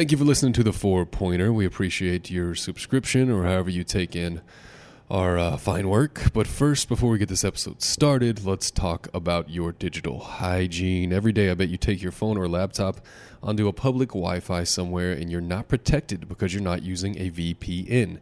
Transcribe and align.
Thank 0.00 0.12
you 0.12 0.16
for 0.16 0.24
listening 0.24 0.54
to 0.54 0.62
the 0.62 0.72
Four 0.72 1.04
Pointer. 1.04 1.52
We 1.52 1.66
appreciate 1.66 2.30
your 2.30 2.54
subscription 2.54 3.30
or 3.30 3.44
however 3.44 3.68
you 3.68 3.84
take 3.84 4.16
in 4.16 4.40
our 5.10 5.36
uh, 5.36 5.58
fine 5.58 5.90
work. 5.90 6.32
But 6.32 6.46
first, 6.46 6.88
before 6.88 7.10
we 7.10 7.18
get 7.18 7.28
this 7.28 7.44
episode 7.44 7.82
started, 7.82 8.46
let's 8.46 8.70
talk 8.70 9.08
about 9.12 9.50
your 9.50 9.72
digital 9.72 10.20
hygiene. 10.20 11.12
Every 11.12 11.32
day, 11.32 11.50
I 11.50 11.54
bet 11.54 11.68
you 11.68 11.76
take 11.76 12.00
your 12.00 12.12
phone 12.12 12.38
or 12.38 12.48
laptop 12.48 13.02
onto 13.42 13.68
a 13.68 13.74
public 13.74 14.08
Wi 14.08 14.40
Fi 14.40 14.64
somewhere 14.64 15.12
and 15.12 15.30
you're 15.30 15.42
not 15.42 15.68
protected 15.68 16.30
because 16.30 16.54
you're 16.54 16.62
not 16.62 16.82
using 16.82 17.18
a 17.18 17.30
VPN. 17.30 18.20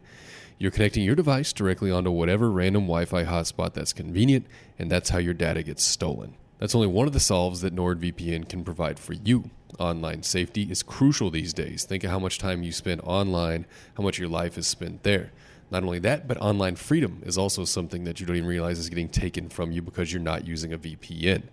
You're 0.57 0.71
connecting 0.71 1.05
your 1.05 1.15
device 1.15 1.53
directly 1.53 1.91
onto 1.91 2.11
whatever 2.11 2.51
random 2.51 2.87
Wi 2.87 3.05
Fi 3.05 3.23
hotspot 3.23 3.73
that's 3.73 3.93
convenient, 3.93 4.47
and 4.77 4.91
that's 4.91 5.11
how 5.11 5.19
your 5.19 5.33
data 5.33 5.63
gets 5.63 5.85
stolen. 5.85 6.35
That's 6.57 6.75
only 6.75 6.87
one 6.87 7.07
of 7.07 7.13
the 7.13 7.21
solves 7.21 7.61
that 7.61 7.73
NordVPN 7.73 8.49
can 8.49 8.65
provide 8.65 8.99
for 8.99 9.13
you. 9.13 9.49
Online 9.77 10.23
safety 10.23 10.63
is 10.63 10.81
crucial 10.81 11.29
these 11.29 11.53
days. 11.53 11.85
Think 11.85 12.03
of 12.03 12.09
how 12.11 12.19
much 12.19 12.39
time 12.39 12.63
you 12.63 12.71
spend 12.71 13.01
online, 13.01 13.65
how 13.95 14.03
much 14.03 14.17
your 14.17 14.27
life 14.27 14.57
is 14.57 14.67
spent 14.67 15.03
there. 15.03 15.31
Not 15.71 15.83
only 15.83 15.99
that, 15.99 16.27
but 16.27 16.41
online 16.41 16.75
freedom 16.75 17.21
is 17.25 17.37
also 17.37 17.63
something 17.63 18.03
that 18.05 18.19
you 18.19 18.25
don't 18.25 18.35
even 18.35 18.49
realize 18.49 18.79
is 18.79 18.89
getting 18.89 19.09
taken 19.09 19.49
from 19.49 19.71
you 19.71 19.81
because 19.81 20.11
you're 20.11 20.21
not 20.21 20.47
using 20.47 20.73
a 20.73 20.79
VPN. 20.79 21.43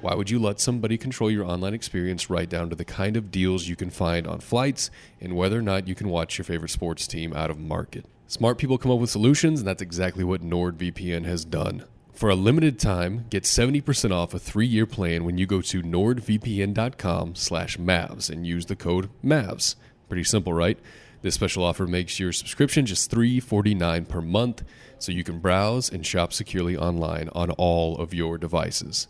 Why 0.00 0.14
would 0.14 0.30
you 0.30 0.38
let 0.38 0.60
somebody 0.60 0.96
control 0.98 1.30
your 1.30 1.44
online 1.44 1.74
experience 1.74 2.30
right 2.30 2.48
down 2.48 2.70
to 2.70 2.76
the 2.76 2.84
kind 2.84 3.16
of 3.16 3.30
deals 3.30 3.66
you 3.66 3.76
can 3.76 3.90
find 3.90 4.26
on 4.26 4.40
flights 4.40 4.90
and 5.20 5.34
whether 5.34 5.58
or 5.58 5.62
not 5.62 5.88
you 5.88 5.94
can 5.94 6.08
watch 6.08 6.38
your 6.38 6.44
favorite 6.44 6.70
sports 6.70 7.06
team 7.06 7.32
out 7.32 7.50
of 7.50 7.58
market? 7.58 8.04
Smart 8.28 8.58
people 8.58 8.76
come 8.76 8.92
up 8.92 8.98
with 8.98 9.10
solutions, 9.10 9.60
and 9.60 9.68
that's 9.68 9.82
exactly 9.82 10.22
what 10.22 10.42
NordVPN 10.42 11.24
has 11.24 11.44
done. 11.44 11.84
For 12.16 12.30
a 12.30 12.34
limited 12.34 12.78
time, 12.78 13.26
get 13.28 13.42
70% 13.42 14.10
off 14.10 14.32
a 14.32 14.38
three-year 14.38 14.86
plan 14.86 15.26
when 15.26 15.36
you 15.36 15.44
go 15.44 15.60
to 15.60 15.82
nordvpn.com 15.82 17.34
slash 17.34 17.76
Mavs 17.76 18.30
and 18.30 18.46
use 18.46 18.64
the 18.64 18.74
code 18.74 19.10
MAVS. 19.22 19.76
Pretty 20.08 20.24
simple, 20.24 20.54
right? 20.54 20.78
This 21.20 21.34
special 21.34 21.62
offer 21.62 21.86
makes 21.86 22.18
your 22.18 22.32
subscription 22.32 22.86
just 22.86 23.10
349 23.10 24.06
per 24.06 24.22
month, 24.22 24.64
so 24.98 25.12
you 25.12 25.24
can 25.24 25.40
browse 25.40 25.90
and 25.90 26.06
shop 26.06 26.32
securely 26.32 26.74
online 26.74 27.28
on 27.34 27.50
all 27.50 27.98
of 27.98 28.14
your 28.14 28.38
devices. 28.38 29.08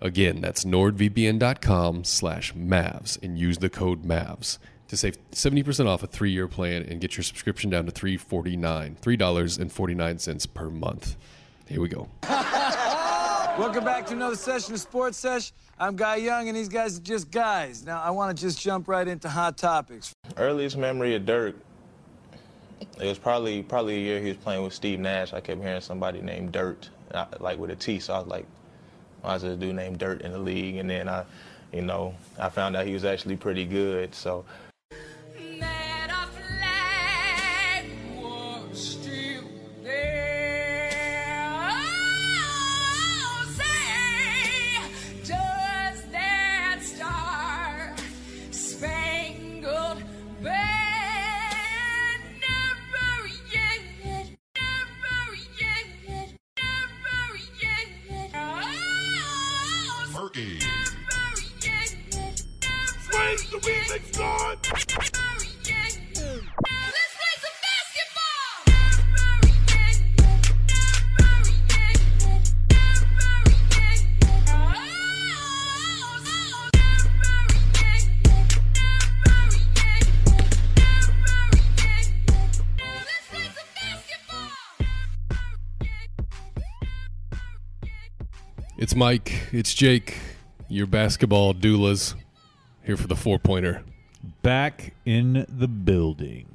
Again, 0.00 0.40
that's 0.40 0.64
nordvpn.com 0.64 2.04
slash 2.04 2.54
Mavs 2.54 3.22
and 3.22 3.38
use 3.38 3.58
the 3.58 3.68
code 3.68 4.04
MAVS 4.06 4.58
to 4.88 4.96
save 4.96 5.18
70% 5.32 5.86
off 5.86 6.02
a 6.02 6.06
three-year 6.06 6.48
plan 6.48 6.82
and 6.82 6.98
get 6.98 7.14
your 7.14 7.24
subscription 7.24 7.68
down 7.68 7.84
to 7.84 7.92
349, 7.92 8.96
$3.49 9.02 10.54
per 10.54 10.70
month. 10.70 11.16
Here 11.66 11.80
we 11.80 11.88
go. 11.88 12.08
Welcome 13.58 13.84
back 13.84 14.06
to 14.06 14.14
another 14.14 14.36
session 14.36 14.74
of 14.74 14.80
Sports 14.80 15.18
Sesh. 15.18 15.52
I'm 15.78 15.96
Guy 15.96 16.16
Young, 16.16 16.48
and 16.48 16.56
these 16.56 16.68
guys 16.68 16.98
are 16.98 17.02
just 17.02 17.30
guys. 17.30 17.84
Now, 17.84 18.00
I 18.00 18.10
want 18.10 18.36
to 18.36 18.40
just 18.40 18.60
jump 18.60 18.88
right 18.88 19.06
into 19.06 19.28
hot 19.28 19.56
topics. 19.58 20.12
Earliest 20.36 20.76
memory 20.76 21.14
of 21.14 21.26
Dirk, 21.26 21.56
it 23.00 23.06
was 23.06 23.18
probably 23.18 23.62
probably 23.62 23.96
a 23.96 24.00
year 24.00 24.20
he 24.20 24.28
was 24.28 24.36
playing 24.38 24.62
with 24.62 24.72
Steve 24.74 25.00
Nash. 25.00 25.32
I 25.32 25.40
kept 25.40 25.60
hearing 25.60 25.80
somebody 25.80 26.20
named 26.20 26.52
Dirt, 26.52 26.88
I- 27.14 27.26
like 27.40 27.58
with 27.58 27.70
a 27.70 27.76
T. 27.76 27.98
So 28.00 28.14
I 28.14 28.18
was 28.18 28.28
like, 28.28 28.46
why 29.22 29.36
is 29.36 29.42
this 29.42 29.56
dude 29.58 29.74
named 29.76 29.98
Dirt 29.98 30.22
in 30.22 30.32
the 30.32 30.38
league? 30.38 30.76
And 30.76 30.88
then 30.88 31.08
I, 31.08 31.24
you 31.72 31.82
know, 31.82 32.14
I 32.38 32.48
found 32.48 32.76
out 32.76 32.86
he 32.86 32.94
was 32.94 33.04
actually 33.04 33.36
pretty 33.36 33.64
good. 33.64 34.14
So 34.14 34.44
Mike. 89.06 89.48
It's 89.50 89.74
Jake. 89.74 90.16
Your 90.68 90.86
basketball 90.86 91.54
doulas 91.54 92.14
here 92.84 92.96
for 92.96 93.08
the 93.08 93.16
four 93.16 93.36
pointer. 93.40 93.82
back 94.42 94.94
in 95.04 95.44
the 95.48 95.66
building 95.66 96.46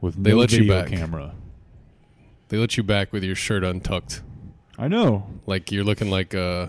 with 0.00 0.20
They 0.20 0.30
no 0.32 0.38
let 0.38 0.50
you 0.50 0.66
back. 0.66 0.88
camera. 0.88 1.34
They 2.48 2.56
let 2.58 2.76
you 2.76 2.82
back 2.82 3.12
with 3.12 3.22
your 3.22 3.36
shirt 3.36 3.62
untucked, 3.62 4.22
I 4.76 4.88
know. 4.88 5.24
like 5.46 5.70
you're 5.70 5.84
looking 5.84 6.10
like 6.10 6.34
uh, 6.34 6.66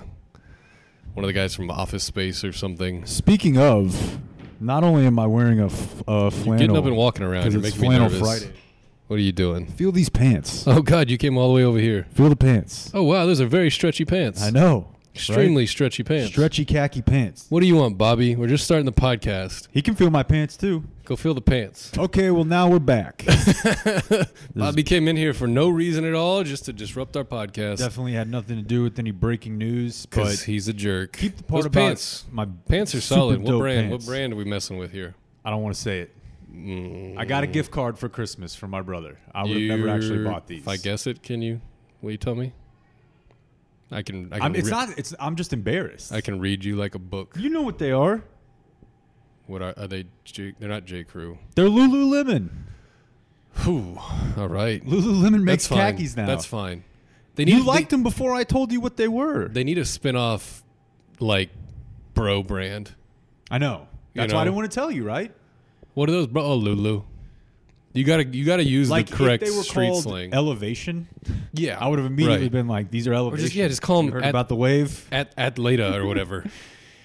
one 1.16 1.24
of 1.24 1.28
the 1.28 1.34
guys 1.34 1.56
from 1.56 1.72
Office 1.72 2.04
Space 2.04 2.44
or 2.44 2.52
something. 2.54 3.04
Speaking 3.08 3.58
of, 3.58 4.20
not 4.60 4.84
only 4.84 5.08
am 5.08 5.18
I 5.18 5.26
wearing 5.26 5.60
a, 5.60 5.66
f- 5.66 6.04
a 6.08 6.30
flannel, 6.30 6.58
Getting 6.60 6.78
up 6.78 6.86
and 6.86 6.96
walking 6.96 7.24
around, 7.26 7.52
you're 7.52 7.66
it's 7.66 7.76
making 7.76 7.82
me 7.82 7.88
flannel 7.88 8.10
nervous. 8.12 8.44
Friday. 8.44 8.54
What 9.14 9.20
are 9.20 9.22
you 9.22 9.32
doing? 9.32 9.68
Feel 9.68 9.92
these 9.92 10.10
pants. 10.10 10.64
Oh 10.68 10.82
God, 10.82 11.08
you 11.08 11.20
came 11.20 11.38
all 11.38 11.50
the 11.50 11.54
way 11.54 11.64
over 11.64 11.78
here. 11.78 12.08
Feel 12.16 12.30
the 12.30 12.36
pants. 12.36 12.90
Oh 12.96 13.04
wow, 13.04 13.28
those 13.28 13.40
are 13.40 13.46
very 13.46 13.70
stretchy 13.70 14.06
pants. 14.06 14.42
I 14.42 14.50
know. 14.50 14.88
Extremely 15.14 15.62
right? 15.62 15.70
stretchy 15.70 16.02
pants. 16.02 16.32
stretchy 16.32 16.66
khaki 16.66 17.04
pants. 17.04 17.46
What 17.50 17.60
do 17.60 17.68
you 17.68 17.76
want, 17.76 17.96
Bobby? 18.00 18.36
We're 18.36 18.48
just 18.48 18.64
starting 18.64 18.88
the 18.88 18.92
podcast. 18.92 19.68
He 19.72 19.84
can 19.84 19.94
feel 19.94 20.10
my 20.10 20.24
pants 20.24 20.58
too. 20.58 20.86
Go 21.06 21.16
feel 21.16 21.36
the 21.36 21.42
pants. 21.42 21.92
Okay, 21.96 22.32
well 22.32 22.44
now 22.44 22.68
we're 22.68 22.80
back. 22.80 23.24
Bobby 24.56 24.82
came 24.82 25.08
in 25.08 25.16
here 25.16 25.36
for 25.36 25.46
no 25.46 25.70
reason 25.70 26.06
at 26.06 26.16
all, 26.16 26.44
just 26.44 26.66
to 26.66 26.74
disrupt 26.74 27.16
our 27.16 27.24
podcast. 27.24 27.78
Definitely 27.78 28.14
had 28.14 28.32
nothing 28.32 28.56
to 28.56 28.64
do 28.64 28.82
with 28.82 28.98
any 28.98 29.12
breaking 29.12 29.60
news, 29.60 30.08
Because 30.08 30.40
but 30.40 30.46
he's 30.48 30.68
a 30.68 30.74
jerk. 30.74 31.16
keep 31.18 31.38
the 31.38 31.44
part 31.44 31.60
Those 31.62 31.66
about 31.68 31.80
pants. 31.82 32.26
my 32.32 32.48
Pants 32.68 32.96
are 32.96 33.02
super 33.02 33.20
solid. 33.20 33.42
What 33.44 33.48
dope 33.52 33.60
brand? 33.62 33.90
pants. 33.92 34.08
What 34.08 34.12
brand 34.12 34.34
are 34.34 34.38
we 34.38 34.46
messing 34.46 34.80
with 34.80 34.92
here? 34.92 35.14
I 35.46 35.52
don't 35.52 35.62
want 35.62 35.76
to 35.76 35.80
say 35.82 36.00
it. 36.00 36.16
I 36.56 37.26
got 37.26 37.44
a 37.44 37.48
gift 37.48 37.72
card 37.72 37.98
for 37.98 38.10
Christmas 38.10 38.56
from 38.56 38.70
my 38.70 38.82
brother. 38.82 39.18
I 39.34 39.44
would 39.44 39.52
have 39.52 39.62
never 39.62 39.90
actually 39.90 40.24
bought 40.24 40.48
these. 40.48 40.62
If 40.62 40.68
I 40.68 40.78
guess 40.78 41.08
it, 41.08 41.24
can 41.24 41.42
you? 41.42 41.62
Will 42.02 42.12
you 42.12 42.18
tell 42.18 42.36
me? 42.36 42.54
I 43.92 44.02
can. 44.04 44.28
I 44.32 44.38
can. 44.38 44.42
I'm, 44.44 44.56
it's 44.56 44.66
re- 44.66 44.72
not. 44.72 44.90
It's. 44.98 45.14
I'm 45.20 45.36
just 45.36 45.54
embarrassed. 45.54 46.12
I 46.12 46.22
can 46.22 46.40
read 46.40 46.64
you 46.64 46.76
like 46.76 46.96
a 46.96 47.00
book. 47.00 47.36
You 47.40 47.50
know 47.50 47.62
what 47.62 47.80
they 47.80 47.92
are? 47.92 48.24
What 49.48 49.62
are, 49.62 49.74
are 49.78 49.88
they? 49.88 50.06
J, 50.26 50.54
they're 50.60 50.70
not 50.70 50.86
J 50.86 51.04
Crew. 51.04 51.38
They're 51.56 51.68
Lululemon. 51.68 52.50
Whew. 53.64 53.98
All 54.38 54.48
right. 54.48 54.84
Lululemon 54.86 55.44
makes 55.44 55.68
That's 55.68 55.68
fine. 55.68 55.96
khakis 55.96 56.16
now. 56.16 56.26
That's 56.26 56.46
fine. 56.46 56.84
They 57.36 57.46
need, 57.46 57.56
You 57.56 57.64
liked 57.64 57.90
they, 57.90 57.96
them 57.96 58.04
before 58.04 58.34
I 58.34 58.44
told 58.44 58.72
you 58.72 58.80
what 58.80 58.98
they 58.98 59.08
were. 59.08 59.48
They 59.48 59.64
need 59.64 59.78
a 59.78 59.86
spin 59.86 60.16
off, 60.16 60.64
like, 61.20 61.50
bro 62.14 62.44
brand. 62.44 62.94
I 63.50 63.58
know. 63.58 63.88
You 64.14 64.22
That's 64.22 64.34
why 64.34 64.42
I 64.42 64.44
know. 64.44 64.52
didn't 64.52 64.56
want 64.58 64.72
to 64.72 64.76
tell 64.76 64.92
you, 64.92 65.04
right? 65.04 65.32
What 65.94 66.10
are 66.10 66.12
those, 66.14 66.28
bro? 66.28 66.44
Oh, 66.44 66.56
Lulu. 66.56 67.04
You 67.94 68.04
gotta. 68.04 68.26
You 68.26 68.44
gotta 68.44 68.64
use 68.64 68.90
Like 68.90 69.08
the 69.08 69.16
correct 69.16 69.44
if 69.44 69.50
they 69.50 69.56
were 69.56 69.64
street 69.64 69.90
called 69.90 70.04
slang. 70.04 70.34
Elevation, 70.34 71.08
yeah, 71.54 71.78
I 71.80 71.88
would 71.88 72.00
have 72.00 72.08
immediately 72.08 72.46
right. 72.46 72.52
been 72.52 72.68
like, 72.68 72.90
"These 72.90 73.08
are 73.08 73.14
Elevation." 73.14 73.56
yeah, 73.56 73.68
just 73.68 73.84
call 73.84 74.00
'em 74.00 74.06
You 74.08 74.12
heard 74.14 74.24
at- 74.24 74.30
about 74.32 74.50
the 74.50 74.56
wave. 74.56 75.08
at 75.12 75.36
Athleta 75.38 75.94
or 75.94 76.08
whatever. 76.08 76.44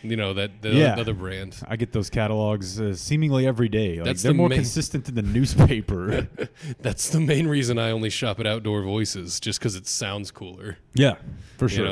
you 0.03 0.17
know 0.17 0.33
that 0.33 0.63
the 0.63 0.71
Yeah. 0.71 0.97
other 0.99 1.13
brand. 1.13 1.57
I 1.69 1.77
get 1.77 1.93
those 1.93 2.09
catalogs 2.09 2.81
uh, 2.81 2.95
seemingly 2.95 3.47
every 3.47 3.69
day. 3.69 3.97
Like, 3.97 4.05
That's 4.07 4.23
they're 4.23 4.31
the 4.33 4.39
more 4.39 4.49
main- 4.49 4.59
consistent 4.61 5.05
than 5.05 5.17
the 5.17 5.23
newspaper. 5.23 6.27
That's 6.81 7.11
the 7.11 7.21
main 7.21 7.49
reason 7.49 7.79
I 7.79 7.91
only 7.91 8.09
shop 8.09 8.41
at 8.41 8.47
Outdoor 8.47 8.81
Voices, 8.83 9.41
just 9.41 9.59
because 9.59 9.75
it 9.77 9.87
sounds 9.87 10.31
cooler. 10.31 10.79
yeah, 10.95 11.17
for 11.59 11.67
You 11.67 11.69
sure. 11.69 11.85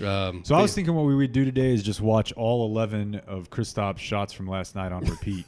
know. 0.00 0.08
Um, 0.08 0.40
So 0.44 0.56
I 0.56 0.62
was 0.62 0.74
thinking 0.74 0.94
what 0.94 1.04
we 1.06 1.14
would 1.14 1.30
do 1.32 1.44
today 1.44 1.72
is 1.72 1.82
just 1.84 2.00
watch 2.00 2.32
all 2.32 2.66
11 2.66 3.20
of 3.28 3.50
Kristaps' 3.50 3.98
shots 3.98 4.32
from 4.32 4.48
last 4.48 4.74
night 4.74 4.90
on 4.90 5.04
repeat. 5.04 5.44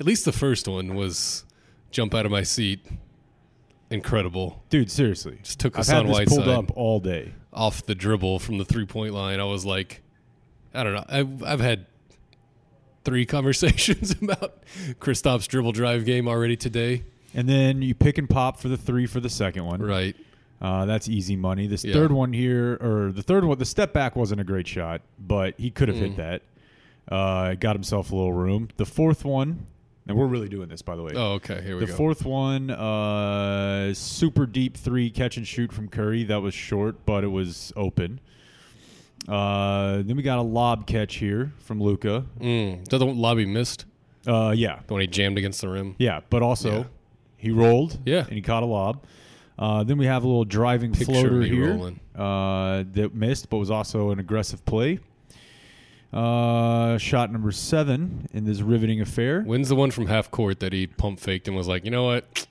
At 0.00 0.06
least 0.06 0.24
the 0.24 0.32
first 0.32 0.66
one 0.68 0.94
was 0.94 1.44
jump 1.90 2.14
out 2.14 2.24
of 2.26 2.32
my 2.32 2.42
seat. 2.42 2.80
Incredible. 3.90 4.62
Dude, 4.70 4.90
seriously. 4.90 5.38
Just 5.42 5.60
took 5.60 5.74
I've 5.74 5.86
Hassan 5.86 6.06
had 6.06 6.14
this 6.16 6.28
pulled 6.28 6.46
Whiteside. 6.46 6.64
up 6.70 6.76
all 6.76 7.00
day. 7.00 7.34
Off 7.52 7.84
the 7.84 7.94
dribble 7.94 8.38
from 8.38 8.56
the 8.58 8.64
three 8.64 8.86
point 8.86 9.12
line, 9.12 9.38
I 9.40 9.44
was 9.44 9.66
like, 9.66 10.02
I 10.72 10.82
don't 10.82 10.94
know. 10.94 11.04
I've, 11.08 11.42
I've 11.42 11.60
had 11.60 11.86
three 13.04 13.26
conversations 13.26 14.12
about 14.22 14.62
Kristaps' 14.98 15.46
dribble 15.46 15.72
drive 15.72 16.04
game 16.06 16.26
already 16.28 16.56
today. 16.56 17.04
And 17.34 17.48
then 17.48 17.82
you 17.82 17.94
pick 17.94 18.16
and 18.18 18.28
pop 18.28 18.58
for 18.58 18.68
the 18.68 18.76
three 18.78 19.06
for 19.06 19.20
the 19.20 19.28
second 19.30 19.64
one. 19.66 19.82
Right. 19.82 20.16
Uh, 20.60 20.84
that's 20.86 21.08
easy 21.08 21.34
money. 21.36 21.66
This 21.66 21.84
Yeah. 21.84 21.92
third 21.92 22.12
one 22.12 22.32
here, 22.32 22.78
or 22.80 23.10
the 23.12 23.22
third 23.22 23.44
one, 23.44 23.58
the 23.58 23.64
step 23.64 23.92
back 23.92 24.14
wasn't 24.16 24.40
a 24.40 24.44
great 24.44 24.66
shot, 24.68 25.02
but 25.18 25.54
he 25.58 25.70
could 25.70 25.88
have 25.88 25.96
Mm. 25.98 26.00
hit 26.00 26.16
that. 26.16 26.42
Uh, 27.08 27.54
got 27.54 27.74
himself 27.76 28.12
a 28.12 28.14
little 28.14 28.32
room. 28.32 28.68
The 28.76 28.86
fourth 28.86 29.24
one, 29.24 29.66
And 30.06 30.16
we're 30.16 30.26
really 30.26 30.48
doing 30.48 30.68
this, 30.68 30.82
by 30.82 30.96
the 30.96 31.02
way. 31.02 31.12
Oh, 31.14 31.32
okay. 31.34 31.60
Here 31.62 31.74
we 31.74 31.80
go. 31.80 31.86
the 31.86 31.92
fourth 31.92 32.24
one, 32.24 32.70
uh, 32.70 33.92
super 33.94 34.46
deep 34.46 34.76
three 34.76 35.10
catch 35.10 35.36
and 35.36 35.46
shoot 35.46 35.72
from 35.72 35.88
Curry. 35.88 36.24
That 36.24 36.42
was 36.42 36.54
short, 36.54 37.04
but 37.04 37.24
it 37.24 37.28
was 37.28 37.72
open. 37.76 38.20
Uh, 39.28 39.96
then 40.02 40.16
we 40.16 40.22
got 40.22 40.38
a 40.38 40.42
lob 40.42 40.86
catch 40.86 41.16
here 41.16 41.52
from 41.58 41.80
Luka. 41.80 42.24
Mm. 42.40 42.88
The 42.88 43.04
one 43.06 43.18
lobby 43.18 43.46
missed? 43.46 43.84
Uh, 44.26 44.52
yeah, 44.56 44.80
The 44.86 44.94
one 44.94 45.00
he 45.00 45.06
jammed 45.06 45.38
against 45.38 45.60
the 45.60 45.68
rim? 45.68 45.94
yeah, 45.98 46.20
but 46.30 46.42
also 46.42 46.78
Yeah. 46.78 46.84
he 47.36 47.50
rolled. 47.50 47.98
Yeah. 48.04 48.20
and 48.24 48.32
he 48.32 48.40
caught 48.42 48.62
a 48.62 48.66
lob. 48.66 49.04
Uh, 49.58 49.84
then 49.84 49.98
we 49.98 50.06
have 50.06 50.24
a 50.24 50.26
little 50.26 50.44
driving 50.44 50.92
Picture 50.92 51.12
floater 51.12 51.42
here 51.42 51.74
rolling. 51.74 52.00
uh, 52.16 52.84
that 52.92 53.14
missed, 53.14 53.48
but 53.50 53.58
was 53.58 53.70
also 53.70 54.10
an 54.10 54.18
aggressive 54.18 54.64
play. 54.64 54.98
Uh, 56.12 56.98
shot 56.98 57.32
number 57.32 57.50
seven 57.52 58.28
in 58.32 58.44
this 58.44 58.60
riveting 58.60 59.00
affair. 59.00 59.42
When's 59.42 59.68
the 59.68 59.76
one 59.76 59.90
from 59.90 60.06
half 60.06 60.30
court 60.30 60.60
that 60.60 60.72
he 60.72 60.86
pump 60.86 61.18
faked 61.20 61.48
and 61.48 61.56
was 61.56 61.68
like, 61.68 61.84
you 61.84 61.90
know 61.90 62.04
what? 62.04 62.46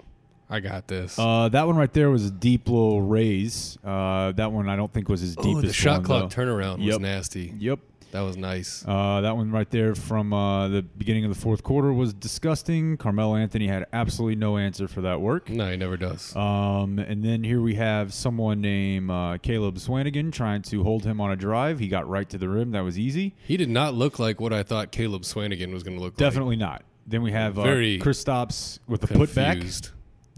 I 0.50 0.60
got 0.60 0.88
this. 0.88 1.18
Uh, 1.18 1.48
that 1.50 1.66
one 1.68 1.78
right 1.78 1.94
there 1.94 2.10
was 2.10 2.26
a 2.26 2.32
deep 2.32 2.68
little 2.68 3.02
raise. 3.02 3.78
Uh, 3.84 4.32
that 4.34 4.52
one 4.52 4.68
I 4.68 4.76
don't 4.76 4.92
think 4.92 5.08
was 5.08 5.22
his 5.22 5.36
oh, 5.38 5.44
deepest. 5.44 5.68
the 5.68 5.74
shot 5.74 6.00
one, 6.00 6.04
clock 6.04 6.30
though. 6.30 6.42
turnaround 6.44 6.78
was 6.80 6.88
Yep. 6.88 7.02
nasty. 7.02 7.54
Yep. 7.58 7.80
That 8.12 8.22
was 8.22 8.36
nice. 8.36 8.84
Uh, 8.86 9.22
that 9.22 9.38
one 9.38 9.52
right 9.52 9.70
there 9.70 9.96
from 9.96 10.34
uh, 10.34 10.68
the 10.68 10.82
beginning 10.82 11.24
of 11.24 11.34
the 11.34 11.40
fourth 11.40 11.64
quarter 11.64 11.94
was 11.94 12.14
disgusting. 12.14 12.98
Carmelo 12.98 13.36
Anthony 13.38 13.68
had 13.68 13.86
absolutely 13.94 14.36
no 14.36 14.58
answer 14.58 14.88
for 14.90 15.02
that 15.02 15.22
work. 15.22 15.50
no, 15.50 15.72
he 15.72 15.78
never 15.78 15.96
does. 15.96 16.36
Um, 16.36 17.00
and 17.00 17.24
then 17.24 17.44
here 17.44 17.62
we 17.62 17.76
have 17.76 18.14
someone 18.14 18.60
named 18.60 19.10
uh, 19.10 19.38
Caleb 19.42 19.76
Swanigan 19.78 20.32
trying 20.34 20.62
to 20.64 20.84
hold 20.84 21.06
him 21.06 21.22
on 21.22 21.32
a 21.32 21.36
drive. 21.38 21.80
He 21.80 21.88
got 21.88 22.08
right 22.10 22.30
to 22.30 22.38
the 22.38 22.50
rim. 22.50 22.72
That 22.72 22.84
was 22.84 23.00
easy. 23.00 23.34
he 23.48 23.56
did 23.56 23.70
not 23.70 23.94
look 23.94 24.20
like 24.20 24.42
what 24.42 24.52
I 24.52 24.64
thought 24.64 24.92
Caleb 24.92 25.22
Swanigan 25.22 25.72
was 25.72 25.84
going 25.84 25.96
to 25.98 26.04
look 26.04 26.14
like. 26.14 26.18
Definitely 26.18 26.58
not. 26.58 26.84
Then 27.08 27.22
we 27.24 27.32
have 27.32 27.58
uh, 27.58 27.64
Very 27.64 27.98
Kristaps 27.98 28.80
with 28.88 29.02
the 29.02 29.08
putback, 29.08 29.90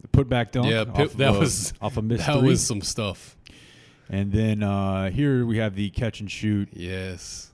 the 0.01 0.07
putback 0.09 0.51
dunk. 0.51 0.67
Yeah, 0.69 0.81
off 0.81 0.93
pi- 0.93 1.03
of, 1.03 1.17
that 1.17 1.35
uh, 1.35 1.39
was 1.39 1.73
off 1.81 1.97
a 1.97 2.01
miss 2.01 2.25
That 2.25 2.39
three. 2.39 2.49
was 2.49 2.65
some 2.65 2.81
stuff. 2.81 3.35
And 4.09 4.31
then 4.31 4.61
uh, 4.63 5.09
here 5.09 5.45
we 5.45 5.57
have 5.57 5.75
the 5.75 5.89
catch 5.89 6.19
and 6.19 6.29
shoot. 6.29 6.69
Yes, 6.73 7.51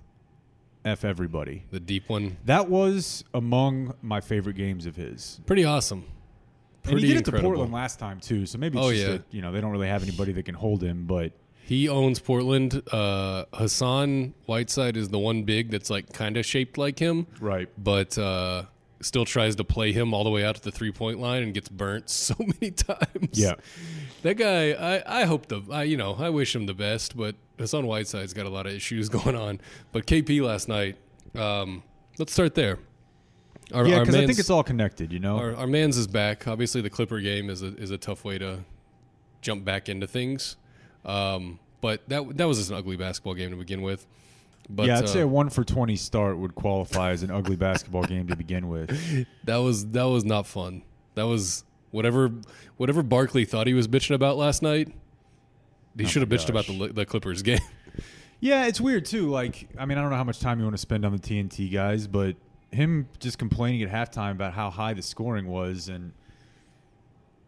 F 0.86 1.04
everybody. 1.04 1.64
the 1.72 1.80
deep 1.80 2.08
one, 2.10 2.38
That 2.46 2.70
was 2.70 3.24
among 3.34 3.94
my 4.02 4.22
favorite 4.22 4.56
games 4.56 4.86
of 4.86 4.96
his. 4.96 5.40
pretty 5.46 5.66
awesome. 5.66 6.06
And 6.86 6.94
Pretty 6.94 7.08
he 7.08 7.14
did 7.14 7.28
it 7.28 7.32
to. 7.32 7.40
Portland 7.42 7.74
last 7.74 8.00
time 8.00 8.20
too, 8.22 8.46
so 8.46 8.58
maybe 8.58 8.78
it's 8.78 8.88
Oh, 8.88 8.92
just 8.92 9.04
yeah. 9.04 9.12
that, 9.14 9.24
you 9.32 9.42
know 9.42 9.52
they 9.52 9.60
don't 9.62 9.72
really 9.72 9.90
have 9.90 10.02
anybody 10.04 10.32
that 10.32 10.44
can 10.44 10.56
hold 10.56 10.82
him. 10.82 11.06
But 11.06 11.34
He 11.66 11.90
owns 11.90 12.20
Portland. 12.20 12.82
Uh, 12.92 13.44
Hassan 13.54 14.34
Whiteside 14.46 14.96
is 14.96 15.10
the 15.10 15.20
one 15.20 15.44
big 15.44 15.70
that's 15.72 15.90
like 15.90 16.14
kind 16.14 16.38
of 16.38 16.46
shaped 16.46 16.78
like 16.78 16.98
him, 16.98 17.28
right, 17.42 17.68
but 17.78 18.18
uh, 18.18 18.64
still 19.02 19.26
tries 19.26 19.58
to 19.58 19.64
play 19.66 19.92
him 19.92 20.14
all 20.14 20.24
the 20.24 20.30
way 20.30 20.44
out 20.46 20.56
to 20.56 20.62
the 20.62 20.72
three 20.72 20.92
point 20.92 21.20
line 21.20 21.44
and 21.44 21.54
gets 21.54 21.68
burnt 21.70 22.10
so 22.10 22.36
many 22.40 22.72
times. 22.72 23.28
yeah, 23.34 23.56
that 24.24 24.36
guy. 24.36 24.72
I, 24.72 25.22
I 25.22 25.26
hope 25.26 25.48
the 25.48 25.62
I, 25.72 25.84
you 25.84 25.98
know 25.98 26.16
I 26.18 26.30
wish 26.30 26.56
him 26.56 26.66
the 26.66 26.74
best, 26.74 27.16
but 27.16 27.36
Hassan 27.58 27.86
Whiteside's 27.86 28.34
got 28.34 28.46
a 28.46 28.50
lot 28.50 28.66
of 28.66 28.74
issues 28.74 29.10
going 29.10 29.36
on. 29.36 29.60
But 29.92 30.06
KP 30.06 30.42
last 30.42 30.68
night. 30.68 30.98
Um, 31.36 31.84
let's 32.18 32.34
start 32.34 32.56
there. 32.56 32.80
Our, 33.74 33.86
yeah, 33.86 34.00
because 34.00 34.16
I 34.16 34.26
think 34.26 34.40
it's 34.40 34.50
all 34.50 34.64
connected. 34.64 35.14
You 35.14 35.20
know, 35.20 35.38
our, 35.38 35.56
our 35.56 35.68
man's 35.68 35.98
is 35.98 36.08
back. 36.08 36.48
Obviously, 36.48 36.82
the 36.82 36.90
Clipper 36.90 37.20
game 37.20 37.50
is 37.50 37.62
a, 37.62 37.76
is 37.76 37.92
a 37.92 37.98
tough 38.00 38.26
way 38.26 38.40
to 38.40 38.64
jump 39.42 39.64
back 39.64 39.90
into 39.90 40.08
things. 40.08 40.56
Um, 41.06 41.60
but 41.82 42.08
that 42.10 42.38
that 42.38 42.48
was 42.48 42.58
just 42.58 42.72
an 42.72 42.78
ugly 42.78 42.98
basketball 42.98 43.36
game 43.36 43.52
to 43.52 43.56
begin 43.56 43.82
with. 43.82 44.08
But 44.70 44.88
yeah, 44.88 44.98
I'd 44.98 45.06
uh, 45.06 45.08
say 45.08 45.22
a 45.22 45.28
one 45.28 45.50
for 45.50 45.64
twenty 45.64 45.96
start 45.96 46.38
would 46.38 46.56
qualify 46.56 47.12
as 47.12 47.24
an 47.24 47.32
ugly 47.32 47.56
basketball 47.56 48.04
game 48.04 48.28
to 48.28 48.36
begin 48.36 48.70
with. 48.70 49.28
that 49.44 49.58
was 49.58 49.86
that 49.88 50.04
was 50.04 50.26
not 50.26 50.48
fun. 50.48 50.84
That 51.16 51.28
was 51.28 51.64
whatever 51.92 52.32
whatever 52.78 53.04
Barkley 53.04 53.46
thought 53.46 53.68
he 53.68 53.74
was 53.74 53.88
bitching 53.88 54.16
about 54.16 54.38
last 54.38 54.62
night. 54.62 54.94
He 55.98 56.06
should 56.06 56.22
have 56.22 56.32
Oh 56.32 56.36
bitched 56.36 56.50
about 56.50 56.66
the 56.68 56.94
the 56.94 57.06
Clippers 57.06 57.42
game. 57.42 57.60
Yeah, 58.42 58.68
it's 58.68 58.80
weird 58.80 59.04
too. 59.04 59.30
Like, 59.30 59.68
I 59.78 59.86
mean, 59.86 59.98
I 59.98 60.02
don't 60.02 60.12
know 60.12 60.16
how 60.16 60.24
much 60.24 60.40
time 60.40 60.60
you 60.60 60.64
want 60.64 60.74
to 60.76 60.82
spend 60.82 61.04
on 61.06 61.12
the 61.12 61.20
TNT 61.20 61.70
guys, 61.74 62.08
but 62.08 62.38
him 62.72 63.10
just 63.20 63.38
complaining 63.38 63.84
at 63.84 63.90
halftime 63.90 64.32
about 64.32 64.54
how 64.54 64.70
high 64.70 64.94
the 64.94 65.02
scoring 65.02 65.48
was, 65.48 65.90
and 65.90 66.14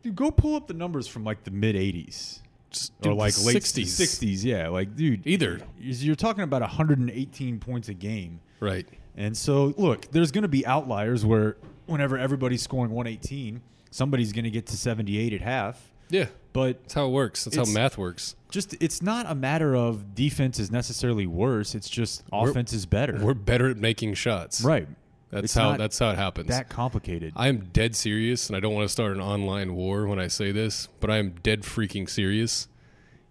dude, 0.03 0.15
go 0.17 0.31
pull 0.31 0.53
up 0.55 0.67
the 0.67 0.73
numbers 0.73 1.07
from 1.07 1.23
like 1.23 1.45
the 1.45 1.51
mid 1.51 1.75
'80s 1.77 2.41
Just 2.71 2.91
or 3.05 3.13
like 3.13 3.33
late 3.45 3.55
60s. 3.63 3.83
'60s. 3.85 4.43
Yeah, 4.43 4.67
like, 4.67 4.95
dude, 4.97 5.25
Either 5.25 5.61
you're 5.79 6.13
talking 6.15 6.43
about 6.43 6.59
118 6.61 7.59
points 7.59 7.87
a 7.87 7.93
game. 7.93 8.41
right. 8.59 8.85
And 9.15 9.35
so, 9.37 9.73
look, 9.77 10.11
there's 10.11 10.31
going 10.31 10.41
to 10.43 10.47
be 10.49 10.65
outliers 10.65 11.25
where 11.25 11.55
whenever 11.85 12.17
everybody's 12.17 12.61
scoring 12.63 12.91
118, 12.91 13.61
somebody's 13.91 14.33
going 14.33 14.45
to 14.45 14.49
get 14.51 14.65
to 14.67 14.77
78 14.77 15.33
at 15.33 15.41
half. 15.41 15.91
Yeah, 16.09 16.25
But 16.51 16.81
that's 16.83 16.93
how 16.95 17.05
it 17.05 17.11
works. 17.11 17.45
That's 17.45 17.55
how 17.55 17.63
math 17.73 17.97
works. 17.97 18.35
just 18.49 18.75
it's 18.81 19.01
not 19.01 19.25
a 19.29 19.35
matter 19.35 19.75
of 19.75 20.13
defense 20.15 20.59
is 20.59 20.69
necessarily 20.71 21.25
worse. 21.25 21.73
It's 21.75 21.89
just 21.89 22.23
We're- 22.31 22.49
offense 22.51 22.73
is 22.73 22.85
better. 22.85 23.17
We're 23.23 23.33
better 23.33 23.69
at 23.69 23.77
making 23.77 24.15
shots. 24.15 24.61
right. 24.61 24.87
That's 25.29 25.45
It's 25.45 25.53
how 25.53 25.77
that's 25.77 25.97
how 25.97 26.09
it 26.09 26.17
happens. 26.17 26.49
that 26.49 26.67
complicated. 26.67 27.31
I 27.37 27.47
am 27.47 27.69
dead 27.71 27.95
serious, 27.95 28.49
and 28.49 28.57
I 28.57 28.59
don't 28.59 28.73
want 28.73 28.83
to 28.83 28.91
start 28.91 29.13
an 29.13 29.21
online 29.21 29.75
war 29.75 30.05
when 30.05 30.19
I 30.19 30.27
say 30.27 30.51
this, 30.51 30.89
but 30.99 31.09
I 31.09 31.19
am 31.19 31.35
dead 31.41 31.61
freaking 31.61 32.09
serious. 32.09 32.67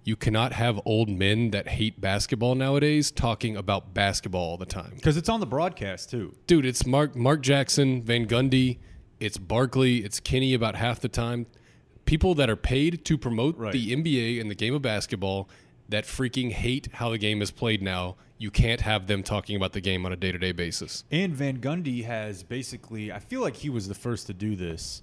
You 0.02 0.16
cannot 0.16 0.54
have 0.54 0.80
old 0.86 1.10
men 1.10 1.50
that 1.50 1.68
hate 1.68 2.00
basketball 2.00 2.54
nowadays 2.54 3.10
talking 3.10 3.54
about 3.54 3.92
basketball 3.92 4.40
all 4.52 4.56
the 4.56 4.64
time. 4.64 4.92
Because 4.94 5.18
it's 5.18 5.28
on 5.28 5.40
the 5.40 5.46
broadcast 5.46 6.08
too. 6.08 6.34
Dude, 6.46 6.64
it's 6.64 6.86
Mark 6.86 7.14
Mark 7.14 7.42
Jackson, 7.42 8.02
Van 8.02 8.24
Gundy, 8.26 8.78
it's 9.20 9.38
Barkley, 9.38 9.98
it's 9.98 10.18
Kenny 10.20 10.54
about 10.54 10.74
half 10.76 11.00
the 11.00 11.08
time. 11.08 11.46
People 12.06 12.34
that 12.36 12.50
are 12.50 12.56
paid 12.56 13.04
to 13.04 13.16
promote 13.18 13.56
Right. 13.56 13.72
the 13.72 13.92
NBA 13.92 14.40
and 14.40 14.50
the 14.50 14.54
game 14.54 14.74
of 14.74 14.82
basketball 14.82 15.48
that 15.88 16.04
freaking 16.04 16.50
hate 16.52 16.88
how 16.94 17.10
the 17.10 17.18
game 17.18 17.42
is 17.42 17.50
played 17.50 17.82
now. 17.82 18.16
You 18.38 18.50
can't 18.50 18.80
have 18.80 19.06
them 19.06 19.22
talking 19.22 19.54
about 19.56 19.72
the 19.72 19.80
game 19.80 20.06
on 20.06 20.12
a 20.12 20.16
day 20.16 20.32
to 20.32 20.38
day 20.38 20.52
basis. 20.52 21.04
And 21.10 21.34
Van 21.34 21.58
Gundy 21.58 22.04
has 22.04 22.42
basically, 22.42 23.12
I 23.12 23.18
feel 23.18 23.40
like 23.42 23.56
he 23.56 23.68
was 23.68 23.86
the 23.88 23.94
first 23.94 24.26
to 24.28 24.32
do 24.32 24.56
this. 24.56 25.02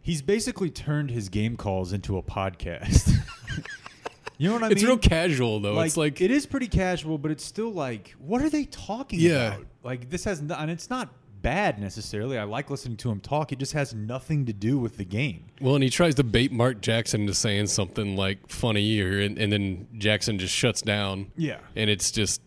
He's 0.00 0.22
basically 0.22 0.70
turned 0.70 1.10
his 1.10 1.28
game 1.28 1.56
calls 1.56 1.92
into 1.92 2.16
a 2.16 2.22
podcast. 2.22 3.12
you 4.38 4.48
know 4.48 4.54
what 4.54 4.62
I 4.62 4.66
It's 4.68 4.76
mean? 4.76 4.78
It's 4.78 4.84
real 4.84 4.96
casual 4.98 5.60
though. 5.60 5.78
it's 5.80 5.96
like 5.98 6.20
it 6.22 6.30
is 6.30 6.46
pretty 6.46 6.68
casual, 6.68 7.18
but 7.18 7.30
it's 7.30 7.44
still 7.44 7.70
like, 7.72 8.14
what 8.18 8.40
are 8.40 8.48
they 8.48 8.64
talking 8.64 9.20
Yeah. 9.20 9.54
about? 9.56 9.66
Like 9.82 10.08
this 10.08 10.24
has, 10.24 10.40
no, 10.40 10.54
and 10.54 10.70
it's 10.70 10.88
not 10.88 11.10
bad 11.42 11.78
necessarily. 11.78 12.38
I 12.38 12.44
like 12.44 12.70
listening 12.70 12.96
to 12.98 13.10
him 13.10 13.20
talk. 13.20 13.52
It 13.52 13.58
just 13.58 13.72
has 13.72 13.94
nothing 13.94 14.46
to 14.46 14.52
do 14.52 14.78
with 14.78 14.96
the 14.96 15.04
game. 15.04 15.44
Well, 15.60 15.74
and 15.74 15.84
he 15.84 15.90
tries 15.90 16.14
to 16.16 16.24
bait 16.24 16.52
Mark 16.52 16.80
Jackson 16.80 17.22
into 17.22 17.34
saying 17.34 17.66
something 17.68 18.16
like 18.16 18.48
funny, 18.48 19.00
or 19.00 19.20
and, 19.20 19.38
and 19.38 19.52
then 19.52 19.88
Jackson 19.98 20.38
just 20.38 20.54
shuts 20.54 20.82
down. 20.82 21.32
Yeah. 21.36 21.58
and 21.76 21.88
it's 21.90 22.10
just 22.10 22.40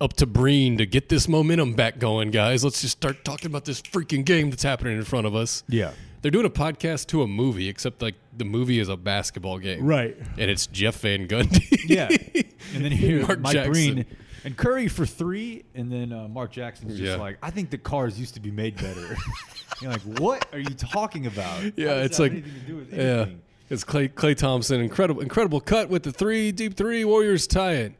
up 0.00 0.14
to 0.14 0.26
Breen 0.26 0.78
to 0.78 0.86
get 0.86 1.08
this 1.08 1.28
momentum 1.28 1.74
back 1.74 1.98
going, 1.98 2.30
guys. 2.32 2.64
Let's 2.64 2.80
just 2.80 2.96
start 2.98 3.24
talking 3.24 3.46
about 3.46 3.64
this 3.64 3.80
freaking 3.80 4.24
game 4.24 4.50
that's 4.50 4.62
happening 4.64 4.96
in 4.96 5.04
front 5.04 5.26
of 5.26 5.34
us. 5.36 5.62
Yeah. 5.68 5.92
They're 6.22 6.30
doing 6.30 6.46
a 6.46 6.50
podcast 6.50 7.06
to 7.08 7.22
a 7.22 7.26
movie, 7.26 7.68
except 7.68 8.00
like 8.02 8.14
the 8.36 8.44
movie 8.44 8.78
is 8.78 8.88
a 8.88 8.96
basketball 8.96 9.58
game, 9.58 9.84
Right. 9.84 10.16
And 10.38 10.50
it's 10.50 10.66
Jeff 10.68 11.00
Van 11.00 11.26
Gundy. 11.28 11.78
Yeah. 11.86 12.08
And 12.74 12.84
then 12.84 12.92
here, 12.92 13.26
Mark 13.26 13.40
Mike 13.40 13.52
Jackson. 13.54 13.72
Breen 13.72 14.06
and 14.44 14.56
Curry 14.56 14.88
for 14.88 15.06
three, 15.06 15.64
and 15.74 15.90
then 15.90 16.12
uh, 16.12 16.28
Mark 16.28 16.52
Jackson's 16.52 16.92
just 16.98 17.02
Yeah. 17.02 17.16
like, 17.16 17.38
I 17.42 17.50
think 17.50 17.70
the 17.70 17.78
cars 17.78 18.18
used 18.18 18.34
to 18.34 18.40
be 18.40 18.50
made 18.50 18.76
better. 18.76 19.16
You're 19.80 19.90
like, 19.92 20.02
what 20.02 20.46
are 20.52 20.58
you 20.58 20.70
talking 20.74 21.26
about? 21.26 21.44
How 21.62 21.70
Yeah, 21.76 21.94
does 21.94 22.06
it's 22.06 22.16
that 22.18 22.22
like 22.22 22.32
anything 22.32 22.52
to 22.54 22.60
do 22.60 22.76
with 22.76 22.92
yeah, 22.92 22.98
anything? 23.00 23.42
it's 23.70 23.84
Klay 23.84 24.08
Klay 24.12 24.36
Thompson, 24.36 24.80
incredible 24.80 25.22
incredible 25.22 25.60
cut 25.60 25.88
with 25.88 26.02
the 26.02 26.12
three 26.12 26.52
deep 26.52 26.76
three. 26.76 27.04
Warriors 27.04 27.46
tie 27.46 27.72
it. 27.74 27.94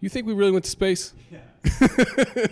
You 0.00 0.08
think 0.08 0.26
we 0.26 0.32
really 0.34 0.50
went 0.50 0.64
to 0.64 0.70
space? 0.70 1.14
Yeah. 1.30 1.38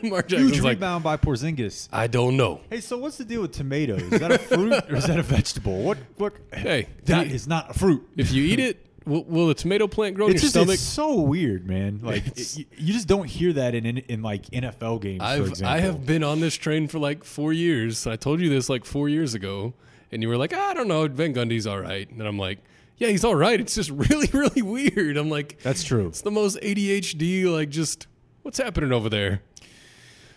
Mark 0.03 0.29
Jackson's 0.29 0.53
Huge 0.53 0.61
like, 0.61 0.77
rebound 0.77 1.03
by 1.03 1.17
Porzingis. 1.17 1.89
I 1.93 2.07
don't 2.07 2.37
know. 2.37 2.61
Hey, 2.71 2.81
so 2.81 2.97
what's 2.97 3.17
the 3.19 3.25
deal 3.25 3.43
with 3.43 3.51
tomatoes? 3.53 4.03
Is 4.03 4.21
that 4.21 4.31
a 4.31 4.39
fruit 4.39 4.73
or 4.89 4.95
is 4.97 5.07
that 5.07 5.19
a 5.19 5.23
vegetable? 5.23 5.83
What? 5.83 5.99
What? 6.17 6.35
Hey, 6.53 6.87
that 7.07 7.27
is 7.27 7.49
not 7.49 7.71
a 7.71 7.75
fruit. 7.75 8.09
If 8.17 8.31
you 8.33 8.45
eat 8.45 8.61
it, 8.61 8.87
will, 9.07 9.25
will 9.25 9.47
the 9.49 9.55
tomato 9.55 9.87
plant 9.87 10.15
grow 10.17 10.27
in 10.27 10.33
It's 10.33 10.43
your 10.43 10.47
just 10.47 10.55
stomach? 10.55 10.75
it's 10.75 10.83
so 10.83 11.15
weird, 11.21 11.67
man. 11.67 12.01
Like 12.05 12.27
it- 12.27 12.57
you, 12.59 12.65
you 12.77 12.93
just 12.93 13.09
don't 13.09 13.27
hear 13.27 13.53
that 13.55 13.75
in 13.75 13.87
in, 13.87 13.99
in 13.99 14.23
like 14.23 14.47
NFL 14.47 15.01
games. 15.03 15.19
for 15.21 15.25
I've 15.25 15.47
example. 15.49 15.67
I 15.75 15.81
have 15.81 16.07
been 16.07 16.23
on 16.25 16.41
this 16.41 16.55
train 16.57 16.89
for 16.89 16.99
like 16.99 17.25
four 17.25 17.53
years. 17.53 18.07
I 18.07 18.17
told 18.17 18.41
you 18.41 18.49
this 18.49 18.69
like 18.69 18.85
four 18.85 19.09
years 19.09 19.35
ago, 19.35 19.75
and 20.13 20.23
you 20.23 20.29
were 20.29 20.37
like, 20.37 20.53
I 20.53 20.75
don't 20.75 20.89
know, 20.89 21.07
Van 21.09 21.33
Gundy's 21.35 21.67
all 21.67 21.81
right, 21.81 22.09
and 22.11 22.21
I'm 22.23 22.39
like, 22.39 22.59
yeah, 22.99 23.09
he's 23.09 23.25
all 23.25 23.35
right. 23.35 23.59
It's 23.61 23.75
just 23.75 23.91
really 24.11 24.29
really 24.33 24.63
weird. 24.63 25.17
I'm 25.17 25.31
like, 25.31 25.61
That's 25.63 25.83
true. 25.85 26.09
it's 26.09 26.21
the 26.23 26.31
most 26.31 26.59
ADHD. 26.61 27.45
Like, 27.51 27.71
just 27.71 28.07
what's 28.43 28.59
happening 28.59 28.93
over 28.93 29.09
there? 29.09 29.43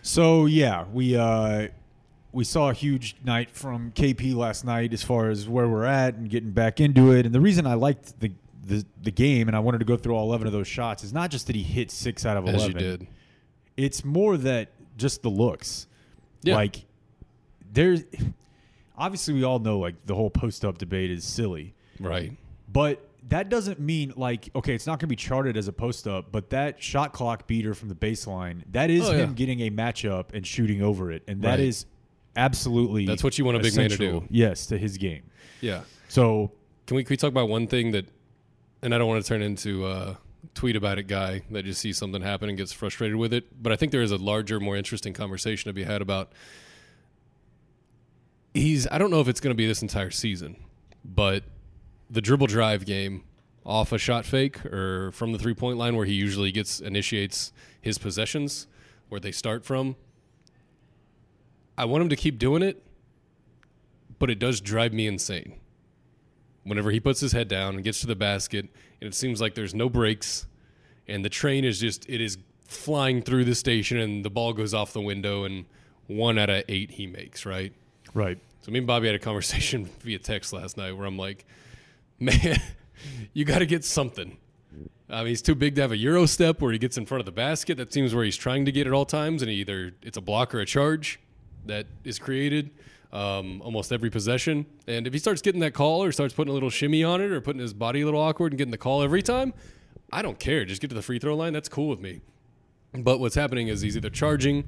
So 0.02 0.46
yeah, 0.46 0.84
we 0.92 1.16
uh, 1.16 1.68
we 2.32 2.44
saw 2.44 2.70
a 2.70 2.74
huge 2.74 3.16
night 3.24 3.50
from 3.50 3.90
KP 3.92 4.34
last 4.34 4.64
night 4.64 4.92
as 4.92 5.02
far 5.02 5.30
as 5.30 5.48
where 5.48 5.68
we're 5.68 5.84
at 5.84 6.14
and 6.14 6.28
getting 6.28 6.50
back 6.50 6.80
into 6.80 7.12
it. 7.12 7.24
And 7.26 7.34
the 7.34 7.40
reason 7.40 7.66
I 7.66 7.74
liked 7.74 8.20
the 8.20 8.32
the, 8.66 8.84
the 9.02 9.10
game 9.10 9.48
and 9.48 9.56
I 9.56 9.60
wanted 9.60 9.78
to 9.78 9.84
go 9.84 9.96
through 9.96 10.14
all 10.14 10.26
eleven 10.26 10.46
of 10.46 10.52
those 10.52 10.68
shots 10.68 11.04
is 11.04 11.12
not 11.12 11.30
just 11.30 11.46
that 11.48 11.56
he 11.56 11.62
hit 11.62 11.90
six 11.90 12.24
out 12.26 12.36
of 12.36 12.44
eleven. 12.44 12.60
As 12.60 12.68
you 12.68 12.74
did. 12.74 13.06
It's 13.76 14.04
more 14.04 14.36
that 14.36 14.68
just 14.96 15.22
the 15.22 15.28
looks. 15.30 15.86
Yeah. 16.42 16.56
Like 16.56 16.84
there's 17.72 18.04
obviously 18.96 19.34
we 19.34 19.44
all 19.44 19.58
know 19.58 19.78
like 19.78 19.94
the 20.06 20.14
whole 20.14 20.30
post 20.30 20.64
up 20.64 20.78
debate 20.78 21.10
is 21.10 21.24
silly, 21.24 21.74
Right. 21.98 22.32
but 22.72 23.08
that 23.28 23.48
doesn't 23.48 23.80
mean 23.80 24.12
like 24.16 24.50
okay, 24.54 24.74
it's 24.74 24.86
not 24.86 24.92
going 24.98 25.00
to 25.00 25.06
be 25.08 25.16
charted 25.16 25.56
as 25.56 25.66
a 25.68 25.72
post 25.72 26.06
up, 26.06 26.30
but 26.30 26.50
that 26.50 26.82
shot 26.82 27.12
clock 27.12 27.46
beater 27.46 27.74
from 27.74 27.88
the 27.88 27.94
baseline 27.94 28.62
that 28.72 28.90
is 28.90 29.08
Oh, 29.08 29.12
him 29.12 29.30
yeah. 29.30 29.34
getting 29.34 29.60
a 29.60 29.70
matchup 29.70 30.26
and 30.34 30.46
shooting 30.46 30.82
over 30.82 31.10
it, 31.10 31.22
and 31.26 31.42
that 31.42 31.52
Right. 31.52 31.60
is 31.60 31.86
absolutely 32.36 33.06
That's 33.06 33.24
what 33.24 33.38
you 33.38 33.44
want 33.44 33.56
a 33.56 33.60
big 33.60 33.76
man 33.76 33.90
to 33.90 33.96
do. 33.96 34.24
Yes, 34.30 34.66
to 34.66 34.78
his 34.78 34.98
game. 34.98 35.22
Yeah. 35.60 35.82
So 36.08 36.52
Can 36.86 36.96
we, 36.96 37.04
can 37.04 37.10
we 37.12 37.16
talk 37.16 37.30
about 37.30 37.48
one 37.48 37.66
thing 37.66 37.92
that, 37.92 38.06
and 38.84 38.94
I 38.94 38.98
don't 38.98 39.08
want 39.08 39.24
to 39.24 39.26
turn 39.26 39.40
into 39.40 39.86
a 39.86 40.18
tweet 40.54 40.76
about 40.76 40.98
it 40.98 41.04
guy 41.04 41.42
that 41.50 41.64
just 41.64 41.80
sees 41.80 41.96
something 41.96 42.20
happen 42.20 42.50
and 42.50 42.58
gets 42.58 42.70
frustrated 42.70 43.16
with 43.16 43.32
it, 43.32 43.62
but 43.62 43.72
I 43.72 43.76
think 43.76 43.92
there 43.92 44.02
is 44.02 44.12
a 44.12 44.18
larger, 44.18 44.60
more 44.60 44.76
interesting 44.76 45.14
conversation 45.14 45.70
to 45.70 45.72
be 45.72 45.84
had 45.84 46.02
about. 46.02 46.32
He's, 48.52 48.86
I 48.88 48.98
don't 48.98 49.10
know 49.10 49.20
if 49.20 49.26
it's 49.26 49.40
going 49.40 49.52
to 49.52 49.56
be 49.56 49.66
this 49.66 49.80
entire 49.80 50.10
season, 50.10 50.56
but 51.02 51.44
the 52.10 52.20
dribble 52.20 52.46
drive 52.46 52.84
game 52.84 53.24
off 53.64 53.90
a 53.90 53.98
shot 53.98 54.26
fake 54.26 54.64
or 54.66 55.10
from 55.12 55.32
the 55.32 55.38
three 55.38 55.54
point 55.54 55.78
line 55.78 55.96
where 55.96 56.04
he 56.04 56.12
usually 56.12 56.52
gets 56.52 56.78
initiates 56.78 57.52
his 57.80 57.96
possessions 57.96 58.66
where 59.08 59.18
they 59.18 59.32
start 59.32 59.64
from. 59.64 59.96
I 61.78 61.86
want 61.86 62.02
him 62.02 62.10
to 62.10 62.16
keep 62.16 62.38
doing 62.38 62.62
it, 62.62 62.84
but 64.18 64.28
it 64.28 64.38
does 64.38 64.60
drive 64.60 64.92
me 64.92 65.06
insane 65.06 65.54
whenever 66.64 66.90
he 66.90 67.00
puts 67.00 67.20
his 67.20 67.32
head 67.32 67.48
down 67.48 67.74
and 67.74 67.84
gets 67.84 68.00
to 68.00 68.06
the 68.06 68.16
basket 68.16 68.68
and 69.00 69.08
it 69.08 69.14
seems 69.14 69.40
like 69.40 69.54
there's 69.54 69.74
no 69.74 69.88
brakes 69.88 70.46
and 71.06 71.24
the 71.24 71.28
train 71.28 71.64
is 71.64 71.78
just 71.78 72.08
it 72.08 72.20
is 72.20 72.38
flying 72.66 73.22
through 73.22 73.44
the 73.44 73.54
station 73.54 73.98
and 73.98 74.24
the 74.24 74.30
ball 74.30 74.52
goes 74.52 74.74
off 74.74 74.92
the 74.92 75.00
window 75.00 75.44
and 75.44 75.64
one 76.06 76.38
out 76.38 76.50
of 76.50 76.64
eight 76.68 76.92
he 76.92 77.06
makes 77.06 77.46
right? 77.46 77.72
Right, 78.12 78.38
so 78.62 78.70
me 78.70 78.78
and 78.78 78.86
bobby 78.86 79.06
had 79.06 79.14
a 79.14 79.18
conversation 79.18 79.84
via 80.00 80.18
text 80.18 80.52
last 80.52 80.76
night 80.76 80.92
where 80.92 81.06
i'm 81.06 81.18
like 81.18 81.44
man 82.18 82.60
you 83.32 83.44
got 83.44 83.58
to 83.58 83.66
get 83.66 83.84
something. 83.84 84.36
I 85.08 85.18
mean, 85.18 85.28
he's 85.28 85.42
too 85.42 85.54
big 85.54 85.74
to 85.76 85.82
have 85.82 85.92
a 85.92 85.96
euro 85.96 86.26
step 86.26 86.60
where 86.60 86.72
he 86.72 86.78
gets 86.78 86.96
in 86.96 87.06
front 87.06 87.20
of 87.20 87.26
the 87.26 87.32
basket. 87.32 87.76
That 87.76 87.92
seems 87.92 88.14
where 88.14 88.24
he's 88.24 88.36
trying 88.36 88.64
to 88.64 88.72
get 88.72 88.86
at 88.86 88.92
all 88.92 89.04
times, 89.04 89.42
and 89.42 89.50
either 89.50 89.92
it's 90.02 90.16
a 90.16 90.20
block 90.20 90.54
or 90.54 90.60
a 90.60 90.66
charge 90.66 91.20
that 91.66 91.86
is 92.04 92.18
created 92.18 92.70
um, 93.14 93.62
almost 93.62 93.92
every 93.92 94.10
possession. 94.10 94.66
And 94.88 95.06
if 95.06 95.12
he 95.12 95.18
starts 95.18 95.40
getting 95.40 95.60
that 95.60 95.72
call 95.72 96.02
or 96.02 96.10
starts 96.12 96.34
putting 96.34 96.50
a 96.50 96.54
little 96.54 96.68
shimmy 96.68 97.04
on 97.04 97.20
it 97.20 97.30
or 97.30 97.40
putting 97.40 97.62
his 97.62 97.72
body 97.72 98.02
a 98.02 98.04
little 98.04 98.20
awkward 98.20 98.52
and 98.52 98.58
getting 98.58 98.72
the 98.72 98.78
call 98.78 99.02
every 99.02 99.22
time, 99.22 99.54
I 100.12 100.20
don't 100.20 100.38
care. 100.38 100.64
Just 100.64 100.80
get 100.80 100.88
to 100.88 100.94
the 100.94 101.02
free 101.02 101.20
throw 101.20 101.36
line. 101.36 101.52
That's 101.52 101.68
cool 101.68 101.88
with 101.88 102.00
me. 102.00 102.20
But 102.92 103.20
what's 103.20 103.36
happening 103.36 103.68
is 103.68 103.80
he's 103.80 103.96
either 103.96 104.10
charging 104.10 104.64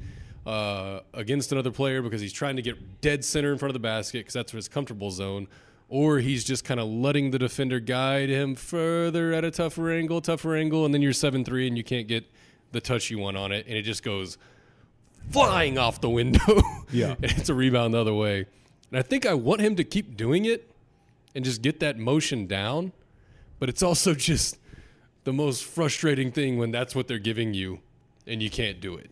uh, 0.46 1.00
against 1.12 1.50
another 1.50 1.72
player 1.72 2.02
because 2.02 2.20
he's 2.20 2.32
trying 2.32 2.54
to 2.56 2.62
get 2.62 3.00
dead 3.00 3.24
center 3.24 3.52
in 3.52 3.58
front 3.58 3.70
of 3.70 3.74
the 3.74 3.80
basket 3.80 4.20
because 4.20 4.34
that's 4.34 4.52
his 4.52 4.68
comfortable 4.68 5.10
zone, 5.10 5.48
or 5.88 6.18
he's 6.18 6.44
just 6.44 6.64
kind 6.64 6.78
of 6.78 6.88
letting 6.88 7.32
the 7.32 7.38
defender 7.38 7.80
guide 7.80 8.28
him 8.28 8.54
further 8.54 9.32
at 9.32 9.44
a 9.44 9.50
tougher 9.50 9.90
angle, 9.90 10.20
tougher 10.20 10.54
angle, 10.54 10.84
and 10.84 10.94
then 10.94 11.02
you're 11.02 11.12
7 11.12 11.44
3 11.44 11.68
and 11.68 11.76
you 11.76 11.84
can't 11.84 12.06
get 12.06 12.24
the 12.72 12.80
touch 12.80 13.10
you 13.10 13.18
want 13.18 13.36
on 13.36 13.50
it, 13.50 13.66
and 13.66 13.76
it 13.76 13.82
just 13.82 14.04
goes 14.04 14.38
flying 15.30 15.78
off 15.78 16.00
the 16.00 16.10
window. 16.10 16.62
Yeah. 16.90 17.14
and 17.22 17.24
it's 17.38 17.48
a 17.48 17.54
rebound 17.54 17.94
the 17.94 17.98
other 17.98 18.14
way. 18.14 18.46
And 18.90 18.98
I 18.98 19.02
think 19.02 19.26
I 19.26 19.34
want 19.34 19.60
him 19.60 19.76
to 19.76 19.84
keep 19.84 20.16
doing 20.16 20.44
it 20.44 20.70
and 21.34 21.44
just 21.44 21.60
get 21.62 21.80
that 21.80 21.98
motion 21.98 22.46
down, 22.46 22.92
but 23.58 23.68
it's 23.68 23.82
also 23.82 24.14
just 24.32 24.58
the 25.24 25.32
most 25.32 25.64
frustrating 25.64 26.30
thing 26.30 26.56
when 26.58 26.70
that's 26.70 26.94
what 26.94 27.08
they're 27.08 27.18
giving 27.18 27.52
you 27.54 27.80
and 28.26 28.42
you 28.42 28.50
can't 28.50 28.80
do 28.80 28.94
it. 28.94 29.10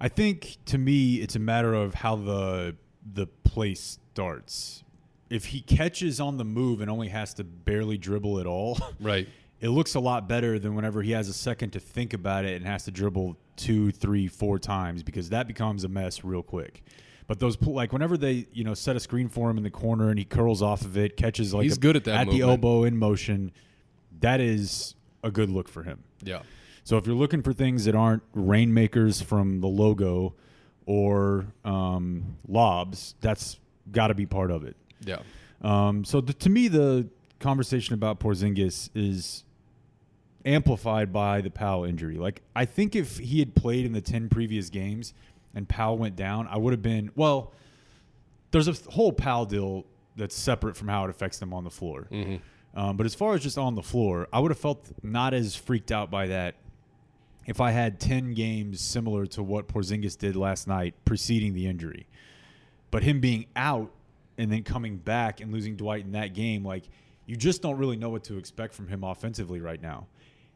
I 0.00 0.08
think 0.08 0.56
to 0.66 0.78
me 0.78 1.16
it's 1.16 1.36
a 1.36 1.40
matter 1.40 1.74
of 1.74 1.94
how 1.94 2.16
the 2.16 2.76
the 3.14 3.26
play 3.44 3.74
starts. 3.74 4.82
If 5.30 5.46
he 5.46 5.60
catches 5.60 6.20
on 6.20 6.36
the 6.36 6.44
move 6.44 6.80
and 6.80 6.90
only 6.90 7.08
has 7.08 7.34
to 7.34 7.44
barely 7.44 7.96
dribble 7.98 8.38
at 8.40 8.46
all, 8.46 8.78
Right. 9.00 9.28
it 9.60 9.68
looks 9.70 9.94
a 9.94 10.00
lot 10.00 10.28
better 10.28 10.58
than 10.58 10.74
whenever 10.74 11.02
he 11.02 11.12
has 11.12 11.28
a 11.28 11.32
second 11.32 11.70
to 11.70 11.80
think 11.80 12.12
about 12.14 12.44
it 12.44 12.56
and 12.56 12.66
has 12.66 12.84
to 12.84 12.90
dribble 12.90 13.36
two, 13.56 13.90
three, 13.90 14.28
four 14.28 14.58
times 14.58 15.02
because 15.02 15.30
that 15.30 15.46
becomes 15.48 15.82
a 15.84 15.88
mess 15.88 16.22
real 16.24 16.42
quick. 16.42 16.82
But 17.26 17.40
those 17.40 17.60
like 17.60 17.92
whenever 17.92 18.16
they 18.16 18.46
you 18.52 18.62
know 18.64 18.74
set 18.74 18.94
a 18.96 19.00
screen 19.00 19.28
for 19.28 19.50
him 19.50 19.56
in 19.56 19.64
the 19.64 19.70
corner 19.70 20.10
and 20.10 20.18
he 20.18 20.24
curls 20.24 20.62
off 20.62 20.82
of 20.82 20.96
it, 20.96 21.16
catches 21.16 21.52
like 21.52 21.64
He's 21.64 21.76
a- 21.76 21.80
good 21.80 21.96
at 21.96 22.04
that 22.04 22.28
at 22.28 22.30
the 22.30 22.40
elbow 22.42 22.84
in 22.84 22.96
motion, 22.96 23.52
that 24.20 24.40
is 24.40 24.94
a 25.24 25.30
good 25.30 25.50
look 25.50 25.68
for 25.68 25.82
him. 25.82 26.04
Yeah. 26.22 26.42
So 26.84 26.96
if 26.98 27.06
you're 27.06 27.16
looking 27.16 27.42
for 27.42 27.52
things 27.52 27.84
that 27.86 27.96
aren't 27.96 28.22
rainmakers 28.32 29.20
from 29.20 29.60
the 29.60 29.66
logo 29.66 30.34
or 30.86 31.46
um, 31.64 32.36
lobs, 32.46 33.16
that's 33.20 33.58
got 33.90 34.08
to 34.08 34.14
be 34.14 34.24
part 34.24 34.52
of 34.52 34.62
it. 34.62 34.76
Yeah. 35.04 35.18
Um, 35.62 36.04
so 36.04 36.20
the, 36.20 36.32
to 36.34 36.48
me, 36.48 36.68
the 36.68 37.08
conversation 37.40 37.94
about 37.94 38.20
Porzingis 38.20 38.90
is 38.94 39.42
amplified 40.44 41.12
by 41.12 41.40
the 41.40 41.50
Powell 41.50 41.84
injury. 41.84 42.18
Like 42.18 42.42
I 42.54 42.64
think 42.64 42.94
if 42.94 43.18
he 43.18 43.40
had 43.40 43.54
played 43.56 43.84
in 43.84 43.92
the 43.92 44.00
ten 44.00 44.28
previous 44.28 44.70
games 44.70 45.12
and 45.56 45.68
Powell 45.68 45.98
went 45.98 46.14
down, 46.14 46.46
I 46.46 46.56
would 46.58 46.72
have 46.72 46.82
been 46.82 47.10
well. 47.16 47.52
There's 48.52 48.68
a 48.68 48.74
whole 48.90 49.10
Powell 49.12 49.44
deal 49.46 49.84
that's 50.14 50.36
separate 50.36 50.76
from 50.76 50.86
how 50.86 51.04
it 51.04 51.10
affects 51.10 51.38
them 51.38 51.52
on 51.52 51.64
the 51.64 51.70
floor. 51.70 52.06
Um, 52.74 52.96
but 52.96 53.06
as 53.06 53.14
far 53.14 53.34
as 53.34 53.42
just 53.42 53.58
on 53.58 53.74
the 53.74 53.82
floor, 53.82 54.28
I 54.32 54.38
would 54.38 54.50
have 54.50 54.58
felt 54.58 54.86
not 55.02 55.34
as 55.34 55.56
freaked 55.56 55.90
out 55.90 56.10
by 56.10 56.28
that 56.28 56.54
if 57.46 57.60
I 57.60 57.70
had 57.70 57.98
10 58.00 58.34
games 58.34 58.80
similar 58.80 59.26
to 59.26 59.42
what 59.42 59.66
Porzingis 59.68 60.18
did 60.18 60.36
last 60.36 60.68
night 60.68 60.94
preceding 61.04 61.54
the 61.54 61.66
injury. 61.66 62.06
But 62.90 63.02
him 63.02 63.20
being 63.20 63.46
out 63.56 63.90
and 64.38 64.52
then 64.52 64.62
coming 64.62 64.96
back 64.98 65.40
and 65.40 65.52
losing 65.52 65.76
Dwight 65.76 66.04
in 66.04 66.12
that 66.12 66.34
game, 66.34 66.64
like 66.64 66.84
you 67.24 67.36
just 67.36 67.62
don't 67.62 67.78
really 67.78 67.96
know 67.96 68.10
what 68.10 68.24
to 68.24 68.36
expect 68.36 68.74
from 68.74 68.88
him 68.88 69.04
offensively 69.04 69.60
right 69.60 69.80
now. 69.80 70.06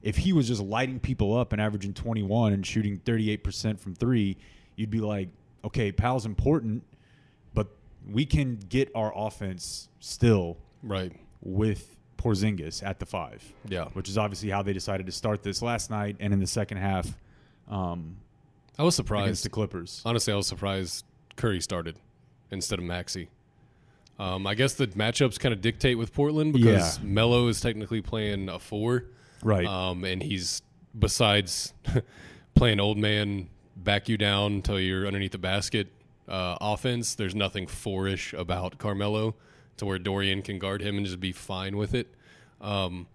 If 0.02 0.16
he 0.16 0.32
was 0.32 0.46
just 0.48 0.62
lighting 0.62 1.00
people 1.00 1.36
up 1.36 1.52
and 1.52 1.60
averaging 1.60 1.94
21 1.94 2.52
and 2.52 2.66
shooting 2.66 2.98
38% 2.98 3.78
from 3.78 3.94
three, 3.94 4.36
you'd 4.76 4.90
be 4.90 5.00
like, 5.00 5.28
okay, 5.64 5.92
Pal's 5.92 6.26
important, 6.26 6.82
but 7.54 7.68
we 8.10 8.24
can 8.26 8.56
get 8.68 8.90
our 8.94 9.12
offense 9.16 9.88
still 10.00 10.56
Right. 10.82 11.12
with 11.42 11.96
Porzingis 12.16 12.82
at 12.82 12.98
the 12.98 13.06
five. 13.06 13.42
Yeah. 13.68 13.86
Which 13.92 14.08
is 14.08 14.16
obviously 14.18 14.50
how 14.50 14.62
they 14.62 14.72
decided 14.72 15.06
to 15.06 15.12
start 15.12 15.42
this 15.42 15.62
last 15.62 15.90
night 15.90 16.16
and 16.20 16.32
in 16.32 16.40
the 16.40 16.46
second 16.46 16.78
half 16.78 17.06
um, 17.68 18.16
I 18.78 18.82
was 18.82 18.94
against 18.94 18.96
surprised. 18.96 19.44
the 19.44 19.48
Clippers. 19.50 20.02
Honestly, 20.04 20.32
I 20.32 20.36
was 20.36 20.46
surprised 20.46 21.04
Curry 21.36 21.60
started 21.60 21.96
instead 22.50 22.78
of 22.78 22.84
Maxi. 22.84 23.28
Um, 24.18 24.46
I 24.46 24.54
guess 24.54 24.74
the 24.74 24.86
matchups 24.88 25.38
kind 25.38 25.52
of 25.54 25.60
dictate 25.62 25.96
with 25.96 26.12
Portland 26.12 26.52
because 26.52 26.98
Yeah. 26.98 27.04
Melo 27.04 27.48
is 27.48 27.60
technically 27.60 28.02
playing 28.02 28.48
a 28.50 28.58
four. 28.58 29.04
Right. 29.42 29.66
Um, 29.66 30.04
and 30.04 30.22
he's 30.22 30.60
besides 30.98 31.72
playing 32.54 32.80
old 32.80 32.98
man, 32.98 33.48
back 33.82 34.08
you 34.08 34.16
down 34.16 34.52
until 34.54 34.78
you're 34.78 35.06
underneath 35.06 35.32
the 35.32 35.38
basket 35.38 35.88
uh, 36.28 36.56
offense. 36.60 37.14
There's 37.14 37.34
nothing 37.34 37.66
four-ish 37.66 38.32
about 38.32 38.78
Carmelo 38.78 39.34
to 39.78 39.86
where 39.86 39.98
Dorian 39.98 40.42
can 40.42 40.58
guard 40.58 40.82
him 40.82 40.96
and 40.96 41.06
just 41.06 41.20
be 41.20 41.32
fine 41.32 41.76
with 41.76 41.94
it. 41.94 42.08
Um, 42.60 43.06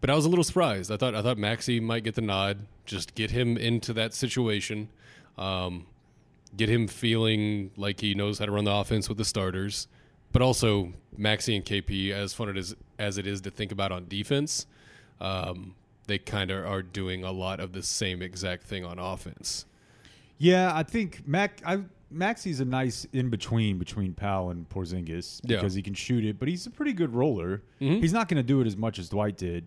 but 0.00 0.10
I 0.10 0.14
was 0.14 0.24
a 0.24 0.28
little 0.28 0.44
surprised. 0.44 0.92
I 0.92 0.96
thought 0.96 1.14
I 1.14 1.22
thought 1.22 1.38
Maxi 1.38 1.80
might 1.80 2.04
get 2.04 2.14
the 2.14 2.20
nod. 2.20 2.66
Just 2.84 3.14
get 3.14 3.30
him 3.30 3.56
into 3.56 3.92
that 3.94 4.14
situation. 4.14 4.88
Um, 5.36 5.86
get 6.56 6.68
him 6.68 6.88
feeling 6.88 7.70
like 7.76 8.00
he 8.00 8.14
knows 8.14 8.38
how 8.38 8.46
to 8.46 8.52
run 8.52 8.64
the 8.64 8.72
offense 8.72 9.08
with 9.08 9.18
the 9.18 9.24
starters. 9.24 9.88
But 10.32 10.42
also 10.42 10.92
Maxi 11.18 11.56
and 11.56 11.64
KP, 11.64 12.10
as 12.12 12.34
fun 12.34 12.48
it 12.48 12.56
is 12.56 12.76
as 12.98 13.18
it 13.18 13.26
is 13.26 13.40
to 13.42 13.50
think 13.50 13.72
about 13.72 13.92
on 13.92 14.06
defense, 14.08 14.66
um, 15.20 15.74
they 16.06 16.18
kind 16.18 16.50
of 16.50 16.66
are 16.66 16.82
doing 16.82 17.24
a 17.24 17.32
lot 17.32 17.60
of 17.60 17.72
the 17.72 17.82
same 17.82 18.22
exact 18.22 18.64
thing 18.64 18.84
on 18.84 18.98
offense. 18.98 19.64
Yeah, 20.38 20.72
I 20.74 20.82
think 20.82 21.26
Mac 21.26 21.60
I 21.66 21.82
Maxi's 22.14 22.60
a 22.60 22.64
nice 22.64 23.06
in 23.12 23.28
between 23.28 23.78
between 23.78 24.14
Powell 24.14 24.50
and 24.50 24.66
Porzingis 24.68 25.40
Yeah. 25.44 25.56
because 25.56 25.74
he 25.74 25.82
can 25.82 25.92
shoot 25.94 26.24
it, 26.24 26.38
but 26.38 26.48
he's 26.48 26.66
a 26.66 26.70
pretty 26.70 26.92
good 26.94 27.12
roller. 27.14 27.62
He's 27.78 28.12
not 28.14 28.28
going 28.28 28.38
to 28.38 28.42
do 28.46 28.60
it 28.62 28.66
as 28.66 28.76
much 28.76 28.98
as 28.98 29.08
Dwight 29.10 29.36
did, 29.36 29.66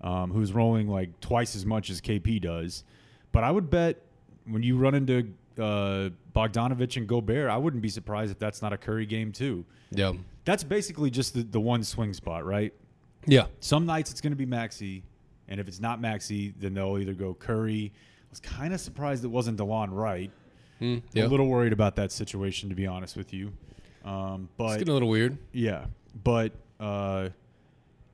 um, 0.00 0.30
who's 0.30 0.52
rolling 0.52 0.86
like 0.88 1.18
twice 1.20 1.56
as 1.56 1.66
much 1.66 1.90
as 1.90 2.00
KP 2.00 2.40
does. 2.40 2.84
But 3.32 3.42
I 3.44 3.50
would 3.50 3.70
bet 3.70 4.00
when 4.46 4.62
you 4.62 4.76
run 4.76 4.94
into 4.94 5.32
uh, 5.58 6.10
Bogdanovich 6.34 6.96
and 6.96 7.08
Gobert, 7.08 7.50
I 7.50 7.56
wouldn't 7.56 7.82
be 7.82 7.88
surprised 7.88 8.30
if 8.30 8.38
that's 8.38 8.62
not 8.62 8.72
a 8.72 8.76
Curry 8.78 9.06
game 9.06 9.32
too. 9.32 9.64
Yeah, 9.90 10.12
That's 10.44 10.62
basically 10.62 11.10
just 11.10 11.34
the, 11.34 11.42
the 11.42 11.60
one 11.60 11.82
swing 11.82 12.12
spot, 12.14 12.44
right? 12.46 12.72
yeah, 13.26 13.46
Some 13.58 13.84
nights 13.84 14.10
it's 14.12 14.20
going 14.20 14.30
to 14.32 14.36
be 14.36 14.46
Maxi, 14.46 15.02
and 15.48 15.58
if 15.60 15.66
it's 15.68 15.80
not 15.80 16.00
Maxi, 16.00 16.54
then 16.58 16.72
they'll 16.74 16.96
either 16.98 17.12
go 17.14 17.34
Curry. 17.34 17.92
I 18.30 18.32
was 18.32 18.40
kind 18.40 18.72
of 18.72 18.80
surprised 18.80 19.24
it 19.24 19.28
wasn't 19.28 19.58
Delon 19.58 19.88
Wright. 19.90 20.30
Mm, 20.80 21.02
yeah. 21.12 21.26
A 21.26 21.28
little 21.28 21.48
worried 21.48 21.72
about 21.72 21.96
that 21.96 22.12
situation, 22.12 22.68
to 22.68 22.76
be 22.76 22.86
honest 22.86 23.16
with 23.16 23.34
you. 23.34 23.52
Um, 24.04 24.44
it's 24.44 24.52
but 24.56 24.78
getting 24.78 24.88
a 24.88 24.92
little 24.92 25.08
weird. 25.08 25.36
yeah, 25.52 25.86
but 26.22 26.52
uh, 26.78 27.30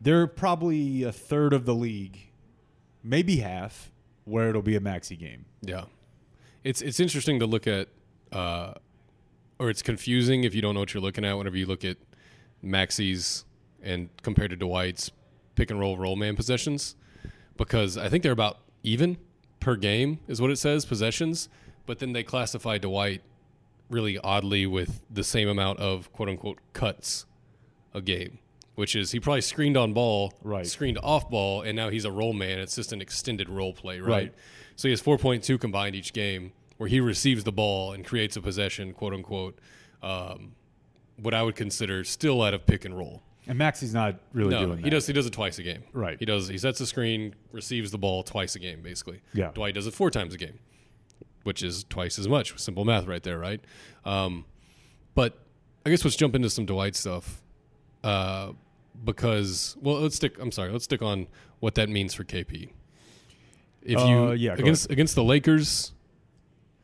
they're 0.00 0.26
probably 0.26 1.02
a 1.02 1.12
third 1.12 1.52
of 1.52 1.66
the 1.66 1.74
league, 1.74 2.18
maybe 3.04 3.36
half, 3.36 3.92
where 4.24 4.48
it'll 4.48 4.62
be 4.62 4.74
a 4.74 4.80
Maxi 4.80 5.18
game. 5.18 5.44
Yeah, 5.60 5.84
it's 6.64 6.80
it's 6.82 6.98
interesting 6.98 7.38
to 7.40 7.46
look 7.46 7.66
at 7.66 7.88
uh, 8.32 8.72
or 9.58 9.70
it's 9.70 9.82
confusing 9.82 10.44
if 10.44 10.54
you 10.54 10.62
don't 10.62 10.74
know 10.74 10.80
what 10.80 10.94
you're 10.94 11.02
looking 11.02 11.24
at 11.24 11.36
whenever 11.36 11.56
you 11.56 11.66
look 11.66 11.84
at 11.84 11.98
Maxi's 12.64 13.44
and 13.82 14.08
compared 14.22 14.50
to 14.50 14.56
Dwight's 14.56 15.12
pick 15.54 15.70
and 15.70 15.78
roll 15.78 15.96
roll 15.96 16.16
man 16.16 16.34
possessions 16.36 16.96
because 17.56 17.96
I 17.96 18.08
think 18.08 18.22
they're 18.22 18.32
about 18.32 18.58
even 18.82 19.18
per 19.66 19.74
game 19.74 20.20
is 20.28 20.40
what 20.40 20.48
it 20.48 20.56
says 20.58 20.84
possessions, 20.84 21.48
but 21.86 21.98
then 21.98 22.12
they 22.12 22.22
classify 22.22 22.78
Dwight 22.78 23.20
really 23.90 24.16
oddly 24.18 24.64
with 24.64 25.02
the 25.10 25.24
same 25.24 25.48
amount 25.48 25.80
of 25.80 26.12
quote 26.12 26.28
unquote 26.28 26.58
cuts 26.72 27.26
a 27.92 28.00
game, 28.00 28.38
which 28.76 28.94
is 28.94 29.10
he 29.10 29.18
probably 29.18 29.40
screened 29.40 29.76
on 29.76 29.92
ball, 29.92 30.32
Right. 30.44 30.64
screened 30.64 30.98
off 31.02 31.28
ball, 31.28 31.62
and 31.62 31.74
now 31.74 31.88
he's 31.88 32.04
a 32.04 32.12
roll 32.12 32.32
man. 32.32 32.60
It's 32.60 32.76
just 32.76 32.92
an 32.92 33.00
extended 33.00 33.48
roll 33.48 33.72
play, 33.72 33.98
right? 33.98 34.08
Right. 34.08 34.34
So 34.76 34.86
he 34.86 34.92
has 34.92 35.02
4.2 35.02 35.58
combined 35.58 35.96
each 35.96 36.12
game 36.12 36.52
where 36.76 36.88
he 36.88 37.00
receives 37.00 37.42
the 37.42 37.50
ball 37.50 37.92
and 37.92 38.04
creates 38.04 38.36
a 38.36 38.40
possession, 38.40 38.92
quote 38.92 39.14
unquote, 39.14 39.58
um, 40.00 40.52
what 41.16 41.34
I 41.34 41.42
would 41.42 41.56
consider 41.56 42.04
still 42.04 42.40
out 42.40 42.54
of 42.54 42.66
pick 42.66 42.84
and 42.84 42.96
roll. 42.96 43.20
And 43.48 43.58
Maxi's 43.58 43.94
not 43.94 44.16
really 44.32 44.50
No, 44.50 44.66
doing 44.66 44.78
he 44.82 44.90
does. 44.90 45.06
He 45.06 45.12
does 45.12 45.26
it 45.26 45.32
twice 45.32 45.58
a 45.58 45.62
game. 45.62 45.84
Right. 45.92 46.18
He 46.18 46.24
does. 46.24 46.48
He 46.48 46.58
sets 46.58 46.78
the 46.80 46.86
screen, 46.86 47.34
receives 47.52 47.90
the 47.92 47.98
ball 47.98 48.22
twice 48.24 48.56
a 48.56 48.58
game, 48.58 48.82
basically. 48.82 49.20
Yeah. 49.34 49.52
Dwight 49.54 49.74
does 49.74 49.86
it 49.86 49.94
four 49.94 50.10
times 50.10 50.34
a 50.34 50.38
game, 50.38 50.58
which 51.44 51.62
is 51.62 51.84
twice 51.84 52.18
as 52.18 52.26
much. 52.28 52.58
Simple 52.58 52.84
math, 52.84 53.06
right 53.06 53.22
there, 53.22 53.38
right? 53.38 53.60
Um, 54.04 54.44
but 55.14 55.38
I 55.84 55.90
guess 55.90 56.04
let's 56.04 56.16
jump 56.16 56.34
into 56.34 56.50
some 56.50 56.66
Dwight 56.66 56.96
stuff, 56.96 57.40
uh, 58.02 58.52
because 59.04 59.76
well, 59.80 60.00
let's 60.00 60.16
stick. 60.16 60.36
I'm 60.40 60.50
sorry. 60.50 60.72
Let's 60.72 60.84
stick 60.84 61.02
on 61.02 61.28
what 61.60 61.76
that 61.76 61.88
means 61.88 62.14
for 62.14 62.24
KP. 62.24 62.70
If 63.82 64.00
you 64.00 64.16
Uh, 64.16 64.32
yeah, 64.32 64.54
against 64.54 64.90
against 64.90 65.14
the 65.14 65.22
Lakers, 65.22 65.92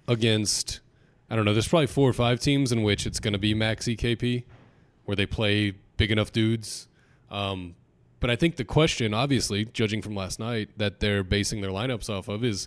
against 0.07 0.81
I 1.29 1.35
don't 1.37 1.45
know. 1.45 1.53
There's 1.53 1.67
probably 1.69 1.87
four 1.89 2.09
or 2.09 2.13
five 2.13 2.39
teams 2.41 2.71
in 2.73 2.83
which 2.83 3.07
it's 3.07 3.19
going 3.19 3.33
to 3.33 3.39
be 3.39 3.55
Maxi 3.55 3.97
KP, 3.99 4.45
where 5.05 5.17
they 5.17 5.27
play 5.27 5.73
big 6.03 6.11
enough 6.11 6.33
dudes. 6.33 6.89
Um, 7.31 7.77
but 8.19 8.29
I 8.29 8.35
think 8.35 8.57
the 8.57 8.65
question, 8.65 9.15
obviously, 9.15 9.67
judging 9.67 10.03
from 10.03 10.17
last 10.17 10.41
night, 10.41 10.71
that 10.77 10.99
they're 10.99 11.23
basing 11.23 11.61
their 11.61 11.71
lineups 11.71 12.11
off 12.11 12.27
of 12.27 12.43
is 12.43 12.67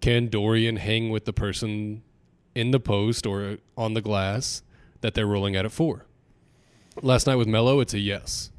can 0.00 0.28
Dorian 0.28 0.76
hang 0.76 1.10
with 1.10 1.26
the 1.26 1.34
person 1.34 2.02
in 2.54 2.70
the 2.70 2.80
post 2.80 3.26
or 3.26 3.58
on 3.76 3.92
the 3.92 4.00
glass 4.00 4.62
that 5.02 5.12
they're 5.12 5.26
rolling 5.26 5.54
out 5.54 5.66
at 5.66 5.72
four? 5.72 6.06
Last 7.02 7.26
night 7.26 7.36
with 7.36 7.46
Melo, 7.46 7.80
it's 7.80 7.92
a 7.92 7.98
yes. 7.98 8.50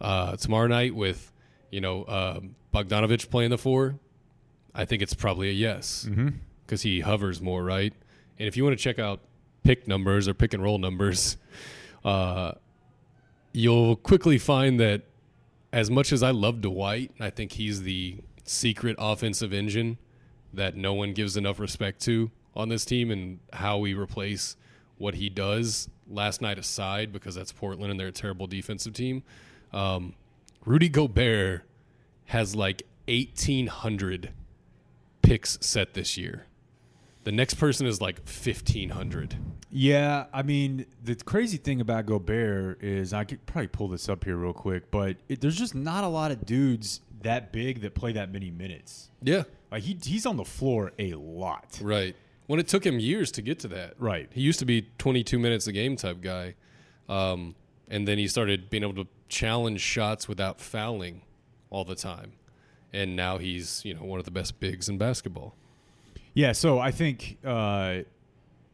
Uh, 0.00 0.36
tomorrow 0.36 0.66
night 0.66 0.94
with, 0.94 1.30
you 1.70 1.82
know, 1.82 2.06
um 2.06 2.56
Bogdanovich 2.72 3.28
playing 3.28 3.50
the 3.50 3.58
four, 3.58 3.96
I 4.74 4.86
think 4.86 5.02
it's 5.02 5.12
probably 5.12 5.50
a 5.50 5.52
yes 5.52 6.08
because 6.64 6.80
he 6.80 7.00
hovers 7.00 7.42
more, 7.42 7.62
right? 7.62 7.92
And 8.38 8.48
if 8.48 8.56
you 8.56 8.64
want 8.64 8.76
to 8.78 8.82
check 8.82 8.98
out 8.98 9.20
pick 9.64 9.86
numbers 9.86 10.28
or 10.28 10.34
pick 10.34 10.54
and 10.54 10.62
roll 10.62 10.78
numbers, 10.78 11.36
uh, 12.06 12.52
you'll 13.54 13.96
quickly 13.96 14.36
find 14.36 14.78
that 14.80 15.02
as 15.72 15.90
much 15.90 16.12
as 16.12 16.22
I 16.22 16.32
love 16.32 16.60
Dwight, 16.60 17.12
I 17.18 17.30
think 17.30 17.52
he's 17.52 17.82
the 17.82 18.18
secret 18.44 18.96
offensive 18.98 19.52
engine 19.52 19.96
that 20.52 20.76
no 20.76 20.92
one 20.92 21.14
gives 21.14 21.36
enough 21.36 21.58
respect 21.58 22.02
to 22.02 22.30
on 22.54 22.68
this 22.68 22.84
team 22.84 23.10
and 23.10 23.38
how 23.52 23.78
we 23.78 23.94
replace 23.94 24.56
what 24.98 25.14
he 25.14 25.28
does 25.28 25.88
last 26.08 26.42
night 26.42 26.58
aside 26.58 27.12
because 27.12 27.34
that's 27.34 27.52
Portland 27.52 27.90
and 27.90 27.98
they're 27.98 28.08
a 28.08 28.12
terrible 28.12 28.46
defensive 28.46 28.92
team. 28.92 29.22
Um, 29.72 30.14
Rudy 30.64 30.88
Gobert 30.88 31.62
has 32.26 32.54
like 32.54 32.82
1,800 33.08 34.30
picks 35.22 35.58
set 35.60 35.94
this 35.94 36.16
year. 36.16 36.46
The 37.24 37.32
next 37.32 37.54
person 37.54 37.86
is 37.86 38.00
like 38.00 38.18
1,500. 38.18 39.36
Yeah, 39.70 40.26
I 40.32 40.42
mean, 40.42 40.86
the 41.02 41.14
crazy 41.16 41.56
thing 41.56 41.80
about 41.80 42.06
Gobert 42.06 42.82
is 42.82 43.12
I 43.12 43.24
could 43.24 43.44
probably 43.46 43.68
pull 43.68 43.88
this 43.88 44.08
up 44.08 44.24
here 44.24 44.36
real 44.36 44.52
quick, 44.52 44.90
but 44.90 45.16
it, 45.28 45.40
there's 45.40 45.56
just 45.56 45.74
not 45.74 46.04
a 46.04 46.08
lot 46.08 46.30
of 46.30 46.44
dudes 46.46 47.00
that 47.22 47.50
big 47.52 47.80
that 47.80 47.94
play 47.94 48.12
that 48.12 48.30
many 48.30 48.50
minutes. 48.50 49.10
Yeah. 49.22 49.44
Like 49.72 49.82
he 49.82 49.98
he's 50.00 50.26
on 50.26 50.36
the 50.36 50.44
floor 50.44 50.92
a 50.98 51.14
lot. 51.14 51.78
Right. 51.82 52.14
When 52.46 52.60
it 52.60 52.68
took 52.68 52.84
him 52.84 53.00
years 53.00 53.32
to 53.32 53.42
get 53.42 53.58
to 53.60 53.68
that. 53.68 53.94
Right. 53.98 54.28
He 54.32 54.42
used 54.42 54.58
to 54.58 54.66
be 54.66 54.88
22 54.98 55.38
minutes 55.38 55.66
a 55.66 55.72
game 55.72 55.96
type 55.96 56.20
guy. 56.20 56.54
Um, 57.08 57.54
and 57.88 58.06
then 58.06 58.18
he 58.18 58.28
started 58.28 58.70
being 58.70 58.82
able 58.82 59.02
to 59.02 59.08
challenge 59.28 59.80
shots 59.80 60.28
without 60.28 60.60
fouling 60.60 61.22
all 61.70 61.84
the 61.84 61.94
time. 61.94 62.32
And 62.92 63.16
now 63.16 63.38
he's, 63.38 63.84
you 63.84 63.94
know, 63.94 64.04
one 64.04 64.18
of 64.18 64.24
the 64.24 64.30
best 64.30 64.60
bigs 64.60 64.88
in 64.88 64.98
basketball. 64.98 65.56
Yeah, 66.34 66.52
so 66.52 66.80
I 66.80 66.90
think 66.90 67.38
uh, 67.44 67.98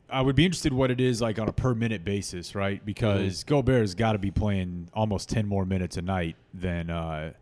I 0.09 0.23
would 0.23 0.35
be 0.35 0.45
interested 0.45 0.73
what 0.73 0.91
it 0.91 1.01
is 1.01 1.21
like 1.21 1.39
on 1.39 1.49
a 1.49 1.53
per 1.53 1.75
minute 1.75 2.05
basis, 2.05 2.55
right? 2.55 2.85
Because 2.85 3.45
Gobert's 3.45 3.95
got 3.95 4.13
to 4.13 4.19
be 4.19 4.31
playing 4.31 4.89
almost 4.95 5.29
ten 5.29 5.47
more 5.47 5.65
minutes 5.65 5.97
a 5.97 6.03
night 6.03 6.37
than. 6.55 6.91
Uh, 6.91 7.33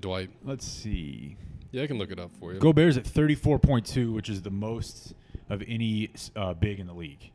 Dwight. 0.00 0.28
let's 0.44 0.66
see, 0.66 1.36
Yeah, 1.70 1.82
I 1.82 1.86
can 1.86 1.96
look 1.96 2.10
it 2.10 2.18
up 2.18 2.30
for 2.38 2.52
you. 2.52 2.58
Gobert's 2.58 2.96
at 2.96 3.06
thirty 3.06 3.34
four 3.34 3.58
point 3.58 3.86
two, 3.86 4.12
which 4.12 4.28
is 4.28 4.42
the 4.42 4.50
most 4.50 5.14
of 5.48 5.62
any 5.66 6.10
uh, 6.36 6.54
big 6.54 6.80
in 6.80 6.86
the 6.86 6.92
league. 6.92 7.30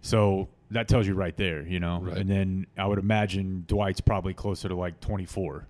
So 0.00 0.48
that 0.70 0.88
tells 0.88 1.06
you 1.06 1.14
right 1.14 1.36
there, 1.36 1.62
you 1.62 1.78
know. 1.78 2.00
Right. 2.00 2.16
And 2.16 2.28
then 2.28 2.66
I 2.78 2.86
would 2.86 2.98
imagine 2.98 3.64
Dwight's 3.66 4.00
probably 4.00 4.34
closer 4.34 4.68
to 4.68 4.74
like 4.74 5.00
twenty 5.00 5.26
four. 5.26 5.66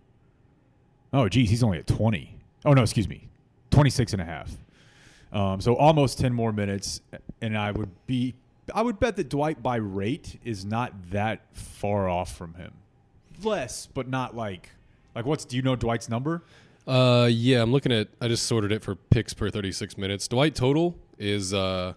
Oh, 1.12 1.28
geez, 1.28 1.50
he's 1.50 1.62
only 1.62 1.78
at 1.78 1.86
twenty. 1.86 2.38
Oh 2.64 2.72
no, 2.74 2.82
excuse 2.82 3.08
me, 3.08 3.28
26 3.70 4.12
and 4.12 4.22
a 4.22 4.24
half. 4.24 4.52
Um, 5.32 5.60
so 5.60 5.74
almost 5.76 6.18
10 6.18 6.32
more 6.34 6.52
minutes, 6.52 7.00
and 7.40 7.56
I 7.56 7.70
would 7.70 7.90
be, 8.06 8.34
I 8.74 8.82
would 8.82 9.00
bet 9.00 9.16
that 9.16 9.28
Dwight 9.30 9.62
by 9.62 9.76
rate 9.76 10.38
is 10.44 10.64
not 10.64 10.92
that 11.10 11.40
far 11.52 12.08
off 12.08 12.36
from 12.36 12.54
him. 12.54 12.72
Less, 13.42 13.86
but 13.86 14.08
not 14.08 14.36
like, 14.36 14.70
like 15.14 15.24
what's? 15.24 15.44
Do 15.44 15.56
you 15.56 15.62
know 15.62 15.74
Dwight's 15.74 16.08
number? 16.08 16.42
Uh, 16.86 17.28
yeah, 17.30 17.62
I'm 17.62 17.72
looking 17.72 17.92
at. 17.92 18.08
I 18.20 18.28
just 18.28 18.44
sorted 18.46 18.72
it 18.72 18.82
for 18.82 18.94
picks 18.94 19.32
per 19.34 19.48
36 19.50 19.96
minutes. 19.96 20.28
Dwight 20.28 20.54
total 20.54 20.96
is 21.18 21.52
uh, 21.54 21.94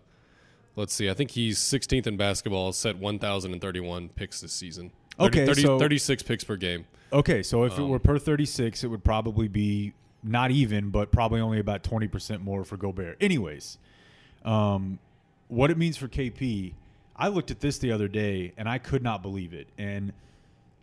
let's 0.76 0.94
see. 0.94 1.10
I 1.10 1.14
think 1.14 1.32
he's 1.32 1.60
16th 1.60 2.08
in 2.08 2.18
basketball. 2.18 2.72
Set 2.74 2.98
1,031 2.98 4.10
picks 4.10 4.42
this 4.42 4.54
season. 4.54 4.92
30, 5.20 5.28
Okay, 5.40 5.46
30 5.46 5.62
so- 5.62 5.80
36 5.80 6.24
picks 6.24 6.44
per 6.44 6.56
game. 6.56 6.86
Okay, 7.14 7.44
so 7.44 7.64
if 7.64 7.74
it 7.74 7.80
Um, 7.82 7.90
were 7.90 8.00
per 8.00 8.18
36, 8.18 8.84
it 8.84 8.88
would 8.88 9.04
probably 9.04 9.48
be 9.48 9.94
not 10.26 10.52
even, 10.52 10.90
but 10.90 11.12
probably 11.12 11.40
only 11.40 11.60
about 11.60 11.84
20% 11.84 12.42
more 12.42 12.64
for 12.64 12.78
Gobert. 12.78 13.18
Anyways, 13.22 13.78
um, 14.44 15.00
what 15.48 15.70
it 15.72 15.78
means 15.78 15.98
for 15.98 16.08
KP, 16.08 16.74
I 17.16 17.28
looked 17.28 17.52
at 17.52 17.60
this 17.60 17.78
the 17.78 17.92
other 17.92 18.08
day 18.08 18.52
and 18.58 18.68
I 18.68 18.78
could 18.80 19.04
not 19.04 19.22
believe 19.22 19.54
it. 19.54 19.68
And 19.78 20.12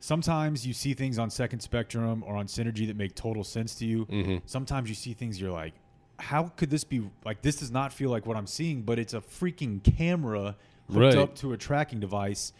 sometimes 0.00 0.66
you 0.66 0.72
see 0.72 0.94
things 0.94 1.18
on 1.18 1.30
Second 1.30 1.60
Spectrum 1.60 2.22
or 2.26 2.36
on 2.36 2.46
Synergy 2.46 2.86
that 2.86 2.96
make 2.96 3.14
total 3.14 3.44
sense 3.44 3.74
to 3.76 3.86
you. 3.86 4.06
Mm-hmm. 4.06 4.36
Sometimes 4.46 4.88
you 4.88 4.94
see 4.94 5.12
things 5.12 5.40
you're 5.40 5.50
like, 5.52 5.74
how 6.18 6.44
could 6.56 6.70
this 6.70 6.84
be 6.84 7.02
like 7.24 7.42
this 7.42 7.56
does 7.56 7.70
not 7.72 7.92
feel 7.92 8.10
like 8.10 8.26
what 8.26 8.36
I'm 8.36 8.46
seeing, 8.46 8.82
but 8.82 8.98
it's 8.98 9.14
a 9.14 9.20
freaking 9.20 9.82
camera 9.82 10.56
hooked 10.88 10.98
Right. 10.98 11.16
up 11.16 11.34
to 11.36 11.52
a 11.52 11.56
tracking 11.56 12.00
device. 12.00 12.52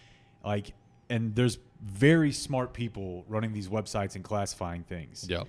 Like 0.44 0.72
and 1.08 1.34
there's 1.34 1.58
very 1.82 2.32
smart 2.32 2.72
people 2.72 3.24
running 3.28 3.52
these 3.52 3.68
websites 3.68 4.14
and 4.16 4.24
classifying 4.24 4.82
things. 4.82 5.26
Yeah. 5.28 5.44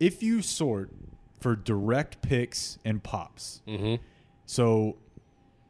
If 0.00 0.22
you 0.22 0.42
sort 0.42 0.90
for 1.40 1.56
direct 1.56 2.22
picks 2.22 2.78
and 2.84 3.02
pops, 3.02 3.62
Mm-hmm. 3.66 4.02
so 4.46 4.96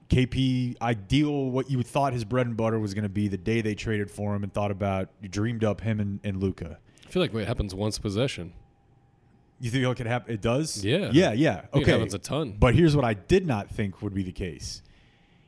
KP 0.08 0.80
ideal 0.80 1.50
what 1.50 1.70
you 1.70 1.82
thought 1.82 2.12
his 2.12 2.24
bread 2.24 2.46
and 2.46 2.56
butter 2.56 2.78
was 2.78 2.94
going 2.94 3.02
to 3.02 3.08
be 3.10 3.28
the 3.28 3.36
day 3.36 3.60
they 3.60 3.74
traded 3.74 4.10
for 4.10 4.34
him 4.34 4.42
and 4.42 4.52
thought 4.52 4.70
about 4.70 5.10
you 5.20 5.28
dreamed 5.28 5.64
up 5.64 5.80
him 5.82 6.00
and, 6.00 6.20
and 6.24 6.42
Luka. 6.42 6.78
I 7.06 7.10
feel 7.10 7.22
like 7.22 7.34
it 7.34 7.46
happens 7.46 7.74
once 7.74 7.98
possession. 7.98 8.52
You 9.60 9.70
think 9.70 9.84
it 9.84 9.96
could 9.96 10.06
happen? 10.06 10.32
It 10.32 10.40
does. 10.40 10.84
Yeah. 10.84 11.10
Yeah. 11.12 11.32
Yeah. 11.32 11.60
think 11.62 11.74
it 11.74 11.78
Okay. 11.82 11.90
happens 11.92 12.14
a 12.14 12.18
ton. 12.18 12.56
But 12.58 12.74
here's 12.74 12.94
what 12.96 13.04
I 13.04 13.14
did 13.14 13.46
not 13.46 13.68
think 13.68 14.00
would 14.02 14.14
be 14.14 14.22
the 14.22 14.32
case. 14.32 14.82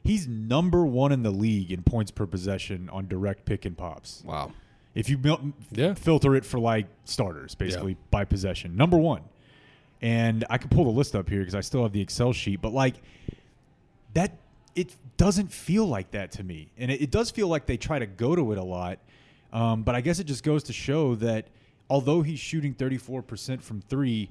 He's 0.03 0.27
number 0.27 0.85
one 0.85 1.13
in 1.13 1.23
the 1.23 1.31
league 1.31 1.71
in 1.71 1.83
points 1.83 2.11
per 2.11 2.27
possession 2.27 2.89
on 2.91 3.07
direct 3.07 3.45
pick 3.45 3.65
and 3.65 3.77
pops. 3.79 4.23
Wow. 4.27 4.53
If 4.95 5.09
you 5.09 5.19
mil- 5.19 5.53
Yeah. 5.71 5.95
filter 5.95 6.35
it 6.35 6.45
for 6.45 6.59
like 6.59 6.87
starters, 7.05 7.55
basically 7.55 7.97
by 8.11 8.25
possession, 8.25 8.77
number 8.77 8.97
one. 8.99 9.23
And 10.03 10.45
I 10.51 10.59
can 10.59 10.69
pull 10.71 10.85
the 10.85 10.91
list 10.91 11.15
up 11.15 11.29
here 11.29 11.41
because 11.41 11.55
I 11.55 11.61
still 11.61 11.83
have 11.83 11.93
the 11.93 12.01
Excel 12.01 12.33
sheet, 12.33 12.61
but 12.63 12.73
like 12.73 12.97
that, 14.15 14.39
it 14.75 14.95
doesn't 15.17 15.53
feel 15.53 15.87
like 15.87 16.11
that 16.13 16.33
to 16.33 16.43
me, 16.45 16.71
and 16.79 16.91
it, 16.91 17.03
it 17.03 17.11
does 17.11 17.31
feel 17.31 17.49
like 17.49 17.67
they 17.67 17.77
try 17.77 17.99
to 17.99 18.07
go 18.07 18.35
to 18.35 18.53
it 18.53 18.59
a 18.59 18.63
lot. 18.65 18.99
Um, 19.53 19.83
but 19.83 19.95
I 19.95 20.01
guess 20.01 20.19
it 20.21 20.25
just 20.25 20.43
goes 20.45 20.63
to 20.65 20.73
show 20.73 21.15
that 21.17 21.49
although 21.89 22.23
he's 22.23 22.39
shooting 22.39 22.73
34% 22.75 23.63
from 23.63 23.81
three, 23.83 24.31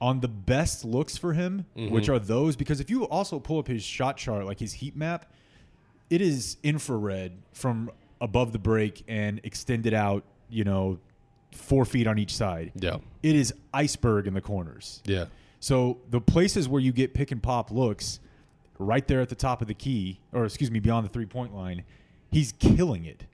on 0.00 0.20
the 0.20 0.28
best 0.28 0.84
looks 0.84 1.16
for 1.16 1.32
him, 1.32 1.64
which 1.74 2.08
are 2.08 2.18
those, 2.20 2.54
because 2.56 2.80
if 2.80 2.88
you 2.90 3.04
also 3.08 3.40
pull 3.40 3.58
up 3.58 3.66
his 3.66 3.82
shot 3.82 4.16
chart, 4.16 4.44
like 4.46 4.58
his 4.60 4.74
heat 4.74 4.94
map, 4.96 5.26
it 6.10 6.20
is 6.20 6.56
infrared 6.62 7.32
from 7.52 7.90
above 8.20 8.52
the 8.52 8.58
break 8.58 9.04
and 9.08 9.40
extended 9.44 9.94
out, 9.94 10.24
you 10.48 10.64
know, 10.64 10.98
four 11.52 11.84
feet 11.84 12.06
on 12.06 12.18
each 12.18 12.34
side. 12.34 12.72
Yeah. 12.74 12.98
It 13.22 13.34
is 13.34 13.54
iceberg 13.72 14.26
in 14.26 14.34
the 14.34 14.40
corners. 14.40 15.02
Yeah. 15.04 15.26
So 15.60 15.98
the 16.10 16.20
places 16.20 16.68
where 16.68 16.80
you 16.80 16.92
get 16.92 17.14
pick 17.14 17.32
and 17.32 17.42
pop 17.42 17.70
looks 17.70 18.20
right 18.78 19.06
there 19.06 19.20
at 19.20 19.28
the 19.28 19.34
top 19.34 19.60
of 19.60 19.68
the 19.68 19.74
key, 19.74 20.20
or 20.32 20.44
excuse 20.44 20.70
me, 20.70 20.80
beyond 20.80 21.04
the 21.04 21.10
three 21.10 21.26
point 21.26 21.54
line, 21.54 21.84
he's 22.30 22.52
killing 22.52 23.04
it. 23.04 23.24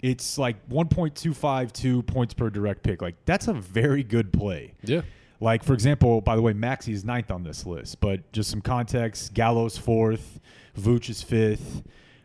It's 0.00 0.36
like 0.36 0.68
1.252 0.68 2.06
points 2.06 2.34
per 2.34 2.50
direct 2.50 2.82
pick. 2.82 3.00
Like 3.02 3.16
that's 3.24 3.48
a 3.48 3.54
very 3.54 4.02
good 4.02 4.32
play. 4.32 4.74
Yeah. 4.82 5.02
Like 5.40 5.64
for 5.64 5.74
example, 5.74 6.20
by 6.20 6.36
the 6.36 6.42
way, 6.42 6.52
Maxi 6.52 6.92
is 6.92 7.04
ninth 7.04 7.30
on 7.30 7.42
this 7.42 7.66
list, 7.66 8.00
but 8.00 8.30
just 8.32 8.50
some 8.50 8.60
context: 8.60 9.34
Gallo's 9.34 9.76
fourth, 9.76 10.40
Vooch 10.78 11.10
is 11.10 11.22
fifth, 11.22 11.82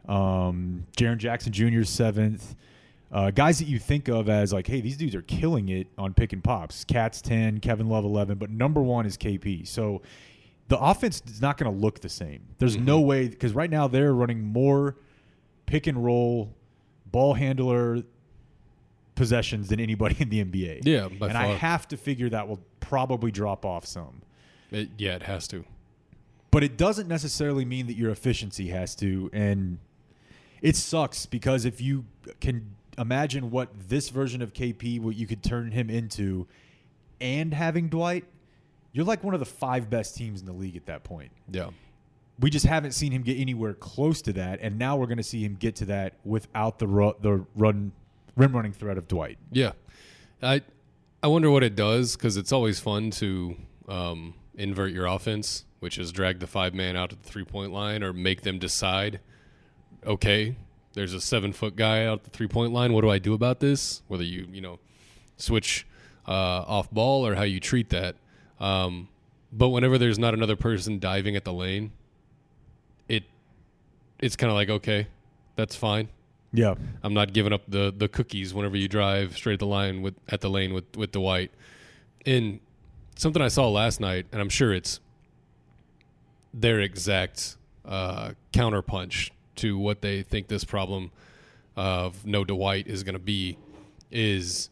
um, 0.10 0.86
Jaren 0.98 1.18
Jackson 1.18 1.54
Jr. 1.54 1.84
seventh. 1.84 2.56
Uh, 3.12 3.32
guys 3.32 3.58
that 3.58 3.68
you 3.68 3.80
think 3.80 4.08
of 4.08 4.30
as 4.30 4.54
like, 4.54 4.68
hey, 4.68 4.82
these 4.82 4.96
dudes 4.96 5.16
are 5.16 5.24
killing 5.24 5.70
it 5.70 5.88
on 5.98 6.14
pick 6.14 6.32
and 6.32 6.44
pops. 6.44 6.84
KAT's 6.84 7.22
ten, 7.22 7.60
Kevin 7.60 7.88
Love 7.88 8.06
eleven, 8.06 8.38
but 8.38 8.50
number 8.50 8.82
one 8.82 9.06
is 9.06 9.18
KP. 9.18 9.68
So 9.68 10.02
the 10.68 10.78
offense 10.80 11.22
is 11.28 11.42
not 11.42 11.58
going 11.58 11.72
to 11.72 11.78
look 11.78 12.02
the 12.02 12.10
same. 12.10 12.42
There's 12.60 12.78
no 12.78 13.00
way 13.00 13.28
because 13.28 13.54
right 13.54 13.70
now 13.70 13.88
they're 13.88 14.14
running 14.14 14.44
more 14.44 14.96
pick 15.66 15.88
and 15.88 16.04
roll, 16.04 16.54
ball 17.08 17.34
handler 17.34 18.04
possessions 19.16 19.70
than 19.70 19.80
anybody 19.80 20.16
in 20.20 20.30
the 20.30 20.44
NBA. 20.44 20.82
Yeah, 20.86 21.08
and 21.22 21.38
I 21.38 21.48
have 21.48 21.88
to 21.90 21.98
figure 21.98 22.30
that 22.30 22.48
will 22.48 22.62
probably 22.80 23.32
drop 23.32 23.66
off 23.66 23.86
some. 23.86 24.22
It, 24.72 24.90
yeah, 24.98 25.16
it 25.16 25.24
has 25.24 25.48
to. 25.50 25.66
But 26.52 26.64
it 26.64 26.78
doesn't 26.78 27.08
necessarily 27.08 27.66
mean 27.66 27.88
that 27.88 27.96
your 27.96 28.12
efficiency 28.12 28.70
has 28.70 28.96
to. 28.96 29.30
And 29.34 29.80
it 30.62 30.76
sucks 30.76 31.26
because 31.26 31.66
if 31.66 31.82
you 31.82 32.06
can 32.40 32.76
imagine 32.98 33.50
what 33.52 33.70
this 33.88 34.10
version 34.10 34.42
of 34.42 34.54
KP, 34.54 35.00
what 35.00 35.16
you 35.16 35.26
could 35.26 35.44
turn 35.44 35.72
him 35.72 35.90
into, 35.90 36.48
and 37.22 37.54
having 37.54 37.90
Dwight, 37.90 38.26
you're 38.92 39.06
like 39.06 39.24
one 39.24 39.34
of 39.34 39.40
the 39.40 39.46
five 39.46 39.90
best 39.90 40.16
teams 40.16 40.40
in 40.40 40.46
the 40.46 40.54
league 40.54 40.76
at 40.76 40.86
that 40.88 41.04
point. 41.04 41.32
Yeah. 41.52 41.70
We 42.40 42.50
just 42.50 42.66
haven't 42.66 42.94
seen 42.94 43.12
him 43.12 43.22
get 43.22 43.38
anywhere 43.38 43.74
close 43.74 44.22
to 44.24 44.34
that, 44.34 44.60
and 44.62 44.80
now 44.80 44.96
we're 44.96 45.08
going 45.08 45.18
to 45.18 45.24
see 45.24 45.44
him 45.44 45.56
get 45.60 45.76
to 45.78 45.86
that 45.86 46.14
without 46.24 46.80
the 46.80 46.88
ru- 46.88 47.16
the 47.22 47.46
run 47.56 47.92
rim 48.38 48.56
running 48.56 48.72
threat 48.72 48.98
of 48.98 49.10
Dwight. 49.10 49.38
Yeah, 49.52 49.74
I 50.42 50.62
I 51.22 51.28
wonder 51.28 51.52
what 51.52 51.64
it 51.64 51.76
does 51.76 52.16
because 52.16 52.38
it's 52.38 52.54
always 52.54 52.80
fun 52.80 53.12
to 53.12 53.58
um, 53.90 54.36
invert 54.56 54.94
your 54.94 55.06
offense, 55.06 55.66
which 55.80 55.98
is 55.98 56.14
drag 56.14 56.40
the 56.40 56.48
five 56.48 56.74
man 56.74 56.96
out 56.96 57.10
to 57.10 57.18
the 57.18 57.24
three 57.24 57.44
point 57.44 57.74
line 57.74 58.04
or 58.04 58.14
make 58.14 58.44
them 58.44 58.58
decide. 58.58 59.20
Okay, 60.06 60.56
there's 60.94 61.14
a 61.14 61.22
seven 61.22 61.54
foot 61.54 61.76
guy 61.76 62.06
out 62.06 62.24
the 62.24 62.30
three 62.30 62.48
point 62.48 62.74
line. 62.74 62.94
What 62.94 63.02
do 63.02 63.10
I 63.10 63.20
do 63.20 63.34
about 63.34 63.60
this? 63.60 64.02
Whether 64.08 64.24
you 64.24 64.48
you 64.52 64.62
know 64.62 64.80
switch 65.38 65.86
uh, 66.28 66.32
off 66.32 66.92
ball 66.92 67.26
or 67.26 67.36
how 67.36 67.44
you 67.44 67.60
treat 67.60 67.90
that. 67.90 68.16
Um, 68.60 69.08
but 69.52 69.70
whenever 69.70 69.98
there's 69.98 70.20
not 70.20 70.34
another 70.34 70.56
person 70.56 71.00
diving 71.00 71.36
at 71.36 71.44
the 71.44 71.54
lane, 71.54 71.92
it 73.08 73.24
it's 74.20 74.36
kind 74.36 74.50
of 74.50 74.56
like 74.56 74.70
okay, 74.70 75.08
that's 75.56 75.76
fine. 75.76 76.10
Yeah, 76.52 76.76
I'm 77.04 77.14
not 77.14 77.34
giving 77.34 77.54
up 77.54 77.62
the 77.68 77.94
the 77.96 78.08
cookies 78.08 78.54
whenever 78.54 78.78
you 78.78 78.88
drive 78.88 79.36
straight 79.36 79.54
at 79.54 79.60
the 79.60 79.68
line 79.68 80.02
with 80.02 80.16
at 80.30 80.42
the 80.42 80.50
lane 80.50 80.74
with 80.74 80.96
with 80.98 81.12
Dwight. 81.12 81.52
And 82.26 82.60
something 83.16 83.42
I 83.42 83.48
saw 83.48 83.70
last 83.70 84.00
night, 84.00 84.26
and 84.32 84.42
I'm 84.42 84.50
sure 84.50 84.74
it's 84.74 85.00
their 86.54 86.80
exact 86.80 87.58
uh, 87.86 88.32
counterpunch 88.52 89.30
to 89.60 89.78
what 89.78 90.02
they 90.02 90.24
think 90.24 90.48
this 90.48 90.64
problem 90.64 91.12
of 91.76 92.26
no 92.26 92.44
Dwight 92.44 92.88
is 92.88 93.04
going 93.04 93.14
to 93.14 93.20
be, 93.20 93.58
is 94.12 94.70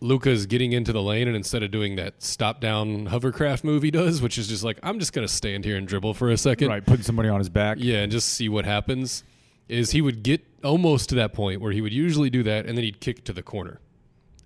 Luka's 0.00 0.46
getting 0.46 0.72
into 0.72 0.92
the 0.92 1.02
lane, 1.02 1.28
and 1.28 1.36
instead 1.36 1.62
of 1.62 1.70
doing 1.70 1.96
that 1.96 2.22
stop 2.22 2.60
down 2.60 3.06
hovercraft 3.06 3.64
move 3.64 3.82
he 3.82 3.90
does, 3.90 4.20
which 4.20 4.36
is 4.38 4.48
just 4.48 4.62
like 4.62 4.78
I'm 4.82 4.98
just 4.98 5.12
going 5.12 5.26
to 5.26 5.32
stand 5.32 5.64
here 5.64 5.76
and 5.76 5.88
dribble 5.88 6.14
for 6.14 6.30
a 6.30 6.36
second, 6.36 6.68
right. 6.68 6.84
Putting 6.84 7.04
somebody 7.04 7.28
on 7.28 7.38
his 7.38 7.48
back. 7.48 7.78
yeah, 7.80 7.98
and 7.98 8.12
just 8.12 8.28
see 8.28 8.48
what 8.48 8.64
happens. 8.64 9.24
Is 9.66 9.92
he 9.92 10.02
would 10.02 10.22
get 10.22 10.44
almost 10.62 11.08
to 11.08 11.14
that 11.14 11.32
point 11.32 11.62
where 11.62 11.72
he 11.72 11.80
would 11.80 11.92
usually 11.92 12.28
do 12.28 12.42
that, 12.42 12.66
and 12.66 12.76
then 12.76 12.84
he'd 12.84 13.00
kick 13.00 13.24
to 13.24 13.32
the 13.32 13.42
corner, 13.42 13.80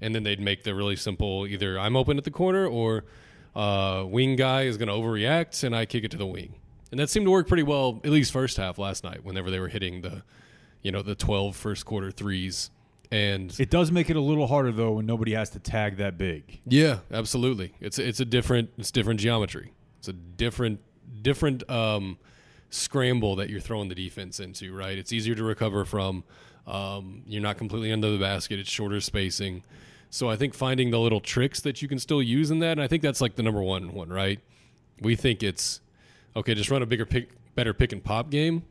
and 0.00 0.14
then 0.14 0.22
they'd 0.22 0.40
make 0.40 0.62
the 0.62 0.74
really 0.74 0.94
simple 0.94 1.44
either 1.46 1.78
I'm 1.78 1.96
open 1.96 2.18
at 2.18 2.24
the 2.24 2.31
corner 2.31 2.64
or 2.66 3.04
uh, 3.57 4.04
wing 4.07 4.37
guy 4.37 4.62
is 4.62 4.76
going 4.76 4.88
to 4.88 4.94
overreact, 4.94 5.64
and 5.64 5.74
I 5.74 5.87
kick 5.87 6.04
it 6.04 6.12
to 6.12 6.16
the 6.16 6.26
wing, 6.26 6.54
and 6.90 6.98
that 7.01 7.11
seemed 7.11 7.27
to 7.27 7.31
work 7.31 7.46
pretty 7.48 7.62
well 7.62 8.01
at 8.05 8.11
least 8.11 8.33
first 8.33 8.57
half 8.57 8.79
last 8.79 9.05
night 9.05 9.24
whenever 9.24 9.51
they 9.51 9.61
were 9.61 9.68
hitting 9.68 10.01
the, 10.03 10.22
you 10.83 10.90
know, 10.92 11.03
the 11.03 11.14
12 11.14 11.55
first 11.57 11.85
quarter 11.85 12.11
threes, 12.11 12.70
and 13.11 13.55
It 13.59 13.70
does 13.70 13.90
make 13.90 14.11
it 14.11 14.16
a 14.16 14.20
little 14.20 14.46
harder 14.46 14.72
though 14.72 14.92
when 14.92 15.07
nobody 15.07 15.33
has 15.33 15.51
to 15.51 15.59
tag 15.59 15.96
that 15.98 16.18
big. 16.18 16.61
yeah, 16.66 16.98
absolutely. 17.11 17.72
It's 17.81 17.98
it's 17.98 18.20
a 18.20 18.24
different 18.24 18.70
it's 18.79 18.90
different 18.90 19.20
geometry. 19.20 19.72
It's 19.98 20.09
a 20.09 20.12
different 20.12 20.81
different 21.22 21.68
um, 21.70 22.18
scramble 22.70 23.37
that 23.37 23.48
you're 23.51 23.61
throwing 23.61 23.88
the 23.88 23.94
defense 23.94 24.40
into. 24.40 24.74
Right. 24.74 24.98
It's 24.98 25.12
easier 25.12 25.35
to 25.35 25.42
recover 25.44 25.85
from. 25.85 26.24
Um, 26.66 27.22
you're 27.27 27.40
not 27.42 27.57
completely 27.57 27.90
under 27.92 28.11
the 28.11 28.18
basket. 28.18 28.59
It's 28.59 28.68
shorter 28.70 29.01
spacing. 29.01 29.62
So 30.11 30.29
I 30.29 30.37
think 30.37 30.53
finding 30.55 30.90
the 30.90 31.01
little 31.01 31.20
tricks 31.20 31.61
that 31.62 31.81
you 31.81 31.88
can 31.88 31.98
still 31.98 32.22
use 32.22 32.51
in 32.51 32.59
that, 32.61 32.72
and 32.72 32.83
I 32.83 32.87
think 32.88 33.03
that's 33.03 33.20
like 33.22 33.37
the 33.37 33.42
number 33.42 33.62
one 33.62 33.92
one. 33.94 34.11
Right. 34.11 34.40
We 35.01 35.16
think 35.16 35.42
it's 35.42 35.81
okay. 36.38 36.55
Just 36.55 36.70
run 36.70 36.83
a 36.83 36.87
bigger 36.87 37.07
pick, 37.07 37.31
better 37.55 37.74
pick 37.74 37.92
and 37.92 38.03
pop 38.03 38.31
game. 38.31 38.64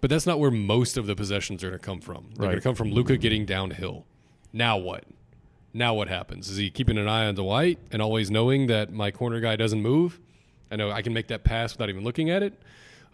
But 0.00 0.10
that's 0.10 0.26
not 0.26 0.38
where 0.38 0.50
most 0.50 0.96
of 0.96 1.06
the 1.06 1.16
possessions 1.16 1.64
are 1.64 1.70
going 1.70 1.80
to 1.80 1.84
come 1.84 2.00
from. 2.00 2.30
They're 2.34 2.46
going 2.46 2.56
to 2.56 2.62
come 2.62 2.76
from 2.76 2.92
Luka 2.92 3.16
getting 3.16 3.44
downhill. 3.44 4.06
Now 4.52 4.76
what? 4.76 5.04
Now 5.74 5.94
what 5.94 6.08
happens? 6.08 6.48
Is 6.48 6.56
he 6.56 6.70
keeping 6.70 6.96
an 6.98 7.08
eye 7.08 7.26
on 7.26 7.34
Dwight 7.34 7.78
and 7.90 8.00
always 8.00 8.30
knowing 8.30 8.68
that 8.68 8.92
my 8.92 9.10
corner 9.10 9.40
guy 9.40 9.56
doesn't 9.56 9.82
move? 9.82 10.20
I 10.70 10.76
know 10.76 10.90
I 10.90 11.02
can 11.02 11.12
make 11.12 11.28
that 11.28 11.44
pass 11.44 11.72
without 11.72 11.88
even 11.88 12.04
looking 12.04 12.30
at 12.30 12.42
it. 12.42 12.54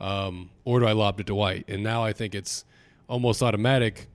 Um, 0.00 0.50
or 0.64 0.80
do 0.80 0.87
I 0.87 0.92
lob 0.92 1.16
to 1.18 1.24
Dwight? 1.24 1.64
And 1.68 1.83
now 1.83 2.04
I 2.04 2.12
think 2.12 2.35
it's 2.35 2.64
almost 3.09 3.42
automatic. 3.42 4.09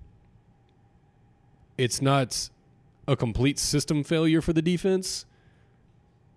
It's 1.78 2.02
not 2.02 2.50
a 3.08 3.16
complete 3.16 3.58
system 3.58 4.04
failure 4.04 4.42
for 4.42 4.54
the 4.54 4.62
defense, 4.62 5.26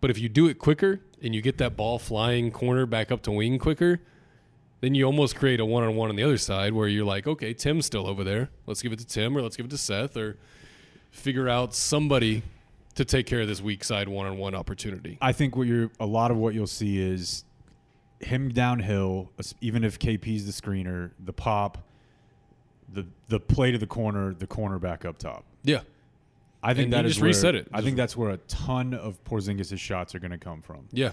but 0.03 0.11
if 0.11 0.19
you 0.19 0.29
do 0.29 0.49
it 0.49 0.59
quicker 0.59 1.01
and 1.23 1.33
you 1.33 1.41
get 1.41 1.59
that 1.59 1.77
ball 1.77 1.97
flying 1.97 2.51
corner 2.51 2.85
back 2.87 3.13
up 3.13 3.23
to 3.23 3.31
wing 3.31 3.57
quicker, 3.59 4.01
then 4.81 4.97
you 4.97 5.05
almost 5.05 5.37
create 5.37 5.61
a 5.61 5.65
one 5.65 5.85
on 5.85 5.95
one 5.95 6.11
on 6.11 6.17
the 6.17 6.25
other 6.25 6.37
side 6.37 6.73
where 6.73 6.89
you're 6.89 7.05
like, 7.05 7.29
okay, 7.29 7.55
Tim's 7.55 7.87
still 7.87 8.09
over 8.09 8.25
there. 8.25 8.51
Let's 8.67 8.83
give 8.83 8.93
it 8.93 8.99
to 8.99 9.07
Tim 9.07 9.39
or 9.39 9.43
let's 9.43 9.57
give 9.57 9.65
it 9.65 9.71
to 9.71 9.79
Seth 9.79 10.17
or 10.17 10.39
figure 11.13 11.49
out 11.49 11.73
somebody 11.73 12.43
to 12.97 13.05
take 13.05 13.27
care 13.27 13.43
of 13.43 13.47
this 13.47 13.63
weak 13.63 13.85
side 13.85 14.09
one 14.09 14.27
on 14.27 14.39
one 14.39 14.57
opportunity. 14.57 15.19
I 15.23 15.31
think 15.31 15.57
what 15.57 15.69
you're 15.69 15.93
a 16.01 16.07
lot 16.07 16.33
of 16.33 16.37
what 16.37 16.53
you'll 16.53 16.67
see 16.67 17.01
is 17.01 17.45
him 18.19 18.49
downhill, 18.49 19.31
even 19.61 19.85
if 19.85 20.01
KP's 20.01 20.47
the 20.47 20.53
screener, 20.53 21.13
the 21.25 21.33
pop, 21.33 21.79
the 22.93 23.07
the 23.29 23.39
play 23.39 23.71
to 23.71 23.79
the 23.79 23.87
corner, 23.87 24.35
the 24.35 24.49
corner 24.49 24.81
back 24.81 25.05
up 25.05 25.19
top. 25.19 25.45
Yeah. 25.63 25.83
I 26.63 26.75
think 26.75 26.85
And 26.85 26.93
that 26.93 27.05
is 27.07 27.13
just 27.13 27.21
where, 27.21 27.29
reset 27.29 27.55
it. 27.55 27.69
I 27.73 27.81
think 27.83 27.97
that's 27.97 28.17
where 28.17 28.31
a 28.31 28.37
ton 28.37 28.95
of 28.95 29.23
Porzingis' 29.25 29.79
shots 29.79 30.15
are 30.15 30.19
going 30.21 30.31
to 30.31 30.39
come 30.39 30.63
from. 30.63 30.87
Yeah. 30.93 31.13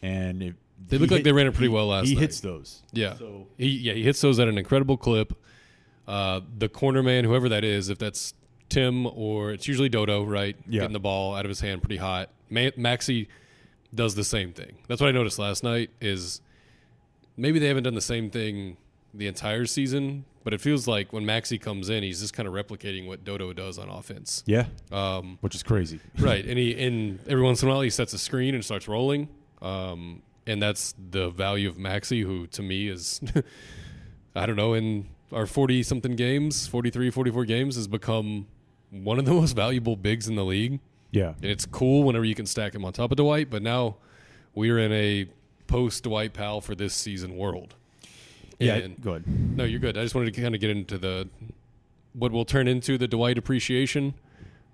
And 0.00 0.42
if 0.42 0.54
They 0.88 0.96
he 0.96 1.00
look 1.02 1.10
like 1.10 1.24
they 1.24 1.32
ran 1.32 1.46
it 1.46 1.52
pretty 1.54 1.68
well 1.68 1.88
last 1.88 2.04
night. 2.04 2.08
He 2.08 2.14
night. 2.14 2.20
hits 2.22 2.40
those. 2.40 2.82
Yeah. 2.92 3.14
So 3.16 3.46
He 3.58 3.68
yeah, 3.68 3.92
he 3.92 4.02
hits 4.02 4.20
those 4.20 4.38
at 4.40 4.48
an 4.48 4.56
incredible 4.58 4.96
clip. 4.96 5.34
Uh, 6.08 6.40
the 6.58 6.68
corner 6.68 7.02
man, 7.02 7.24
whoever 7.24 7.48
that 7.50 7.64
is, 7.64 7.88
if 7.88 7.98
that's 7.98 8.34
Tim 8.68 9.06
or 9.06 9.52
it's 9.52 9.68
usually 9.68 9.88
Dodo, 9.90 10.24
right? 10.24 10.56
Yeah. 10.66 10.80
Getting 10.80 10.94
the 10.94 11.00
ball 11.00 11.34
out 11.34 11.44
of 11.44 11.48
his 11.50 11.60
hand 11.60 11.82
pretty 11.82 11.98
hot. 11.98 12.30
Ma- 12.50 12.70
Maxi 12.78 13.28
does 13.94 14.14
the 14.14 14.24
same 14.24 14.52
thing. 14.52 14.78
That's 14.88 15.00
what 15.00 15.08
I 15.08 15.12
noticed 15.12 15.38
last 15.38 15.62
night 15.62 15.90
is 16.00 16.40
maybe 17.36 17.58
they 17.58 17.68
haven't 17.68 17.82
done 17.84 17.94
the 17.94 18.00
same 18.00 18.30
thing 18.30 18.78
the 19.14 19.26
entire 19.26 19.66
season, 19.66 20.24
but 20.44 20.54
it 20.54 20.60
feels 20.60 20.88
like 20.88 21.12
when 21.12 21.24
Maxi 21.24 21.60
comes 21.60 21.88
in, 21.90 22.02
he's 22.02 22.20
just 22.20 22.32
kind 22.34 22.48
of 22.48 22.54
replicating 22.54 23.06
what 23.06 23.24
Dodo 23.24 23.52
does 23.52 23.78
on 23.78 23.88
offense. 23.88 24.42
yeah, 24.46 24.66
Um, 24.90 25.38
which 25.40 25.54
is 25.54 25.62
crazy. 25.62 26.00
right, 26.18 26.44
and 26.44 26.58
he 26.58 26.82
and 26.84 27.18
every 27.28 27.42
once 27.44 27.62
in 27.62 27.68
a 27.68 27.72
while 27.72 27.82
he 27.82 27.90
sets 27.90 28.12
a 28.14 28.18
screen 28.18 28.54
and 28.54 28.64
starts 28.64 28.88
rolling, 28.88 29.28
um, 29.60 30.22
and 30.46 30.60
that's 30.62 30.94
the 31.10 31.28
value 31.30 31.68
of 31.68 31.76
Maxi, 31.76 32.22
who 32.22 32.46
to 32.48 32.62
me 32.62 32.88
is, 32.88 33.20
I 34.34 34.46
don't 34.46 34.56
know, 34.56 34.74
in 34.74 35.08
our 35.32 35.46
forty 35.46 35.82
something 35.82 36.16
games, 36.16 36.66
43, 36.66 37.10
44 37.10 37.44
games, 37.44 37.76
has 37.76 37.86
become 37.86 38.46
one 38.90 39.18
of 39.18 39.24
the 39.24 39.32
most 39.42 39.54
valuable 39.54 39.96
bigs 39.96 40.26
in 40.28 40.34
the 40.36 40.44
league, 40.44 40.80
Yeah. 41.10 41.34
and 41.42 41.44
it's 41.50 41.66
cool 41.66 42.02
whenever 42.04 42.24
you 42.24 42.34
can 42.34 42.46
stack 42.46 42.74
him 42.74 42.84
on 42.84 42.92
top 42.92 43.10
of 43.12 43.16
Dwight. 43.18 43.50
But 43.50 43.62
now 43.62 43.96
we're 44.54 44.78
in 44.78 44.92
a 44.92 45.26
post 45.66 46.04
Dwight 46.04 46.32
Powell 46.34 46.60
for 46.60 46.74
this 46.74 46.92
season 46.94 47.36
world. 47.36 47.74
Yeah. 48.66 48.76
And- 48.76 49.00
Go 49.00 49.12
ahead. 49.12 49.24
no, 49.56 49.64
you're 49.64 49.80
good. 49.80 49.96
I 49.98 50.02
just 50.02 50.14
wanted 50.14 50.34
to 50.34 50.40
kind 50.40 50.54
of 50.54 50.60
get 50.60 50.70
into 50.70 50.98
the 50.98 51.28
what 52.14 52.30
will 52.32 52.44
turn 52.44 52.68
into 52.68 52.98
the 52.98 53.08
Dwight 53.08 53.38
appreciation 53.38 54.14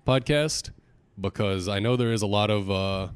podcast 0.05 0.71
because 1.19 1.67
I 1.67 1.79
know 1.79 1.95
there 1.95 2.11
is 2.11 2.21
a 2.21 2.27
lot 2.27 2.49
of 2.49 2.69
uh, 2.69 3.09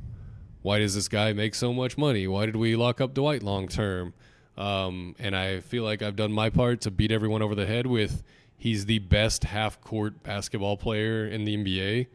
why 0.62 0.80
does 0.80 0.96
this 0.96 1.08
guy 1.08 1.34
make 1.34 1.56
so 1.56 1.74
much 1.74 1.98
money? 1.98 2.28
Why 2.28 2.46
did 2.46 2.56
we 2.56 2.76
lock 2.76 3.02
up 3.02 3.14
Dwight 3.14 3.44
long 3.44 3.68
term? 3.68 4.14
Um, 4.58 5.16
and 5.20 5.36
I 5.36 5.60
feel 5.62 5.84
like 5.84 6.02
I've 6.02 6.16
done 6.16 6.32
my 6.32 6.50
part 6.50 6.82
to 6.82 6.92
beat 6.92 7.12
everyone 7.12 7.42
over 7.42 7.56
the 7.56 7.66
head 7.66 7.88
with 7.88 8.24
he's 8.58 8.86
the 8.86 9.00
best 9.00 9.44
half 9.46 9.82
court 9.82 10.24
basketball 10.24 10.78
player 10.78 11.28
in 11.28 11.44
the 11.44 11.58
NBA. 11.58 12.08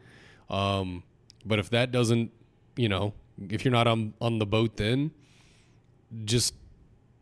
Um, 0.49 1.03
but 1.45 1.59
if 1.59 1.69
that 1.71 1.91
doesn't, 1.91 2.31
you 2.75 2.89
know, 2.89 3.13
if 3.49 3.63
you're 3.63 3.71
not 3.71 3.87
on 3.87 4.13
on 4.19 4.39
the 4.39 4.45
boat, 4.45 4.77
then 4.77 5.11
just 6.25 6.53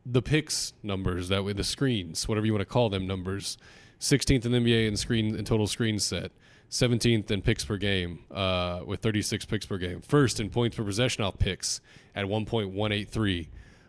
the 0.09 0.21
picks 0.21 0.73
numbers 0.83 1.29
that 1.29 1.43
way, 1.43 1.53
the 1.53 1.63
screens, 1.63 2.27
whatever 2.27 2.45
you 2.45 2.53
want 2.53 2.61
to 2.61 2.65
call 2.65 2.89
them 2.89 3.05
numbers. 3.05 3.57
16th 3.99 4.45
in 4.45 4.51
the 4.51 4.59
NBA 4.59 4.87
in 4.87 4.95
screen 4.95 5.35
in 5.35 5.43
total 5.43 5.67
screen 5.67 5.99
set. 5.99 6.31
17th 6.69 7.31
in 7.31 7.41
picks 7.41 7.63
per 7.63 7.77
game 7.77 8.19
uh, 8.29 8.81
with 8.85 9.01
36 9.01 9.45
picks 9.45 9.65
per 9.65 9.77
game. 9.77 10.01
First 10.01 10.39
in 10.39 10.49
points 10.49 10.75
per 10.75 10.83
possession 10.83 11.23
off 11.23 11.37
picks 11.37 11.81
at 12.13 12.25
1.183. 12.25 13.47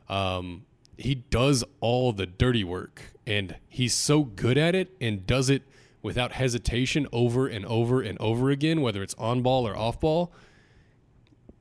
Um, 0.09 0.65
he 0.97 1.15
does 1.17 1.65
all 1.81 2.13
the 2.13 2.27
dirty 2.27 2.65
work, 2.65 3.03
and 3.27 3.57
he's 3.69 3.95
so 3.95 4.23
good 4.23 4.57
at 4.57 4.75
it 4.75 4.95
and 5.01 5.27
does 5.27 5.51
it 5.51 5.63
without 6.03 6.33
hesitation 6.33 7.07
over 7.13 7.47
and 7.47 7.67
over 7.67 8.01
and 8.01 8.19
over 8.21 8.51
again, 8.51 8.81
whether 8.81 9.03
it's 9.03 9.15
on 9.15 9.43
ball 9.43 9.67
or 9.67 9.77
off 9.77 10.01
ball. 10.01 10.33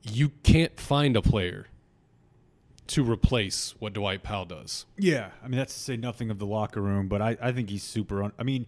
You 0.04 0.30
can't 0.44 0.80
find 0.80 1.18
a 1.18 1.22
player 1.22 1.68
to 2.88 3.04
replace 3.04 3.76
what 3.80 3.94
Dwight 3.94 4.24
Powell 4.24 4.46
does. 4.46 4.86
Yeah, 4.98 5.30
I 5.44 5.48
mean 5.48 5.58
that's 5.58 5.74
to 5.74 5.80
say 5.80 5.98
nothing 5.98 6.30
of 6.32 6.40
the 6.40 6.46
locker 6.46 6.82
room, 6.82 7.08
but 7.08 7.22
I, 7.22 7.38
I 7.42 7.52
think 7.52 7.70
he's 7.70 7.84
super. 7.84 8.24
Un- 8.24 8.34
I 8.40 8.44
mean, 8.44 8.66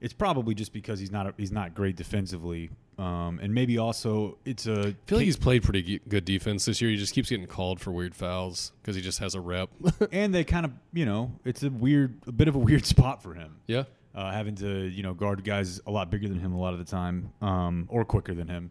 it's 0.00 0.12
probably 0.14 0.54
just 0.54 0.72
because 0.72 0.98
he's 1.00 1.10
not 1.10 1.26
a, 1.26 1.34
he's 1.36 1.52
not 1.52 1.74
great 1.74 1.96
defensively, 1.96 2.70
um, 2.98 3.38
and 3.42 3.52
maybe 3.54 3.76
also 3.78 4.38
it's 4.44 4.66
a. 4.66 4.80
I 4.88 4.96
feel 5.06 5.18
like 5.18 5.24
he's 5.24 5.36
played 5.36 5.62
pretty 5.62 6.00
good 6.08 6.24
defense 6.24 6.64
this 6.64 6.80
year. 6.80 6.90
He 6.90 6.96
just 6.96 7.14
keeps 7.14 7.28
getting 7.30 7.46
called 7.46 7.80
for 7.80 7.90
weird 7.92 8.14
fouls 8.14 8.72
because 8.82 8.96
he 8.96 9.02
just 9.02 9.18
has 9.18 9.34
a 9.34 9.40
rep. 9.40 9.68
and 10.12 10.34
they 10.34 10.44
kind 10.44 10.64
of 10.64 10.72
you 10.92 11.04
know 11.06 11.32
it's 11.44 11.62
a 11.62 11.70
weird 11.70 12.14
a 12.26 12.32
bit 12.32 12.48
of 12.48 12.54
a 12.54 12.58
weird 12.58 12.86
spot 12.94 13.22
for 13.22 13.34
him. 13.34 13.56
yeah. 13.66 13.84
uh, 14.14 14.30
having 14.32 14.54
to 14.56 14.86
you 14.88 15.02
know 15.02 15.14
guard 15.14 15.44
guys 15.44 15.80
a 15.86 15.90
lot 15.90 16.10
bigger 16.10 16.28
than 16.28 16.38
him 16.40 16.52
a 16.52 16.58
lot 16.58 16.72
of 16.72 16.78
the 16.78 16.84
time, 16.84 17.32
um, 17.42 17.86
or 17.90 18.04
quicker 18.04 18.34
than 18.34 18.48
him. 18.48 18.70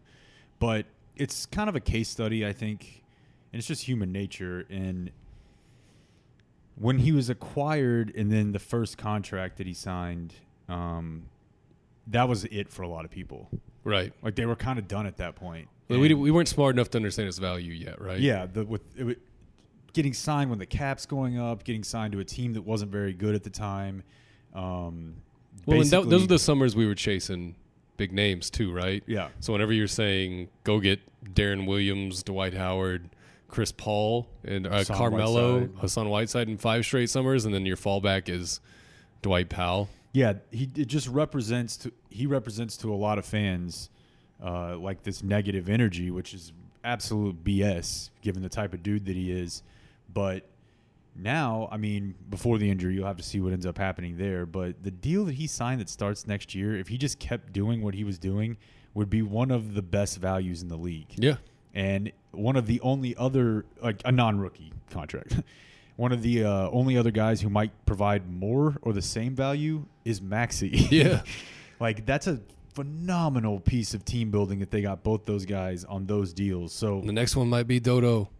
But 0.58 0.86
it's 1.16 1.46
kind 1.46 1.68
of 1.68 1.76
a 1.76 1.80
case 1.80 2.08
study, 2.08 2.46
I 2.46 2.52
think, 2.52 2.99
and 3.52 3.58
it's 3.58 3.66
just 3.66 3.84
human 3.84 4.12
nature. 4.12 4.66
And 4.70 5.10
when 6.76 6.98
he 6.98 7.12
was 7.12 7.28
acquired, 7.28 8.12
and 8.14 8.32
then 8.32 8.52
the 8.52 8.58
first 8.58 8.96
contract 8.96 9.58
that 9.58 9.66
he 9.66 9.74
signed, 9.74 10.34
um, 10.68 11.24
that 12.06 12.28
was 12.28 12.44
it 12.44 12.70
for 12.70 12.82
a 12.82 12.88
lot 12.88 13.04
of 13.04 13.10
people. 13.10 13.50
Right. 13.84 14.12
Like 14.22 14.34
they 14.34 14.46
were 14.46 14.56
kind 14.56 14.78
of 14.78 14.88
done 14.88 15.06
at 15.06 15.16
that 15.18 15.36
point. 15.36 15.68
Well, 15.88 16.00
we, 16.00 16.14
we 16.14 16.30
weren't 16.30 16.48
smart 16.48 16.76
enough 16.76 16.90
to 16.90 16.98
understand 16.98 17.26
his 17.26 17.38
value 17.38 17.72
yet, 17.72 18.00
right? 18.00 18.20
yeah, 18.20 18.46
the, 18.46 18.64
with 18.64 18.82
it, 18.96 19.18
getting 19.92 20.12
signed 20.12 20.48
when 20.48 20.58
the 20.58 20.66
cap's 20.66 21.04
going 21.04 21.38
up, 21.38 21.64
getting 21.64 21.82
signed 21.82 22.12
to 22.12 22.20
a 22.20 22.24
team 22.24 22.52
that 22.52 22.62
wasn't 22.62 22.92
very 22.92 23.12
good 23.12 23.34
at 23.34 23.42
the 23.42 23.50
time. 23.50 24.04
Um, 24.54 25.16
Well, 25.66 25.80
and 25.80 25.90
that, 25.90 26.08
those 26.08 26.24
are 26.24 26.28
the 26.28 26.38
summers 26.38 26.76
we 26.76 26.86
were 26.86 26.94
chasing 26.94 27.56
big 27.96 28.12
names 28.12 28.50
too, 28.50 28.72
right? 28.72 29.02
Yeah. 29.06 29.28
So 29.40 29.52
whenever 29.52 29.72
you're 29.72 29.88
saying 29.88 30.48
go 30.64 30.80
get 30.80 31.00
Deron 31.34 31.66
Williams, 31.66 32.22
Dwight 32.22 32.54
Howard, 32.54 33.10
Chris 33.50 33.72
Paul, 33.72 34.28
and 34.44 34.66
uh, 34.66 34.70
Hassan 34.70 34.96
Carmelo, 34.96 35.60
Whiteside. 35.60 35.80
Hassan 35.80 36.08
Whiteside 36.08 36.48
in 36.48 36.56
five 36.58 36.84
straight 36.84 37.10
summers, 37.10 37.44
and 37.44 37.54
then 37.54 37.66
your 37.66 37.76
fallback 37.76 38.28
is 38.28 38.60
Dwight 39.22 39.48
Powell. 39.48 39.88
Yeah, 40.12 40.34
he 40.50 40.68
it 40.76 40.86
just 40.86 41.08
represents 41.08 41.76
to 41.78 41.92
he 42.08 42.26
represents 42.26 42.76
to 42.78 42.92
a 42.92 42.96
lot 42.96 43.18
of 43.18 43.24
fans 43.24 43.90
uh, 44.42 44.76
like 44.76 45.02
this 45.02 45.22
negative 45.22 45.68
energy, 45.68 46.10
which 46.10 46.34
is 46.34 46.52
absolute 46.82 47.44
BS 47.44 48.10
given 48.22 48.42
the 48.42 48.48
type 48.48 48.72
of 48.72 48.82
dude 48.82 49.04
that 49.06 49.16
he 49.16 49.30
is. 49.30 49.62
But 50.12 50.48
now, 51.14 51.68
I 51.70 51.76
mean, 51.76 52.14
before 52.28 52.58
the 52.58 52.70
injury, 52.70 52.94
you'll 52.94 53.06
have 53.06 53.18
to 53.18 53.22
see 53.22 53.40
what 53.40 53.52
ends 53.52 53.66
up 53.66 53.78
happening 53.78 54.16
there. 54.16 54.46
But 54.46 54.82
the 54.82 54.90
deal 54.90 55.24
that 55.26 55.34
he 55.34 55.46
signed 55.46 55.80
that 55.80 55.88
starts 55.88 56.26
next 56.26 56.54
year, 56.54 56.76
if 56.76 56.88
he 56.88 56.96
just 56.98 57.18
kept 57.18 57.52
doing 57.52 57.82
what 57.82 57.94
he 57.94 58.04
was 58.04 58.18
doing, 58.18 58.56
would 58.94 59.10
be 59.10 59.22
one 59.22 59.50
of 59.50 59.74
the 59.74 59.82
best 59.82 60.18
values 60.18 60.62
in 60.62 60.68
the 60.68 60.76
league 60.76 61.12
Yeah. 61.16 61.36
And 61.74 62.10
one 62.32 62.56
of 62.56 62.66
the 62.66 62.80
only 62.80 63.14
other 63.16 63.64
like 63.82 64.00
a 64.04 64.12
non-rookie 64.12 64.72
contract 64.90 65.36
one 65.96 66.12
of 66.12 66.22
the 66.22 66.44
uh, 66.44 66.68
only 66.70 66.96
other 66.96 67.10
guys 67.10 67.40
who 67.40 67.48
might 67.50 67.70
provide 67.86 68.30
more 68.30 68.76
or 68.82 68.92
the 68.92 69.02
same 69.02 69.34
value 69.34 69.84
is 70.04 70.20
maxi 70.20 70.90
Yeah. 70.90 71.22
like 71.78 72.06
that's 72.06 72.26
a 72.26 72.40
phenomenal 72.74 73.60
piece 73.60 73.94
of 73.94 74.04
team 74.04 74.30
building 74.30 74.60
that 74.60 74.70
they 74.70 74.80
got 74.80 75.02
both 75.02 75.24
those 75.26 75.44
guys 75.44 75.84
on 75.84 76.06
those 76.06 76.32
deals 76.32 76.72
so 76.72 77.00
The 77.04 77.12
next 77.12 77.36
one 77.36 77.48
might 77.48 77.66
be 77.66 77.80
Dodo. 77.80 78.30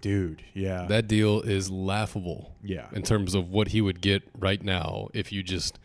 dude 0.00 0.42
yeah 0.54 0.86
That 0.86 1.06
deal 1.08 1.40
is 1.40 1.70
laughable. 1.70 2.52
Yeah. 2.62 2.86
In 2.92 3.02
terms 3.02 3.34
of 3.34 3.48
what 3.50 3.68
he 3.68 3.80
would 3.80 4.00
get 4.00 4.22
right 4.38 4.62
now 4.62 5.08
if 5.14 5.32
you 5.32 5.42
just 5.42 5.78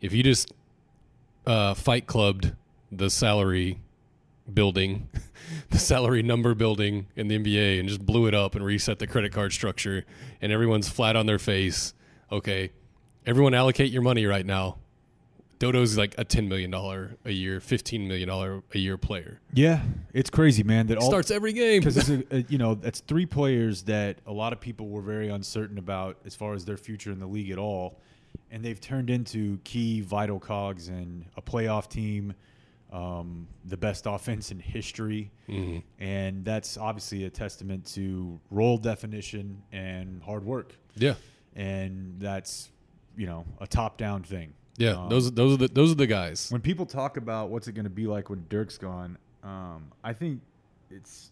if 0.00 0.12
you 0.12 0.22
just 0.22 0.52
uh, 1.46 1.74
fight 1.74 2.06
clubbed 2.06 2.52
the 2.90 3.10
salary 3.10 3.78
building, 4.52 5.08
the 5.70 5.78
salary 5.78 6.22
number 6.22 6.54
building 6.54 7.06
in 7.16 7.28
the 7.28 7.38
NBA 7.38 7.80
and 7.80 7.88
just 7.88 8.04
blew 8.04 8.26
it 8.26 8.34
up 8.34 8.54
and 8.54 8.64
reset 8.64 8.98
the 8.98 9.06
credit 9.06 9.32
card 9.32 9.52
structure 9.52 10.04
and 10.40 10.52
everyone's 10.52 10.88
flat 10.88 11.16
on 11.16 11.26
their 11.26 11.38
face. 11.38 11.94
Okay. 12.30 12.70
Everyone 13.26 13.54
allocate 13.54 13.90
your 13.90 14.02
money 14.02 14.26
right 14.26 14.44
now. 14.44 14.76
Dodo's 15.60 15.96
like 15.96 16.14
a 16.18 16.24
$10 16.24 16.48
million 16.48 16.74
a 17.24 17.30
year, 17.30 17.58
$15 17.60 18.06
million 18.06 18.28
a 18.28 18.78
year 18.78 18.98
player. 18.98 19.40
yeah 19.54 19.80
it's 20.12 20.28
crazy 20.28 20.62
man 20.62 20.88
that 20.88 20.98
all 20.98 21.08
Starts 21.08 21.30
every 21.30 21.52
game. 21.52 21.80
because 21.80 21.96
it's 21.96 22.08
a, 22.10 22.34
a, 22.34 22.38
uh, 22.40 22.42
you 22.48 22.58
know 22.58 22.74
that's 22.74 23.00
three 23.00 23.24
players 23.24 23.82
that 23.84 24.18
a 24.26 24.32
lot 24.32 24.52
of 24.52 24.60
people 24.60 24.88
were 24.88 25.00
very 25.00 25.28
uncertain 25.28 25.78
about 25.78 26.18
as 26.26 26.34
far 26.34 26.54
as 26.54 26.64
their 26.64 26.76
future 26.76 27.12
in 27.12 27.18
the 27.18 27.26
league 27.26 27.50
at 27.50 27.58
all, 27.58 27.98
and 28.50 28.62
they've 28.64 28.80
turned 28.80 29.08
into 29.10 29.58
key 29.64 30.00
vital 30.02 30.38
cogs 30.38 30.88
in 30.88 31.24
a 31.36 31.40
playoff 31.42 31.88
team, 31.88 32.34
um, 32.94 33.48
the 33.64 33.76
best 33.76 34.06
offense 34.06 34.52
in 34.52 34.60
history, 34.60 35.32
and 35.98 36.44
that's 36.44 36.78
obviously 36.78 37.24
a 37.24 37.30
testament 37.30 37.84
to 37.94 38.40
role 38.50 38.78
definition 38.78 39.60
and 39.72 40.22
hard 40.22 40.44
work, 40.44 40.76
yeah. 40.94 41.14
and 41.56 42.14
that's 42.20 42.70
you 43.16 43.26
know 43.26 43.44
a 43.60 43.66
top 43.66 43.98
down 43.98 44.22
thing. 44.22 44.54
Yeah. 44.76 44.92
Um, 44.92 45.08
those, 45.08 45.30
those, 45.32 45.54
are 45.54 45.56
the, 45.56 45.68
those 45.68 45.92
are 45.92 45.96
the 45.96 46.06
guys. 46.06 46.50
when 46.50 46.60
people 46.60 46.86
talk 46.86 47.16
about 47.16 47.50
what's 47.50 47.68
it 47.68 47.72
going 47.72 47.84
to 47.84 47.90
be 47.90 48.06
like 48.06 48.30
when 48.30 48.44
Dirk's 48.48 48.78
gone, 48.78 49.18
um, 49.44 49.92
I 50.02 50.12
think 50.12 50.40
it's 50.90 51.30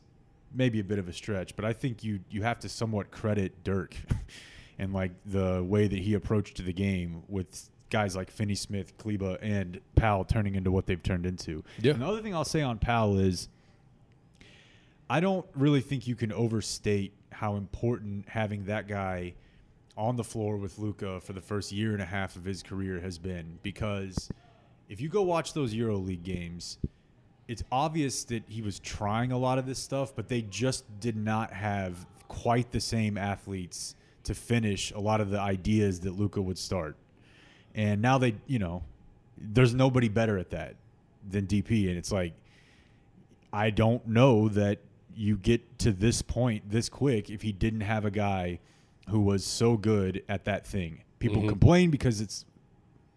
maybe 0.55 0.81
a 0.81 0.85
bit 0.85 0.98
of 0.98 1.09
a 1.09 1.12
stretch, 1.12 1.55
but 1.55 1.64
I 1.64 1.72
think 1.72 2.03
you 2.03 2.18
you 2.29 2.42
have 2.42 2.59
to 2.61 2.68
somewhat 2.68 3.12
credit 3.12 3.62
Dirk 3.62 3.94
and 4.81 4.92
like 4.92 5.12
the 5.27 5.62
way 5.62 5.87
that 5.87 5.98
he 5.98 6.14
approached 6.14 6.64
the 6.64 6.72
game 6.72 7.22
with 7.29 7.70
guys 7.92 8.16
like 8.16 8.31
Finney 8.31 8.55
Smith, 8.55 8.96
Kleber, 8.96 9.38
and 9.42 9.78
Powell 9.94 10.24
turning 10.24 10.55
into 10.55 10.72
what 10.72 10.87
they've 10.87 11.02
turned 11.02 11.26
into. 11.26 11.62
Yeah. 11.81 11.92
And 11.92 12.02
the 12.02 12.07
other 12.07 12.22
thing 12.22 12.35
I'll 12.35 12.44
say 12.44 12.62
on 12.62 12.78
Powell 12.78 13.18
is 13.18 13.48
I 15.11 15.20
don't 15.20 15.46
really 15.55 15.83
think 15.83 16.07
you 16.07 16.16
can 16.16 16.33
overstate 16.33 17.12
how 17.31 17.57
important 17.57 18.28
having 18.28 18.64
that 18.64 18.88
guy 18.88 19.35
on 19.96 20.16
the 20.16 20.24
floor 20.24 20.57
with 20.57 20.78
Luka 20.78 21.20
for 21.20 21.35
the 21.35 21.40
first 21.42 21.70
year 21.70 21.92
and 21.92 22.00
a 22.00 22.07
half 22.07 22.35
of 22.35 22.44
his 22.44 22.62
career 22.62 22.98
has 22.98 23.18
been 23.18 23.59
because 23.62 24.31
if 24.88 25.00
you 25.00 25.11
go 25.11 25.20
watch 25.20 25.52
those 25.52 25.74
EuroLeague 25.74 26.22
games, 26.22 26.78
it's 27.46 27.62
obvious 27.70 28.24
that 28.24 28.42
he 28.48 28.62
was 28.62 28.78
trying 28.78 29.33
a 29.33 29.38
lot 29.38 29.59
of 29.59 29.66
this 29.66 29.78
stuff, 29.78 30.16
but 30.16 30.28
they 30.28 30.40
just 30.40 30.85
did 30.98 31.16
not 31.16 31.52
have 31.52 32.07
quite 32.28 32.70
the 32.70 32.81
same 32.81 33.18
athletes 33.18 33.96
to 34.24 34.35
finish 34.35 34.92
a 34.92 34.98
lot 34.98 35.20
of 35.20 35.28
the 35.28 35.38
ideas 35.38 36.00
that 36.00 36.12
Luka 36.12 36.40
would 36.40 36.57
start. 36.57 36.96
And 37.74 38.02
now 38.02 38.18
they, 38.18 38.35
you 38.46 38.58
know, 38.58 38.82
there's 39.38 39.74
nobody 39.74 40.08
better 40.08 40.38
at 40.38 40.50
that 40.50 40.76
than 41.28 41.46
DP. 41.46 41.88
And 41.88 41.96
it's 41.96 42.12
like, 42.12 42.32
I 43.52 43.70
don't 43.70 44.06
know 44.06 44.48
that 44.50 44.78
you 45.14 45.37
get 45.37 45.78
to 45.80 45.92
this 45.92 46.22
point 46.22 46.70
this 46.70 46.88
quick 46.88 47.30
if 47.30 47.42
he 47.42 47.52
didn't 47.52 47.82
have 47.82 48.04
a 48.04 48.11
guy 48.11 48.58
who 49.08 49.20
was 49.20 49.44
so 49.44 49.76
good 49.76 50.22
at 50.28 50.44
that 50.44 50.66
thing. 50.66 51.02
People 51.18 51.38
mm-hmm. 51.38 51.48
complain 51.50 51.90
because 51.90 52.20
it's 52.20 52.44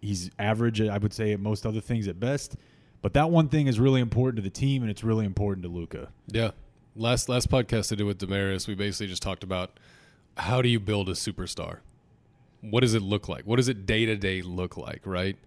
he's 0.01 0.29
average, 0.37 0.81
I 0.81 0.97
would 0.97 1.13
say, 1.13 1.31
at 1.33 1.39
most 1.39 1.65
other 1.65 1.81
things 1.81 2.07
at 2.07 2.19
best. 2.19 2.55
But 3.01 3.13
that 3.13 3.29
one 3.29 3.49
thing 3.49 3.67
is 3.67 3.79
really 3.79 4.01
important 4.01 4.37
to 4.37 4.41
the 4.41 4.49
team, 4.49 4.81
and 4.81 4.89
it's 4.89 5.03
really 5.03 5.25
important 5.25 5.63
to 5.63 5.69
Luka. 5.69 6.09
Yeah. 6.27 6.51
Last 6.95 7.29
last 7.29 7.49
podcast 7.49 7.91
I 7.91 7.95
did 7.95 8.03
with 8.03 8.17
Damaris, 8.17 8.67
we 8.67 8.75
basically 8.75 9.07
just 9.07 9.21
talked 9.21 9.43
about 9.43 9.79
how 10.37 10.61
do 10.61 10.69
you 10.69 10.79
build 10.79 11.09
a 11.09 11.13
superstar? 11.13 11.79
What 12.69 12.81
does 12.81 12.93
it 12.93 13.01
look 13.01 13.27
like? 13.27 13.45
What 13.45 13.57
does 13.57 13.67
it 13.67 13.85
day 13.85 14.05
to 14.05 14.15
day 14.15 14.41
look 14.41 14.77
like, 14.77 15.01
right? 15.05 15.37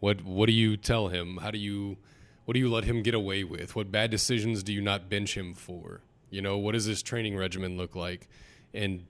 What 0.00 0.24
what 0.24 0.46
do 0.46 0.52
you 0.52 0.76
tell 0.76 1.08
him? 1.08 1.38
How 1.38 1.50
do 1.50 1.58
you 1.58 1.96
what 2.44 2.54
do 2.54 2.60
you 2.60 2.70
let 2.70 2.84
him 2.84 3.02
get 3.02 3.14
away 3.14 3.44
with? 3.44 3.76
What 3.76 3.92
bad 3.92 4.10
decisions 4.10 4.62
do 4.62 4.72
you 4.72 4.80
not 4.80 5.08
bench 5.08 5.36
him 5.36 5.54
for? 5.54 6.00
You 6.30 6.40
know, 6.42 6.58
what 6.58 6.72
does 6.72 6.84
his 6.84 7.02
training 7.02 7.36
regimen 7.36 7.76
look 7.76 7.94
like? 7.94 8.28
And 8.72 9.04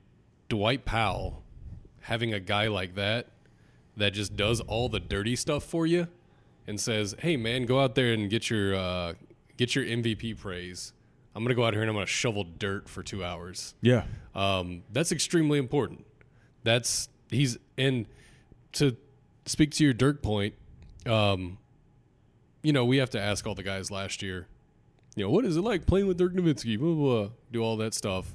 Dwight 0.49 0.85
Powell 0.85 1.43
having 2.01 2.33
a 2.33 2.41
guy 2.41 2.69
like 2.69 2.95
that 2.95 3.27
that 3.97 4.13
just 4.13 4.37
does 4.37 4.61
all 4.63 4.89
the 4.89 5.01
dirty 5.01 5.37
stuff 5.37 5.63
for 5.63 5.87
you 5.87 6.09
and 6.67 6.81
says, 6.81 7.15
"Hey 7.19 7.37
man, 7.37 7.67
go 7.67 7.81
out 7.81 7.95
there 7.95 8.13
and 8.13 8.31
get 8.31 8.49
your 8.49 8.75
uh, 8.75 9.15
get 9.57 9.75
your 9.75 9.85
MVP 9.85 10.39
praise. 10.39 10.93
I'm 11.35 11.45
gonna 11.45 11.55
go 11.55 11.65
out 11.65 11.75
here 11.75 11.83
and 11.83 11.91
I'm 11.91 11.97
gonna 11.97 12.07
shovel 12.07 12.45
dirt 12.45 12.89
for 12.89 13.03
two 13.03 13.25
hours." 13.25 13.75
Yeah. 13.81 14.05
Um, 14.35 14.83
that's 14.93 15.13
extremely 15.13 15.59
important. 15.59 16.07
That's 16.65 17.09
he's 17.31 17.59
and 17.77 18.07
to 18.73 18.97
speak 19.47 19.71
to 19.73 19.85
your 19.85 19.93
Dirk 19.93 20.23
point, 20.23 20.55
um, 21.07 21.59
you 22.63 22.73
know, 22.73 22.85
we 22.85 22.99
have 22.99 23.11
to 23.11 23.21
ask 23.21 23.47
all 23.47 23.55
the 23.55 23.63
guys 23.63 23.91
last 23.91 24.23
year, 24.23 24.47
you 25.17 25.25
know, 25.25 25.31
what 25.31 25.45
is 25.45 25.57
it 25.57 25.63
like 25.63 25.87
playing 25.87 26.07
with 26.07 26.19
Dirk 26.19 26.35
Nowitzki? 26.35 26.79
Blah, 26.79 26.95
blah, 26.95 27.23
blah, 27.23 27.31
do 27.51 27.63
all 27.63 27.77
that 27.79 27.95
stuff, 27.95 28.35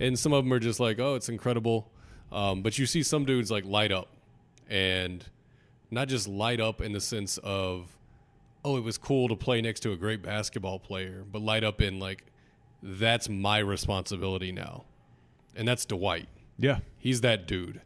and 0.00 0.18
some 0.18 0.32
of 0.32 0.44
them 0.44 0.52
are 0.52 0.58
just 0.58 0.80
like, 0.80 0.98
oh, 0.98 1.14
it's 1.14 1.28
incredible. 1.28 1.90
Um, 2.30 2.62
but 2.62 2.78
you 2.78 2.86
see 2.86 3.02
some 3.02 3.24
dudes 3.24 3.50
like 3.50 3.64
light 3.64 3.92
up, 3.92 4.08
and 4.68 5.24
not 5.90 6.08
just 6.08 6.28
light 6.28 6.60
up 6.60 6.80
in 6.80 6.92
the 6.92 7.00
sense 7.00 7.38
of, 7.38 7.96
oh, 8.64 8.76
it 8.76 8.84
was 8.84 8.98
cool 8.98 9.28
to 9.28 9.36
play 9.36 9.62
next 9.62 9.80
to 9.80 9.92
a 9.92 9.96
great 9.96 10.22
basketball 10.22 10.78
player, 10.78 11.24
but 11.30 11.40
light 11.40 11.64
up 11.64 11.80
in 11.80 11.98
like, 11.98 12.24
that's 12.82 13.28
my 13.28 13.58
responsibility 13.58 14.52
now, 14.52 14.84
and 15.56 15.66
that's 15.66 15.86
Dwight. 15.86 16.28
Yeah. 16.58 16.80
He's 16.98 17.22
that 17.22 17.46
dude. 17.46 17.80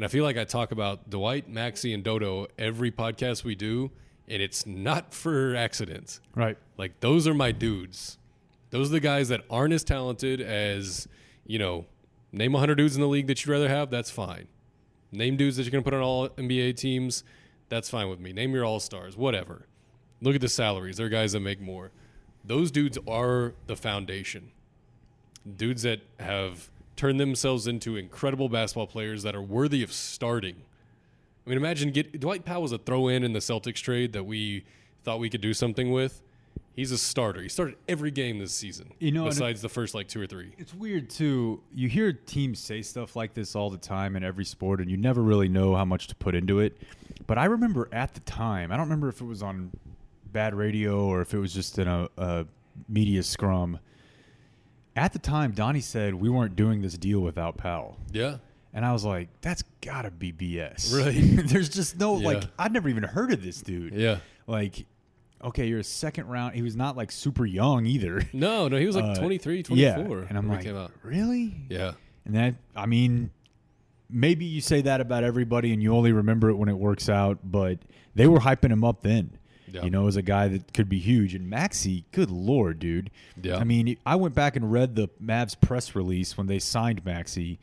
And 0.00 0.06
I 0.06 0.08
feel 0.08 0.24
like 0.24 0.38
I 0.38 0.44
talk 0.44 0.72
about 0.72 1.10
Dwight, 1.10 1.52
Maxi, 1.52 1.92
and 1.92 2.02
Dodo 2.02 2.46
every 2.58 2.90
podcast 2.90 3.44
we 3.44 3.54
do, 3.54 3.90
and 4.28 4.40
it's 4.40 4.64
not 4.64 5.12
for 5.12 5.54
accidents. 5.54 6.22
Right. 6.34 6.56
Like 6.78 7.00
those 7.00 7.28
are 7.28 7.34
my 7.34 7.52
dudes. 7.52 8.16
Those 8.70 8.88
are 8.88 8.92
the 8.92 9.00
guys 9.00 9.28
that 9.28 9.42
aren't 9.50 9.74
as 9.74 9.84
talented 9.84 10.40
as, 10.40 11.06
you 11.46 11.58
know, 11.58 11.84
name 12.32 12.54
100 12.54 12.76
dudes 12.76 12.94
in 12.94 13.02
the 13.02 13.08
league 13.08 13.26
that 13.26 13.44
you'd 13.44 13.52
rather 13.52 13.68
have, 13.68 13.90
that's 13.90 14.10
fine. 14.10 14.48
Name 15.12 15.36
dudes 15.36 15.58
that 15.58 15.64
you're 15.64 15.70
going 15.70 15.84
to 15.84 15.90
put 15.90 15.94
on 15.94 16.02
all 16.02 16.30
NBA 16.30 16.76
teams, 16.76 17.22
that's 17.68 17.90
fine 17.90 18.08
with 18.08 18.20
me. 18.20 18.32
Name 18.32 18.54
your 18.54 18.64
all-stars, 18.64 19.18
whatever. 19.18 19.66
Look 20.22 20.34
at 20.34 20.40
the 20.40 20.48
salaries. 20.48 20.96
There 20.96 21.04
are 21.04 21.10
guys 21.10 21.32
that 21.32 21.40
make 21.40 21.60
more. 21.60 21.90
Those 22.42 22.70
dudes 22.70 22.96
are 23.06 23.52
the 23.66 23.76
foundation. 23.76 24.52
Dudes 25.58 25.82
that 25.82 26.00
have 26.18 26.70
turned 27.00 27.18
themselves 27.18 27.66
into 27.66 27.96
incredible 27.96 28.50
basketball 28.50 28.86
players 28.86 29.22
that 29.22 29.34
are 29.34 29.40
worthy 29.40 29.82
of 29.82 29.90
starting. 29.90 30.56
I 31.46 31.48
mean, 31.48 31.56
imagine 31.56 31.92
get 31.92 32.20
Dwight 32.20 32.44
Powell 32.44 32.60
was 32.60 32.72
a 32.72 32.78
throw-in 32.78 33.24
in 33.24 33.32
the 33.32 33.38
Celtics 33.38 33.80
trade 33.80 34.12
that 34.12 34.24
we 34.24 34.66
thought 35.02 35.18
we 35.18 35.30
could 35.30 35.40
do 35.40 35.54
something 35.54 35.92
with. 35.92 36.20
He's 36.76 36.92
a 36.92 36.98
starter. 36.98 37.40
He 37.40 37.48
started 37.48 37.76
every 37.88 38.10
game 38.10 38.38
this 38.38 38.52
season. 38.52 38.92
You 38.98 39.12
know, 39.12 39.24
besides 39.24 39.62
the 39.62 39.68
first 39.70 39.94
like 39.94 40.08
two 40.08 40.20
or 40.20 40.26
three. 40.26 40.52
It's 40.58 40.74
weird 40.74 41.08
too. 41.08 41.62
You 41.74 41.88
hear 41.88 42.12
teams 42.12 42.58
say 42.58 42.82
stuff 42.82 43.16
like 43.16 43.32
this 43.32 43.56
all 43.56 43.70
the 43.70 43.78
time 43.78 44.14
in 44.14 44.22
every 44.22 44.44
sport, 44.44 44.80
and 44.80 44.90
you 44.90 44.98
never 44.98 45.22
really 45.22 45.48
know 45.48 45.74
how 45.74 45.86
much 45.86 46.06
to 46.08 46.14
put 46.14 46.34
into 46.34 46.60
it. 46.60 46.76
But 47.26 47.38
I 47.38 47.46
remember 47.46 47.88
at 47.92 48.12
the 48.12 48.20
time, 48.20 48.72
I 48.72 48.76
don't 48.76 48.84
remember 48.84 49.08
if 49.08 49.22
it 49.22 49.26
was 49.26 49.42
on 49.42 49.70
bad 50.34 50.54
radio 50.54 51.06
or 51.06 51.22
if 51.22 51.32
it 51.32 51.38
was 51.38 51.54
just 51.54 51.78
in 51.78 51.88
a, 51.88 52.10
a 52.18 52.46
media 52.90 53.22
scrum. 53.22 53.78
At 54.96 55.12
the 55.12 55.18
time, 55.18 55.52
Donnie 55.52 55.80
said 55.80 56.14
we 56.14 56.28
weren't 56.28 56.56
doing 56.56 56.82
this 56.82 56.94
deal 56.98 57.20
without 57.20 57.56
Powell. 57.56 57.96
Yeah, 58.12 58.38
And 58.72 58.84
I 58.84 58.92
was 58.92 59.04
like, 59.04 59.28
that's 59.40 59.62
got 59.80 60.02
to 60.02 60.10
be 60.10 60.32
BS. 60.32 60.94
Right. 60.94 61.46
There's 61.48 61.68
just 61.68 61.98
no, 61.98 62.14
like, 62.14 62.42
I'd 62.58 62.72
never 62.72 62.88
even 62.88 63.04
heard 63.04 63.32
of 63.32 63.42
this 63.42 63.62
dude. 63.62 63.94
yeah. 63.94 64.18
Like, 64.46 64.84
okay, 65.42 65.66
you're 65.66 65.78
a 65.78 65.84
second 65.84 66.26
round. 66.26 66.54
He 66.54 66.62
was 66.62 66.74
not 66.76 66.96
like 66.96 67.12
super 67.12 67.46
young 67.46 67.86
either. 67.86 68.22
No, 68.32 68.68
no, 68.68 68.76
he 68.76 68.86
was 68.86 68.96
like 68.96 69.04
Uh, 69.04 69.14
23, 69.20 69.62
24 69.62 69.76
Yeah. 69.80 70.26
And 70.28 70.36
I'm 70.36 70.48
like, 70.48 70.66
really? 71.02 71.54
Yeah, 71.68 71.92
And 72.24 72.34
that, 72.34 72.54
I 72.74 72.86
mean, 72.86 73.30
maybe 74.08 74.44
you 74.44 74.60
say 74.60 74.82
that 74.82 75.00
about 75.00 75.22
everybody 75.24 75.72
and 75.72 75.82
you 75.82 75.94
only 75.94 76.12
remember 76.12 76.50
it 76.50 76.56
when 76.56 76.68
it 76.68 76.76
works 76.76 77.08
out, 77.08 77.38
but 77.44 77.78
they 78.14 78.26
were 78.26 78.40
hyping 78.40 78.70
him 78.72 78.82
up 78.84 79.02
then. 79.02 79.38
Yeah. 79.72 79.82
You 79.84 79.90
know, 79.90 80.06
as 80.08 80.16
a 80.16 80.22
guy 80.22 80.48
that 80.48 80.72
could 80.74 80.88
be 80.88 80.98
huge. 80.98 81.34
And 81.34 81.50
Maxi, 81.52 82.04
good 82.12 82.30
lord, 82.30 82.78
dude. 82.78 83.10
Yeah. 83.42 83.56
I 83.56 83.64
mean, 83.64 83.96
I 84.04 84.16
went 84.16 84.34
back 84.34 84.56
and 84.56 84.70
read 84.72 84.96
the 84.96 85.08
Mavs 85.22 85.58
press 85.60 85.94
release 85.94 86.36
when 86.36 86.46
they 86.46 86.58
signed 86.58 87.04
Maxi, 87.04 87.58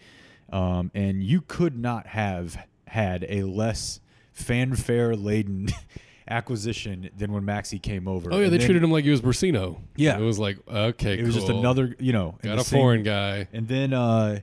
um, 0.51 0.91
and 0.93 1.21
you 1.23 1.41
could 1.41 1.77
not 1.77 2.07
have 2.07 2.57
had 2.87 3.25
a 3.27 3.43
less 3.43 3.99
fanfare 4.31 5.15
laden 5.15 5.67
acquisition 6.29 7.09
than 7.17 7.31
when 7.31 7.43
Maxi 7.43 7.81
came 7.81 8.07
over. 8.07 8.31
Oh 8.31 8.37
yeah, 8.37 8.43
And 8.45 8.53
they 8.53 8.57
then 8.57 8.65
treated 8.67 8.83
him 8.83 8.91
like 8.91 9.03
he 9.03 9.09
was 9.11 9.21
Bursino. 9.21 9.79
Yeah. 9.95 10.17
it 10.17 10.21
was 10.21 10.39
like 10.39 10.57
okay, 10.67 11.17
It 11.17 11.25
was 11.25 11.35
just 11.35 11.49
another, 11.49 11.95
you 11.99 12.13
know, 12.13 12.37
got 12.41 12.59
a 12.59 12.63
same- 12.63 12.79
foreign 12.79 13.03
guy. 13.03 13.47
and 13.53 13.67
then, 13.67 13.93
uh, 13.93 14.39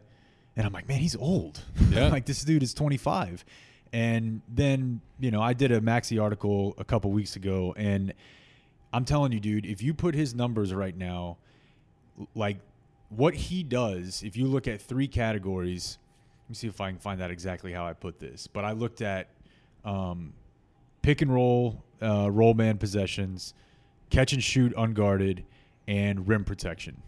and 0.57 0.67
I'm 0.67 0.73
like, 0.73 0.89
man, 0.89 0.99
he's 1.01 1.17
old. 1.17 1.61
Yeah. 1.91 2.09
like 2.09 2.27
this 2.27 2.43
dude 2.45 2.63
is 2.63 2.75
25. 2.75 3.45
And 3.95 4.43
then, 4.49 5.01
you 5.21 5.31
know, 5.31 5.41
I 5.41 5.53
did 5.53 5.71
a 5.71 5.81
Maxi 5.81 6.21
article 6.21 6.75
a 6.79 6.85
couple 6.85 7.13
weeks 7.13 7.37
ago, 7.37 7.73
and 7.77 8.13
I'm 8.93 9.05
telling 9.05 9.31
you, 9.31 9.39
dude, 9.39 9.65
if 9.65 9.85
you 9.85 9.95
put 9.95 10.17
his 10.17 10.35
numbers 10.35 10.75
right 10.75 10.97
now, 10.97 11.37
like 12.35 12.59
what 13.09 13.35
he 13.35 13.63
does, 13.63 14.25
if 14.25 14.37
you 14.37 14.49
look 14.49 14.67
at 14.67 14.83
three 14.83 15.07
categories, 15.07 15.99
let 16.43 16.51
me 16.51 16.55
see 16.57 16.67
if 16.67 16.81
I 16.81 16.91
can 16.91 16.99
find 16.99 17.23
out 17.23 17.31
exactly 17.31 17.73
how 17.73 17.87
I 17.87 17.93
put 17.93 18.19
this. 18.19 18.49
But 18.49 18.65
I 18.65 18.73
looked 18.73 19.01
at 19.01 19.29
um, 19.85 20.33
pick 21.01 21.23
and 21.23 21.33
roll, 21.33 21.85
uh, 22.03 22.29
roll 22.33 22.55
man 22.55 22.79
possessions, 22.79 23.55
catch 24.11 24.33
and 24.33 24.43
shoot 24.43 24.75
unguarded, 24.77 25.45
and 25.87 26.27
rim 26.27 26.43
protection. 26.45 27.01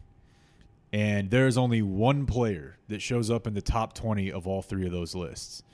And 0.92 1.32
there's 1.32 1.58
only 1.58 1.82
one 1.82 2.26
player 2.26 2.78
that 2.86 3.02
shows 3.02 3.28
up 3.28 3.48
in 3.48 3.54
the 3.54 3.60
top 3.60 3.92
20 3.94 4.30
of 4.30 4.46
all 4.46 4.62
three 4.62 4.86
of 4.86 4.92
those 4.92 5.16
lists. 5.16 5.64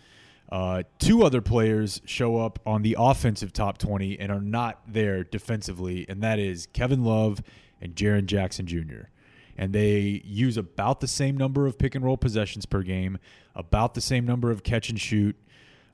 Uh, 0.53 0.83
two 0.99 1.23
other 1.25 1.41
players 1.41 2.03
show 2.05 2.37
up 2.37 2.59
on 2.67 2.83
the 2.83 2.95
offensive 2.99 3.55
top 3.55 3.79
20 3.79 4.21
and 4.21 4.31
are 4.31 4.39
not 4.41 4.83
there 4.87 5.25
defensively, 5.25 6.05
and 6.11 6.23
that 6.23 6.39
is 6.39 6.67
Kevin 6.75 7.03
Love 7.03 7.43
and 7.81 7.97
Jaren 7.97 8.27
Jackson 8.27 8.67
Jr. 8.67 9.05
And 9.57 9.73
they 9.73 10.21
use 10.27 10.59
about 10.59 11.01
the 11.01 11.07
same 11.09 11.39
number 11.39 11.67
of 11.67 11.79
pick 11.79 11.95
and 11.95 12.05
roll 12.05 12.19
possessions 12.19 12.67
per 12.67 12.83
game, 12.83 13.19
about 13.55 13.95
the 13.95 14.03
same 14.03 14.27
number 14.27 14.51
of 14.51 14.63
catch 14.63 14.91
and 14.91 15.01
shoot 15.01 15.37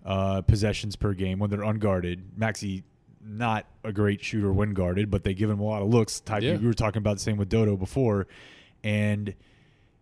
uh, 0.05 0.41
possessions 0.43 0.97
per 0.97 1.13
game 1.15 1.39
when 1.39 1.51
they're 1.51 1.63
unguarded. 1.63 2.37
Maxi, 2.37 2.83
not 3.25 3.65
a 3.85 3.93
great 3.93 4.25
shooter 4.25 4.53
when 4.53 4.75
guarded, 4.75 5.09
but 5.09 5.23
they 5.23 5.35
give 5.35 5.51
him 5.51 5.61
a 5.61 5.65
lot 5.65 5.83
of 5.83 5.89
looks. 5.89 6.19
Type 6.19 6.43
Yeah. 6.43 6.57
we 6.57 6.67
were 6.67 6.75
talking 6.75 6.99
about 6.99 7.15
the 7.19 7.23
same 7.23 7.37
with 7.37 7.49
Dodo 7.49 7.77
before, 7.77 8.27
and 8.83 9.35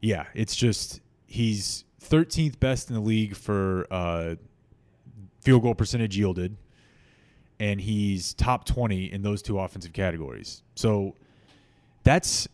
yeah, 0.01 0.25
it's 0.35 0.57
just 0.57 1.01
he's 1.27 1.85
13th 2.09 2.59
best 2.61 2.89
in 2.89 2.95
the 2.95 3.01
league 3.01 3.37
for 3.37 3.87
uh, 3.91 4.37
field 5.41 5.63
goal 5.63 5.75
percentage 5.75 6.17
yielded, 6.17 6.57
and 7.59 7.81
he's 7.81 8.35
top 8.35 8.65
20 8.65 9.13
in 9.13 9.23
those 9.23 9.43
two 9.43 9.59
offensive 9.59 9.93
categories. 9.93 10.63
So 10.75 11.15
that's 12.05 12.49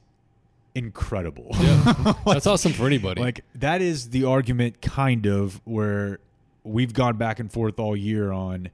incredible. 0.75 1.49
Yeah, 1.59 2.15
that's 2.27 2.47
awesome 2.47 2.73
for 2.73 2.87
anybody. 2.87 3.21
Like 3.21 3.45
that 3.57 3.83
is 3.83 4.11
the 4.11 4.25
argument, 4.25 4.81
kind 4.81 5.27
of, 5.27 5.61
where 5.65 6.19
we've 6.65 6.93
gone 6.93 7.17
back 7.17 7.41
and 7.41 7.51
forth 7.51 7.79
all 7.79 7.97
year 7.97 8.31
on. 8.33 8.71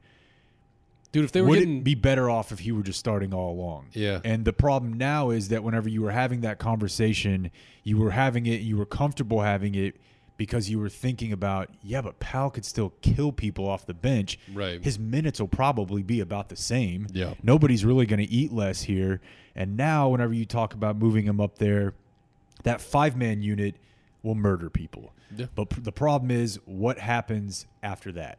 dude, 1.12 1.24
if 1.24 1.32
they 1.32 1.40
were 1.40 1.48
Would 1.48 1.58
getting 1.60 1.78
it 1.78 1.84
be 1.84 1.94
better 1.94 2.28
off 2.28 2.52
if 2.52 2.58
he 2.60 2.72
were 2.72 2.82
just 2.82 2.98
starting 2.98 3.32
all 3.32 3.52
along? 3.52 3.86
Yeah. 3.92 4.20
And 4.24 4.44
the 4.44 4.52
problem 4.52 4.94
now 4.94 5.30
is 5.30 5.48
that 5.48 5.64
whenever 5.64 5.88
you 5.88 6.02
were 6.02 6.10
having 6.10 6.42
that 6.42 6.58
conversation, 6.58 7.50
you 7.82 7.98
were 7.98 8.10
having 8.10 8.46
it, 8.46 8.60
you 8.60 8.76
were 8.76 8.86
comfortable 8.86 9.40
having 9.40 9.74
it 9.74 9.96
because 10.38 10.70
you 10.70 10.78
were 10.78 10.88
thinking 10.88 11.32
about, 11.32 11.68
yeah, 11.82 12.00
but 12.00 12.18
Powell 12.20 12.48
could 12.48 12.64
still 12.64 12.94
kill 13.02 13.32
people 13.32 13.68
off 13.68 13.84
the 13.84 13.92
bench. 13.92 14.38
Right. 14.54 14.82
His 14.82 14.98
minutes 14.98 15.40
will 15.40 15.48
probably 15.48 16.02
be 16.02 16.20
about 16.20 16.48
the 16.48 16.56
same. 16.56 17.08
Yeah. 17.12 17.34
Nobody's 17.42 17.84
really 17.84 18.06
going 18.06 18.24
to 18.24 18.32
eat 18.32 18.52
less 18.52 18.82
here. 18.82 19.20
And 19.56 19.76
now, 19.76 20.08
whenever 20.08 20.32
you 20.32 20.46
talk 20.46 20.72
about 20.72 20.96
moving 20.96 21.26
him 21.26 21.40
up 21.40 21.58
there, 21.58 21.92
that 22.62 22.80
five 22.80 23.16
man 23.16 23.42
unit 23.42 23.74
will 24.22 24.36
murder 24.36 24.70
people. 24.70 25.12
Yeah. 25.36 25.46
But 25.54 25.70
the 25.70 25.92
problem 25.92 26.30
is, 26.30 26.60
what 26.64 26.98
happens 26.98 27.66
after 27.82 28.12
that? 28.12 28.38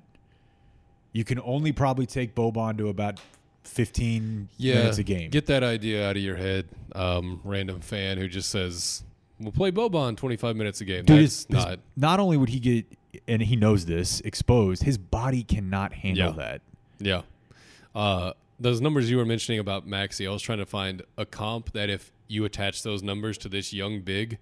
You 1.12 1.26
can 1.26 1.42
only 1.42 1.74
probably 1.74 2.06
take 2.06 2.34
Boban 2.34 2.78
to 2.78 2.88
about 2.88 3.20
15 3.64 4.48
yeah, 4.58 4.76
minutes 4.76 5.00
a 5.00 5.04
game. 5.04 5.32
Get 5.32 5.48
that 5.48 5.64
idea 5.64 6.08
out 6.08 6.16
of 6.16 6.22
your 6.22 6.38
head, 6.38 6.68
um, 6.96 7.42
random 7.44 7.82
fan 7.82 8.18
who 8.18 8.30
just 8.30 8.50
says 8.50 9.04
we'll 9.40 9.52
play 9.52 9.72
Boban 9.72 10.16
25 10.18 10.56
minutes 10.56 10.82
a 10.82 10.86
game. 10.86 11.06
Dude, 11.06 11.18
That's 11.18 11.22
his- 11.22 11.48
his- 11.50 11.66
not. 11.66 11.80
not 11.96 12.20
only 12.20 12.38
would 12.38 12.50
he 12.50 12.60
get, 12.60 12.86
and 13.28 13.42
he 13.42 13.56
knows 13.56 13.86
this, 13.86 14.20
exposed, 14.22 14.84
his 14.84 14.98
body 14.98 15.44
cannot 15.44 15.94
handle 15.94 16.28
Yeah. 16.32 16.32
that. 16.38 16.62
Yeah. 17.00 17.22
Uh, 17.96 18.34
those 18.60 18.82
numbers 18.82 19.10
you 19.10 19.18
were 19.18 19.26
mentioning 19.26 19.60
about 19.60 19.88
Maxi, 19.88 20.28
I 20.28 20.32
was 20.32 20.42
trying 20.42 20.58
to 20.60 20.66
find 20.66 21.02
a 21.18 21.26
comp 21.26 21.72
that 21.72 21.90
if 21.90 22.12
you 22.28 22.46
attach 22.46 22.84
those 22.84 23.02
numbers 23.02 23.38
to 23.40 23.50
this 23.50 23.74
young 23.74 24.02
big, 24.02 24.38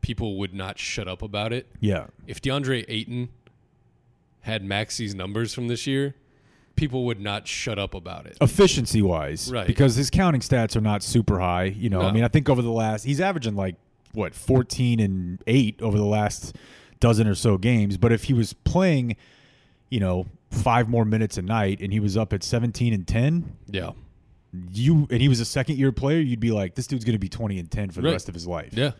people 0.00 0.36
would 0.38 0.52
not 0.52 0.78
shut 0.78 1.06
up 1.08 1.22
about 1.22 1.52
it. 1.52 1.66
Yeah. 1.80 2.06
If 2.26 2.42
DeAndre 2.42 2.84
Ayton 2.88 3.28
had 4.40 4.64
Maxi's 4.64 5.14
numbers 5.14 5.54
from 5.54 5.68
this 5.68 5.86
year, 5.86 6.14
people 6.76 7.04
would 7.04 7.20
not 7.20 7.46
shut 7.46 7.78
up 7.78 7.94
about 7.94 8.26
it. 8.26 8.36
Efficiency 8.40 9.02
wise. 9.02 9.50
Right. 9.52 9.66
Because 9.66 9.94
his 9.96 10.10
counting 10.10 10.40
stats 10.40 10.74
are 10.76 10.80
not 10.80 11.02
super 11.02 11.38
high. 11.38 11.64
You 11.64 11.90
know, 11.90 12.00
I 12.00 12.12
mean, 12.12 12.24
I 12.24 12.28
think 12.28 12.48
over 12.48 12.62
the 12.62 12.70
last, 12.72 13.04
he's 13.04 13.20
averaging 13.20 13.54
like, 13.54 13.76
what, 14.12 14.34
14 14.34 15.00
and 15.00 15.42
8 15.46 15.80
over 15.82 15.96
the 15.98 16.04
last 16.04 16.56
dozen 17.00 17.26
or 17.26 17.34
so 17.34 17.56
games. 17.58 17.96
But 17.96 18.12
if 18.12 18.24
he 18.24 18.32
was 18.34 18.52
playing, 18.52 19.16
you 19.88 20.00
know, 20.00 20.26
five 20.50 20.88
more 20.88 21.04
minutes 21.04 21.38
a 21.38 21.42
night 21.42 21.80
and 21.80 21.92
he 21.92 22.00
was 22.00 22.16
up 22.16 22.32
at 22.32 22.42
17 22.42 22.92
and 22.92 23.06
10, 23.06 23.56
Yeah. 23.70 23.92
you 24.72 25.06
and 25.10 25.20
he 25.22 25.28
was 25.28 25.40
a 25.40 25.44
second 25.44 25.78
year 25.78 25.92
player, 25.92 26.18
you'd 26.20 26.40
be 26.40 26.50
like, 26.50 26.74
this 26.74 26.86
dude's 26.86 27.04
going 27.04 27.14
to 27.14 27.18
be 27.20 27.28
20 27.28 27.58
and 27.58 27.70
10 27.70 27.90
for 27.90 28.00
the 28.00 28.08
Right. 28.08 28.12
rest 28.12 28.28
of 28.28 28.34
his 28.34 28.46
life. 28.46 28.72
Yeah. 28.72 28.92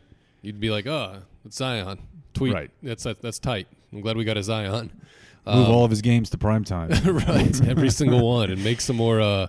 You'd 0.43 0.61
be 0.61 0.71
like, 0.71 0.87
oh, 0.87 1.23
it's 1.45 1.57
Zion. 1.57 1.99
Tweet. 2.33 2.55
Right. 2.55 2.71
That's, 2.83 3.03
that's 3.03 3.21
that's 3.21 3.39
tight. 3.39 3.67
I'm 3.93 4.01
glad 4.01 4.17
we 4.17 4.25
got 4.25 4.37
a 4.37 4.43
Zion. 4.43 4.91
Move 5.47 5.67
Um, 5.67 5.73
all 5.75 5.85
of 5.85 5.91
his 5.91 6.01
games 6.01 6.31
to 6.31 6.39
prime 6.39 6.65
time. 6.65 6.91
right. 7.05 7.67
Every 7.67 7.91
single 7.91 8.27
one, 8.27 8.51
and 8.51 8.63
make 8.63 8.81
some 8.81 8.95
more 8.97 9.21
uh, 9.21 9.49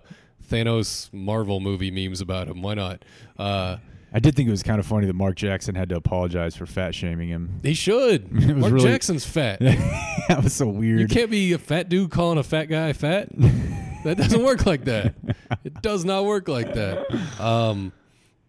Thanos 0.49 1.13
Marvel 1.13 1.59
movie 1.59 1.91
memes 1.91 2.19
about 2.21 2.47
him. 2.47 2.61
Why 2.61 2.73
not? 2.73 3.05
Uh, 3.37 3.77
I 4.13 4.19
did 4.19 4.35
think 4.35 4.47
it 4.47 4.51
was 4.51 4.63
kind 4.63 4.79
of 4.79 4.85
funny 4.85 5.07
that 5.07 5.13
Mark 5.13 5.35
Jackson 5.35 5.73
had 5.75 5.89
to 5.89 5.95
apologize 5.95 6.55
for 6.55 6.65
fat 6.65 6.93
shaming 6.93 7.29
him. 7.29 7.61
He 7.63 7.73
should. 7.73 8.31
Mark 8.57 8.73
really- 8.73 8.89
Jackson's 8.89 9.25
fat. 9.25 9.59
that 10.27 10.41
was 10.43 10.53
so 10.53 10.67
weird. 10.67 10.99
You 10.99 11.07
can't 11.07 11.31
be 11.31 11.53
a 11.53 11.57
fat 11.57 11.87
dude 11.87 12.11
calling 12.11 12.37
a 12.37 12.43
fat 12.43 12.65
guy 12.65 12.91
fat. 12.91 13.29
that 14.03 14.17
doesn't 14.17 14.43
work 14.43 14.65
like 14.65 14.83
that. 14.85 15.15
It 15.63 15.81
does 15.81 16.03
not 16.03 16.25
work 16.25 16.49
like 16.49 16.73
that. 16.73 17.39
Um, 17.39 17.93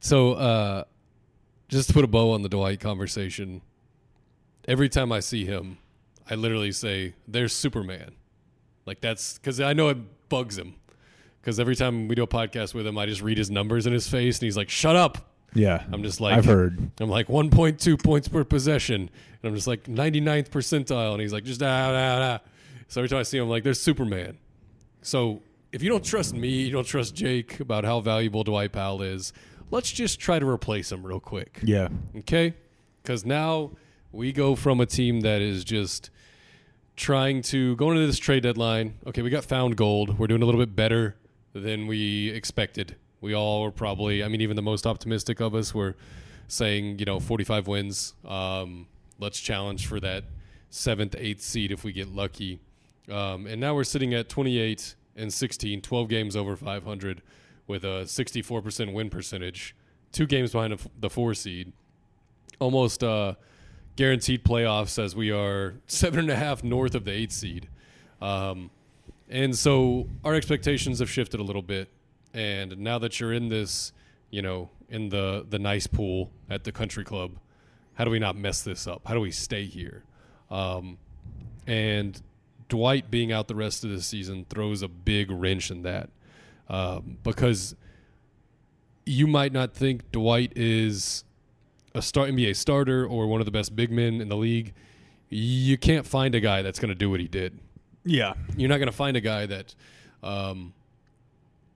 so 0.01 0.33
uh, 0.33 0.85
just 1.69 1.89
to 1.89 1.95
put 1.95 2.05
a 2.05 2.09
bow 2.09 2.33
on 2.33 2.43
the 2.43 2.49
Dwight 2.49 2.81
conversation, 2.81 3.63
every 4.67 4.89
time 4.89 5.13
I 5.13 5.21
see 5.21 5.45
him, 5.45 5.79
I 6.29 6.35
literally 6.35 6.73
say, 6.73 7.15
"There's 7.29 7.53
Superman." 7.53 8.13
Like 8.85 9.01
that's 9.01 9.39
because 9.39 9.61
I 9.61 9.75
know 9.75 9.91
it 9.91 10.29
bugs 10.29 10.59
him. 10.59 10.75
Because 11.41 11.59
every 11.59 11.75
time 11.75 12.07
we 12.07 12.15
do 12.15 12.23
a 12.23 12.29
podcast 12.29 12.73
with 12.73 12.87
him, 12.87 12.97
I 12.97 13.07
just 13.07 13.21
read 13.21 13.37
his 13.37 13.51
numbers 13.51 13.87
in 13.87 13.93
his 13.93 14.09
face, 14.09 14.39
and 14.39 14.45
he's 14.45 14.57
like, 14.57 14.69
"Shut 14.71 14.97
up." 14.97 15.32
Yeah, 15.55 15.85
I'm 15.93 16.03
just 16.03 16.21
like 16.21 16.35
I've 16.35 16.45
heard. 16.45 16.91
I'm 17.01 17.11
like 17.11 17.29
1.2 17.29 18.03
points 18.03 18.29
per 18.29 18.45
possession, 18.45 19.03
and 19.03 19.49
I'm 19.49 19.55
just 19.55 19.67
like 19.67 19.85
99th 19.85 20.51
percentile, 20.51 21.13
and 21.13 21.21
he's 21.21 21.33
like 21.33 21.45
just 21.45 21.63
ah, 21.63 21.91
ah, 21.93 22.41
ah. 22.41 22.49
So 22.89 23.01
every 23.01 23.09
time 23.09 23.19
I 23.21 23.23
see 23.23 23.39
him, 23.39 23.45
I'm 23.45 23.51
like, 23.51 23.65
there's 23.65 23.81
Superman. 23.81 24.39
So 25.01 25.43
if 25.73 25.83
you 25.83 25.89
don't 25.89 26.05
trust 26.05 26.35
me, 26.35 26.49
you 26.49 26.71
don't 26.71 26.87
trust 26.87 27.15
Jake 27.15 27.59
about 27.61 27.85
how 27.85 28.01
valuable 28.01 28.45
Dwight 28.45 28.73
Powell 28.73 29.03
is. 29.03 29.33
Let's 29.71 29.91
just 29.91 30.21
try 30.21 30.39
to 30.39 30.47
replace 30.47 30.93
him 30.93 31.05
real 31.05 31.21
quick, 31.21 31.61
Yeah, 31.63 31.89
okay? 32.19 32.55
Because 33.03 33.25
now 33.25 33.71
we 34.13 34.31
go 34.33 34.55
from 34.55 34.81
a 34.81 34.87
team 34.87 35.23
that 35.23 35.41
is 35.41 35.65
just 35.65 36.11
trying 36.95 37.41
to 37.43 37.75
go 37.77 37.91
into 37.91 38.07
this 38.07 38.19
trade 38.19 38.43
deadline. 38.43 38.99
Okay, 39.07 39.23
we 39.23 39.31
got 39.31 39.45
found 39.45 39.77
gold. 39.77 40.19
We're 40.19 40.27
doing 40.27 40.43
a 40.43 40.45
little 40.45 40.61
bit 40.61 40.77
better 40.77 41.17
than 41.55 41.87
we 41.87 42.29
expected. 42.29 42.97
We 43.23 43.35
all 43.35 43.63
were 43.63 43.71
probably, 43.71 44.23
I 44.23 44.29
mean, 44.29 44.43
even 44.43 44.57
the 44.57 44.63
most 44.63 44.87
optimistic 44.87 45.41
of 45.41 45.55
us 45.55 45.75
were 45.75 45.97
saying, 46.49 46.99
you 46.99 47.07
know, 47.07 47.19
45 47.19 47.67
wins. 47.67 48.13
Um, 48.27 48.87
let's 49.19 49.41
challenge 49.41 49.87
for 49.87 49.99
that 50.01 50.25
seventh, 50.69 51.15
eighth 51.17 51.41
seed 51.41 51.73
if 51.73 51.85
we 51.85 51.93
get 51.93 52.09
lucky. 52.09 52.61
Um, 53.11 53.47
and 53.47 53.61
now 53.61 53.75
we're 53.75 53.85
sitting 53.85 54.13
at 54.13 54.29
28 54.29 54.95
and 55.17 55.33
16, 55.33 55.81
12 55.81 56.09
games 56.09 56.37
over 56.37 56.55
500 56.57 57.23
with 57.67 57.85
a 57.85 58.05
64% 58.05 58.93
win 58.93 59.09
percentage, 59.09 59.75
two 60.13 60.27
games 60.27 60.53
behind 60.53 60.79
the 61.01 61.09
four 61.09 61.33
seed 61.33 61.73
almost 62.63 63.03
uh, 63.03 63.35
guaranteed 63.97 64.45
playoffs 64.45 65.03
as 65.03 65.17
we 65.17 65.31
are 65.31 65.75
seven 65.87 66.21
and 66.21 66.31
a 66.31 66.37
half 66.37 66.63
north 66.63 66.95
of 66.95 67.05
the 67.05 67.11
eighth 67.11 67.33
seed. 67.33 67.69
Um, 68.21 68.71
and 69.29 69.57
so 69.57 70.09
our 70.25 70.35
expectations 70.35 71.01
have 71.01 71.11
shifted 71.11 71.41
a 71.41 71.43
little 71.43 71.63
bit. 71.63 71.89
And 72.35 72.79
now 72.79 72.99
that 72.99 73.21
you're 73.21 73.33
in 73.33 73.49
this, 73.49 73.93
you 74.31 74.43
know, 74.43 74.71
in 74.89 75.09
the, 75.09 75.47
the 75.49 75.59
nice 75.59 75.87
pool 75.87 76.31
at 76.49 76.65
the 76.65 76.73
country 76.73 77.05
club, 77.05 77.33
how 77.95 78.05
do 78.05 78.11
we 78.11 78.19
not 78.19 78.37
mess 78.37 78.63
this 78.63 78.87
up? 78.87 79.03
How 79.07 79.15
do 79.15 79.21
we 79.21 79.31
stay 79.31 79.65
here? 79.67 80.05
Um, 80.51 80.99
and 81.67 82.21
Dwight 82.69 83.11
being 83.11 83.33
out 83.33 83.49
the 83.49 83.55
rest 83.55 83.85
of 83.85 83.91
the 83.91 84.01
season 84.01 84.47
throws 84.49 84.83
a 84.83 84.89
big 84.89 85.31
wrench 85.31 85.71
in 85.71 85.83
that 85.83 86.11
um, 86.69 87.19
because 87.23 87.77
you 89.05 89.27
might 89.27 89.53
not 89.53 89.75
think 89.75 90.11
Dwight 90.11 90.53
is 90.57 91.25
a 91.95 92.03
star 92.03 92.27
NBA 92.27 92.57
starter 92.57 93.07
or 93.07 93.27
one 93.27 93.41
of 93.41 93.45
the 93.45 93.51
best 93.51 93.77
big 93.77 93.91
men 93.91 94.21
in 94.21 94.29
the 94.29 94.37
league. 94.37 94.73
You 95.29 95.77
can't 95.77 96.07
find 96.07 96.35
a 96.35 96.41
guy 96.41 96.63
that's 96.63 96.79
going 96.79 96.89
to 96.89 96.95
do 96.95 97.11
what 97.11 97.21
he 97.21 97.29
did. 97.29 97.59
yeah, 98.05 98.35
You're 98.57 98.69
not 98.69 98.79
going 98.79 98.89
to 98.89 98.97
find 98.97 99.17
a 99.17 99.21
guy 99.21 99.47
that 99.47 99.75
um, 100.23 100.73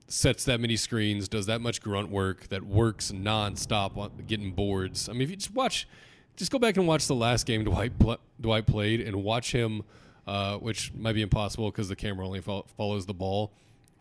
sets 0.08 0.44
that 0.44 0.60
many 0.60 0.76
screens, 0.76 1.28
does 1.28 1.46
that 1.46 1.60
much 1.60 1.82
grunt 1.82 2.10
work, 2.10 2.48
that 2.48 2.62
works 2.64 3.12
nonstop 3.12 3.96
on 3.96 4.10
getting 4.26 4.52
boards. 4.52 5.08
I 5.08 5.12
mean, 5.12 5.22
if 5.22 5.30
you 5.30 5.36
just 5.36 5.54
watch, 5.54 5.88
just 6.36 6.52
go 6.52 6.58
back 6.58 6.76
and 6.76 6.86
watch 6.86 7.06
the 7.06 7.14
last 7.14 7.46
game 7.46 7.64
Dwight 7.64 7.98
pl- 7.98 8.20
Dwight 8.40 8.66
played 8.66 9.00
and 9.00 9.22
watch 9.24 9.52
him, 9.52 9.82
uh, 10.26 10.58
which 10.58 10.92
might 10.94 11.14
be 11.14 11.22
impossible 11.22 11.70
because 11.70 11.88
the 11.88 11.96
camera 11.96 12.26
only 12.26 12.40
fol- 12.40 12.66
follows 12.76 13.06
the 13.06 13.14
ball. 13.14 13.52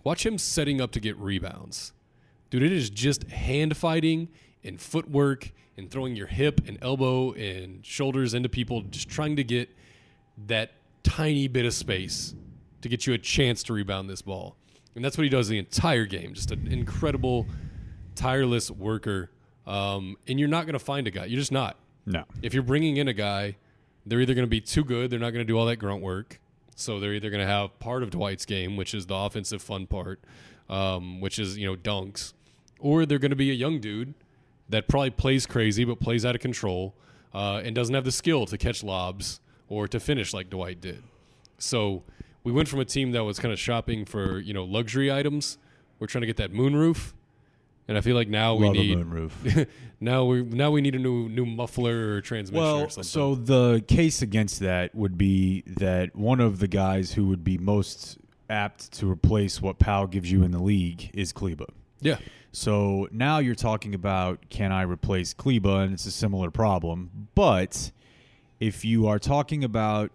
Watch 0.04 0.26
him 0.26 0.38
setting 0.38 0.80
up 0.82 0.92
to 0.92 1.00
get 1.00 1.18
rebounds. 1.18 1.94
Dude, 2.52 2.62
it 2.62 2.72
is 2.72 2.90
just 2.90 3.24
hand 3.24 3.76
fighting 3.76 4.30
and 4.64 4.80
footwork 4.80 5.52
and 5.78 5.90
throwing 5.90 6.16
your 6.16 6.28
hip 6.28 6.62
and 6.68 6.78
elbow 6.82 7.34
and 7.34 7.86
shoulders 7.86 8.34
into 8.34 8.48
people, 8.48 8.82
just 8.84 9.10
trying 9.10 9.36
to 9.36 9.44
get 9.44 9.70
that 10.48 10.72
tiny 11.04 11.48
bit 11.48 11.66
of 11.66 11.74
space 11.74 12.36
to 12.82 12.90
get 12.90 13.08
you 13.08 13.14
a 13.14 13.18
chance 13.18 13.64
to 13.64 13.74
rebound 13.74 14.10
this 14.10 14.22
ball. 14.22 14.56
And 14.96 15.04
that's 15.04 15.18
what 15.18 15.24
he 15.24 15.30
does 15.30 15.48
the 15.48 15.58
entire 15.58 16.06
game. 16.06 16.34
Just 16.34 16.52
an 16.52 16.68
incredible, 16.68 17.48
tireless 18.16 18.72
worker. 18.72 19.30
Um, 19.68 20.18
and 20.28 20.40
you're 20.40 20.48
not 20.50 20.66
going 20.66 20.74
to 20.74 20.80
find 20.80 21.06
a 21.08 21.12
guy. 21.12 21.26
You're 21.26 21.40
just 21.40 21.52
not. 21.52 21.78
no, 22.06 22.24
If 22.42 22.54
you're 22.54 22.64
bringing 22.64 22.98
in 22.98 23.08
a 23.08 23.14
guy, 23.14 23.58
they're 24.06 24.22
either 24.22 24.34
going 24.34 24.46
to 24.46 24.50
be 24.50 24.62
too 24.62 24.84
good, 24.84 25.10
they're 25.10 25.20
not 25.20 25.32
going 25.32 25.46
to 25.46 25.52
do 25.52 25.58
all 25.58 25.66
that 25.66 25.78
grunt 25.78 26.02
work. 26.02 26.40
So 26.76 27.00
they're 27.00 27.14
either 27.14 27.30
going 27.30 27.42
to 27.42 27.48
have 27.48 27.78
part 27.80 28.04
of 28.04 28.12
Dwight's 28.12 28.46
game, 28.46 28.76
which 28.78 28.94
is 28.94 29.06
the 29.08 29.16
offensive 29.16 29.62
fun 29.62 29.88
part, 29.88 30.20
um, 30.70 31.22
which 31.22 31.40
is, 31.40 31.58
you 31.58 31.66
know, 31.66 31.76
dunks, 31.76 32.34
or 32.80 33.06
they're 33.06 33.20
going 33.20 33.32
to 33.32 33.36
be 33.36 33.50
a 33.50 33.54
young 33.56 33.80
dude 33.80 34.14
that 34.70 34.88
probably 34.88 35.10
plays 35.10 35.46
crazy 35.46 35.86
but 35.86 36.00
plays 36.00 36.26
out 36.26 36.36
of 36.36 36.42
control 36.42 36.94
uh, 37.34 37.62
and 37.64 37.76
doesn't 37.76 37.96
have 37.96 38.04
the 38.04 38.12
skill 38.12 38.46
to 38.46 38.58
catch 38.58 38.84
lobs 38.84 39.40
or 39.70 39.88
to 39.88 40.00
finish 40.00 40.34
like 40.34 40.50
Dwight 40.50 40.82
did. 40.82 41.02
So 41.58 42.04
we 42.46 42.52
went 42.54 42.70
from 42.70 42.80
a 42.80 42.86
team 42.86 43.12
that 43.12 43.24
was 43.26 43.40
kind 43.40 43.52
of 43.52 43.60
shopping 43.60 44.06
for, 44.06 44.40
you 44.40 44.54
know, 44.54 44.64
luxury 44.64 45.12
items. 45.12 45.58
We're 46.00 46.08
trying 46.08 46.22
to 46.22 46.28
get 46.28 46.38
that 46.38 46.54
moonroof. 46.54 47.12
And 47.88 47.98
I 47.98 48.02
feel 48.02 48.16
like 48.16 48.28
now 48.30 48.56
we 48.56 48.66
love 48.66 48.74
need 48.76 48.98
a 48.98 49.04
moonroof. 49.04 49.68
now 50.00 50.26
we 50.26 50.42
now 50.44 50.72
we 50.72 50.82
need 50.82 50.96
a 50.96 51.00
new 51.00 51.30
new 51.30 51.46
muffler 51.46 52.16
or 52.16 52.22
transmission 52.22 52.64
or 52.64 52.74
Well, 52.78 52.90
something. 52.90 53.04
so 53.04 53.36
the 53.36 53.84
case 53.88 54.22
against 54.22 54.60
that 54.62 54.96
would 54.96 55.18
be 55.18 55.64
that 55.68 56.16
one 56.16 56.40
of 56.40 56.60
the 56.60 56.68
guys 56.68 57.12
who 57.14 57.28
would 57.28 57.44
be 57.44 57.58
most 57.58 58.18
apt 58.50 58.92
to 58.94 59.10
replace 59.10 59.62
what 59.62 59.78
Powell 59.80 60.08
gives 60.08 60.32
you 60.32 60.44
in 60.44 60.52
the 60.52 60.62
league 60.62 61.12
is 61.14 61.32
Kleber. 61.34 61.66
yeah, 62.02 62.18
So 62.52 63.08
now 63.12 63.38
you're 63.40 63.54
talking 63.56 63.94
about 63.96 64.50
can 64.50 64.72
I 64.72 64.82
replace 64.84 65.34
Kleber, 65.34 65.82
and 65.84 65.94
it's 65.94 66.06
a 66.08 66.12
similar 66.12 66.50
problem. 66.52 67.28
But 67.36 67.92
if 68.60 68.84
you 68.86 69.08
are 69.08 69.20
talking 69.20 69.64
about 69.64 70.12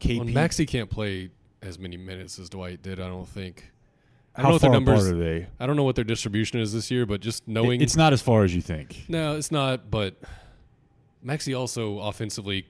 KP, 0.00 0.18
well, 0.18 0.26
Maxi 0.28 0.66
can't 0.66 0.88
play 0.90 1.30
as 1.62 1.78
many 1.78 1.96
minutes 1.96 2.38
as 2.38 2.48
Dwight 2.48 2.82
did. 2.82 3.00
I 3.00 3.08
don't 3.08 3.28
think. 3.28 3.70
I 4.34 4.42
how 4.42 4.48
don't 4.50 4.52
know 4.54 4.58
far 4.58 4.70
what 4.70 4.72
their 4.72 4.82
apart 4.94 5.04
numbers. 5.04 5.12
are 5.12 5.16
they? 5.40 5.46
I 5.58 5.66
don't 5.66 5.76
know 5.76 5.82
what 5.84 5.96
their 5.96 6.04
distribution 6.04 6.60
is 6.60 6.72
this 6.72 6.90
year, 6.90 7.04
but 7.04 7.20
just 7.20 7.46
knowing 7.48 7.80
It's 7.80 7.96
not 7.96 8.12
as 8.12 8.22
far 8.22 8.44
as 8.44 8.54
you 8.54 8.62
think. 8.62 9.04
no, 9.08 9.36
it's 9.36 9.50
not. 9.50 9.90
But 9.90 10.16
Maxi 11.24 11.56
also 11.58 11.98
offensively 11.98 12.66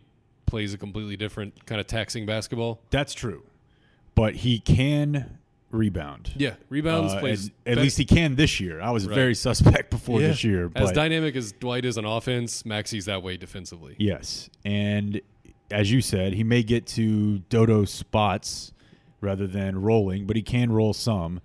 plays 0.47 0.75
a 0.75 0.79
completely 0.79 1.17
different 1.17 1.67
kind 1.67 1.81
of 1.81 1.87
taxing 1.87 2.27
basketball. 2.27 2.81
That's 2.91 3.15
true, 3.15 3.43
but 4.15 4.37
he 4.37 4.59
can 4.59 5.39
rebound. 5.71 6.33
Yeah, 6.37 6.55
rebounds 6.69 7.13
Uh, 7.13 7.21
plays 7.21 7.45
and 7.45 7.53
at 7.67 7.75
be- 7.77 7.83
least 7.83 7.99
he 7.99 8.05
can 8.05 8.35
this 8.35 8.59
year. 8.59 8.81
I 8.81 8.91
was 8.91 9.07
Right. 9.07 9.15
very 9.15 9.35
suspect 9.37 9.91
before 9.91 10.21
Yeah. 10.21 10.29
this 10.29 10.43
year. 10.43 10.73
as 10.75 10.91
dynamic 10.93 11.37
as 11.37 11.53
Dwight 11.53 11.85
is 11.85 11.97
on 11.97 12.05
offense. 12.05 12.65
Maxi's 12.65 13.05
that 13.05 13.23
way 13.23 13.37
defensively. 13.37 13.95
yes, 13.99 14.51
and 14.65 15.21
as 15.71 15.93
you 15.93 16.01
said, 16.01 16.33
he 16.33 16.43
may 16.43 16.65
get 16.65 16.87
to 16.87 17.39
dodo 17.51 17.85
spots 17.85 18.73
rather 19.21 19.47
than 19.47 19.81
rolling, 19.81 20.27
but 20.27 20.37
he 20.37 20.43
can 20.43 20.73
roll 20.73 20.93
some. 20.93 21.41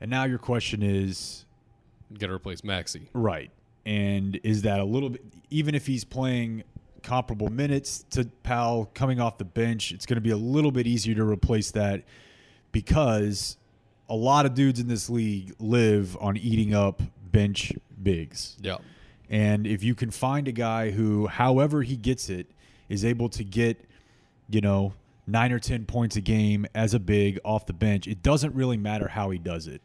And 0.00 0.10
now 0.10 0.24
your 0.24 0.38
question 0.38 0.82
is 0.82 1.44
Got 2.18 2.28
to 2.28 2.32
replace 2.34 2.60
Maxi. 2.62 3.06
right, 3.12 3.50
and 3.86 4.38
is 4.42 4.62
that 4.62 4.80
a 4.80 4.84
little 4.84 5.10
bit 5.10 5.22
even 5.50 5.74
if 5.74 5.86
he's 5.86 6.04
playing 6.04 6.64
comparable 7.02 7.50
minutes 7.50 8.04
to 8.10 8.24
Powell 8.42 8.90
coming 8.94 9.20
off 9.20 9.38
the 9.38 9.44
bench, 9.44 9.92
it's 9.92 10.06
going 10.06 10.16
to 10.16 10.22
be 10.22 10.30
a 10.30 10.36
little 10.36 10.72
bit 10.72 10.86
easier 10.86 11.14
to 11.14 11.24
replace 11.24 11.70
that 11.72 12.02
because 12.72 13.56
a 14.08 14.14
lot 14.14 14.46
of 14.46 14.54
dudes 14.54 14.80
in 14.80 14.88
this 14.88 15.08
league 15.08 15.54
live 15.58 16.16
on 16.20 16.36
eating 16.36 16.74
up 16.74 17.02
bench 17.30 17.72
bigs. 18.02 18.56
Yeah, 18.60 18.78
And 19.30 19.66
if 19.66 19.82
you 19.82 19.94
can 19.94 20.10
find 20.10 20.48
a 20.48 20.52
guy 20.52 20.90
who, 20.90 21.26
however 21.26 21.82
he 21.82 21.96
gets 21.96 22.28
it, 22.28 22.46
is 22.88 23.04
able 23.04 23.28
to 23.30 23.44
get, 23.44 23.80
you 24.48 24.60
know, 24.60 24.92
nine 25.26 25.52
or 25.52 25.58
10 25.58 25.86
points 25.86 26.16
a 26.16 26.20
game 26.20 26.66
as 26.74 26.94
a 26.94 26.98
big 26.98 27.38
off 27.44 27.66
the 27.66 27.72
bench, 27.72 28.06
it 28.06 28.22
doesn't 28.22 28.54
really 28.54 28.76
matter 28.76 29.08
how 29.08 29.30
he 29.30 29.38
does 29.38 29.66
it. 29.66 29.80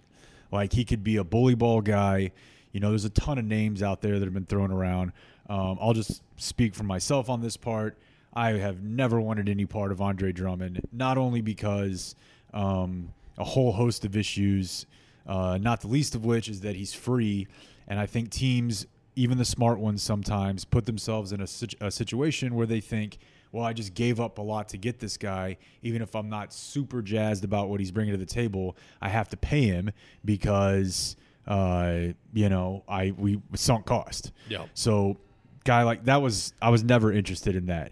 Like 0.51 0.73
he 0.73 0.85
could 0.85 1.03
be 1.03 1.17
a 1.17 1.23
bully 1.23 1.55
ball 1.55 1.81
guy. 1.81 2.31
You 2.71 2.79
know, 2.79 2.89
there's 2.89 3.05
a 3.05 3.09
ton 3.09 3.37
of 3.37 3.45
names 3.45 3.81
out 3.81 4.01
there 4.01 4.19
that 4.19 4.25
have 4.25 4.33
been 4.33 4.45
thrown 4.45 4.71
around. 4.71 5.11
Um, 5.49 5.77
I'll 5.81 5.93
just 5.93 6.21
speak 6.37 6.75
for 6.75 6.83
myself 6.83 7.29
on 7.29 7.41
this 7.41 7.57
part. 7.57 7.97
I 8.33 8.51
have 8.51 8.83
never 8.83 9.19
wanted 9.19 9.49
any 9.49 9.65
part 9.65 9.91
of 9.91 10.01
Andre 10.01 10.31
Drummond, 10.31 10.81
not 10.91 11.17
only 11.17 11.41
because 11.41 12.15
um, 12.53 13.11
a 13.37 13.43
whole 13.43 13.71
host 13.71 14.05
of 14.05 14.15
issues, 14.15 14.85
uh, 15.25 15.57
not 15.59 15.81
the 15.81 15.87
least 15.87 16.13
of 16.13 16.25
which 16.25 16.47
is 16.47 16.61
that 16.61 16.75
he's 16.75 16.93
free. 16.93 17.47
And 17.87 17.99
I 17.99 18.05
think 18.05 18.29
teams, 18.29 18.85
even 19.15 19.39
the 19.39 19.45
smart 19.45 19.79
ones, 19.79 20.03
sometimes 20.03 20.63
put 20.63 20.85
themselves 20.85 21.31
in 21.31 21.41
a, 21.41 21.47
a 21.81 21.91
situation 21.91 22.53
where 22.53 22.67
they 22.67 22.81
think, 22.81 23.17
well, 23.52 23.64
I 23.64 23.74
just 23.74 23.93
gave 23.93 24.20
up 24.20 24.38
a 24.38 24.41
lot 24.41 24.70
to 24.70 24.78
get 24.78 25.00
this 25.00 25.18
guy. 25.18 25.58
Even 25.82 26.02
if 26.02 26.16
I'm 26.16 26.30
not 26.30 26.54
super 26.54 27.02
jazzed 27.02 27.43
about 27.43 27.70
what 27.70 27.80
he's 27.80 27.91
bringing 27.91 28.14
to 28.14 28.18
the 28.18 28.26
table, 28.26 28.78
I 29.02 29.10
have 29.10 29.30
to 29.30 29.38
pay 29.38 29.64
him 29.64 29.91
because 30.24 31.16
uh, 31.50 32.10
you 32.32 32.47
know, 32.47 32.84
I 32.88 33.12
we 33.18 33.41
sunk 33.56 33.88
cost. 33.88 34.32
Yeah. 34.47 34.66
So, 34.76 35.18
guy 35.66 35.84
like 35.84 36.06
that 36.06 36.22
was 36.22 36.54
I 36.62 36.70
was 36.70 36.84
never 36.84 37.12
interested 37.12 37.56
in 37.56 37.66
that. 37.66 37.91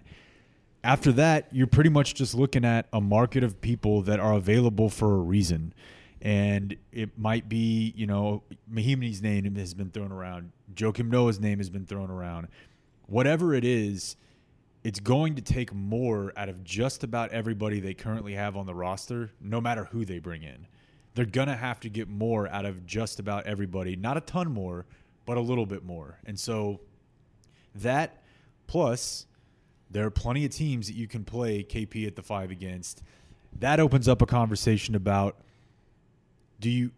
After 0.84 1.12
that, 1.14 1.48
you're 1.52 1.68
pretty 1.68 1.90
much 1.90 2.14
just 2.14 2.36
looking 2.36 2.64
at 2.64 2.88
a 2.94 3.02
market 3.02 3.44
of 3.44 3.60
people 3.60 4.04
that 4.04 4.20
are 4.20 4.34
available 4.34 4.90
for 4.90 5.16
a 5.16 5.18
reason. 5.18 5.74
And 6.22 6.76
it 6.92 7.18
might 7.18 7.50
be, 7.50 7.94
you 7.96 8.08
know, 8.08 8.44
Mahinmi's 8.72 9.22
name 9.22 9.56
has 9.56 9.74
been 9.74 9.90
thrown 9.90 10.12
around. 10.12 10.52
Joakim 10.74 11.10
Noah's 11.10 11.40
name 11.40 11.58
has 11.58 11.70
been 11.70 11.86
thrown 11.86 12.10
around. 12.10 12.48
Whatever 13.08 13.54
it 13.54 13.66
is, 13.66 14.16
it's 14.88 15.02
going 15.02 15.36
to 15.36 15.42
take 15.42 15.74
more 15.74 16.32
out 16.38 16.48
of 16.48 16.64
just 16.64 17.04
about 17.04 17.30
everybody 17.32 17.82
they 17.82 17.94
currently 17.94 18.36
have 18.36 18.56
on 18.56 18.66
the 18.66 18.74
roster, 18.74 19.34
no 19.42 19.60
matter 19.60 19.84
who 19.92 20.06
they 20.06 20.18
bring 20.18 20.44
in. 20.44 20.66
They're 21.14 21.26
going 21.26 21.50
to 21.50 21.58
have 21.58 21.82
to 21.82 21.90
get 21.90 22.08
more 22.08 22.48
out 22.48 22.64
of 22.66 22.86
just 22.86 23.20
about 23.20 23.46
everybody. 23.46 23.98
Not 23.98 24.16
a 24.16 24.22
ton 24.22 24.50
more, 24.50 24.86
but 25.26 25.36
a 25.36 25.42
little 25.42 25.66
bit 25.66 25.84
more. 25.84 26.20
And 26.26 26.40
so 26.40 26.80
that 27.76 28.24
plus 28.66 29.26
there 29.92 30.06
are 30.06 30.10
plenty 30.10 30.46
of 30.46 30.52
teams 30.52 30.88
that 30.88 30.96
you 30.96 31.06
can 31.06 31.26
play 31.26 31.66
KP 31.66 32.08
at 32.08 32.16
the 32.16 32.24
five 32.24 32.50
against. 32.50 33.04
That 33.60 33.82
opens 33.82 34.08
up 34.08 34.22
a 34.22 34.26
conversation 34.26 34.96
about 34.96 35.36
do 36.62 36.70
you 36.70 36.92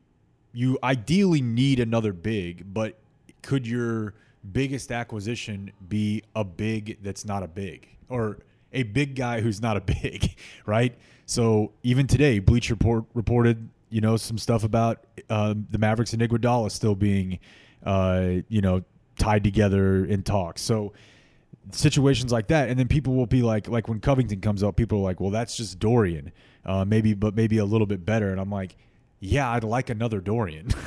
you 0.54 0.78
ideally 0.84 1.42
need 1.42 1.80
another 1.80 2.14
big, 2.14 2.72
but 2.72 3.00
could 3.42 3.66
your 3.66 4.14
biggest 4.52 4.92
acquisition 4.92 5.72
be 5.88 6.24
a 6.36 6.44
big 6.44 6.98
that's 7.02 7.26
not 7.26 7.44
a 7.44 7.48
big 7.48 7.88
or 8.08 8.40
a 8.72 8.84
big 8.84 9.16
guy 9.16 9.42
who's 9.42 9.62
not 9.62 9.78
a 9.78 9.82
big, 9.82 10.36
right? 10.66 10.96
So 11.26 11.72
even 11.84 12.08
today, 12.08 12.40
Bleacher 12.40 12.74
Report 12.74 13.06
reported 13.14 13.70
you 13.90 14.02
know 14.02 14.18
some 14.18 14.38
stuff 14.38 14.64
about 14.64 15.06
um, 15.30 15.68
the 15.70 15.78
Mavericks 15.78 16.14
and 16.14 16.22
Iguodala 16.22 16.72
still 16.72 16.96
being 16.96 17.40
uh, 17.84 18.30
you 18.48 18.62
know 18.62 18.84
tied 19.18 19.44
together 19.44 20.06
in 20.06 20.24
talks. 20.24 20.62
So 20.62 20.94
situations 21.72 22.32
like 22.32 22.48
that, 22.48 22.70
and 22.70 22.80
then 22.80 22.88
people 22.88 23.16
will 23.16 23.26
be 23.26 23.42
like, 23.42 23.68
like 23.68 23.88
when 23.88 24.00
Covington 24.00 24.42
comes 24.42 24.64
up, 24.64 24.76
people 24.76 25.00
are 25.00 25.04
like, 25.04 25.20
well, 25.20 25.32
that's 25.32 25.56
just 25.56 25.80
Dorian, 25.80 26.32
uh, 26.66 26.86
maybe, 26.86 27.14
but 27.14 27.36
maybe 27.36 27.58
a 27.58 27.66
little 27.66 27.88
bit 27.88 28.06
better. 28.06 28.32
And 28.32 28.40
I'm 28.40 28.50
like, 28.50 28.76
yeah, 29.20 29.50
I'd 29.52 29.64
like 29.64 29.90
another 29.90 30.20
Dorian. 30.22 30.70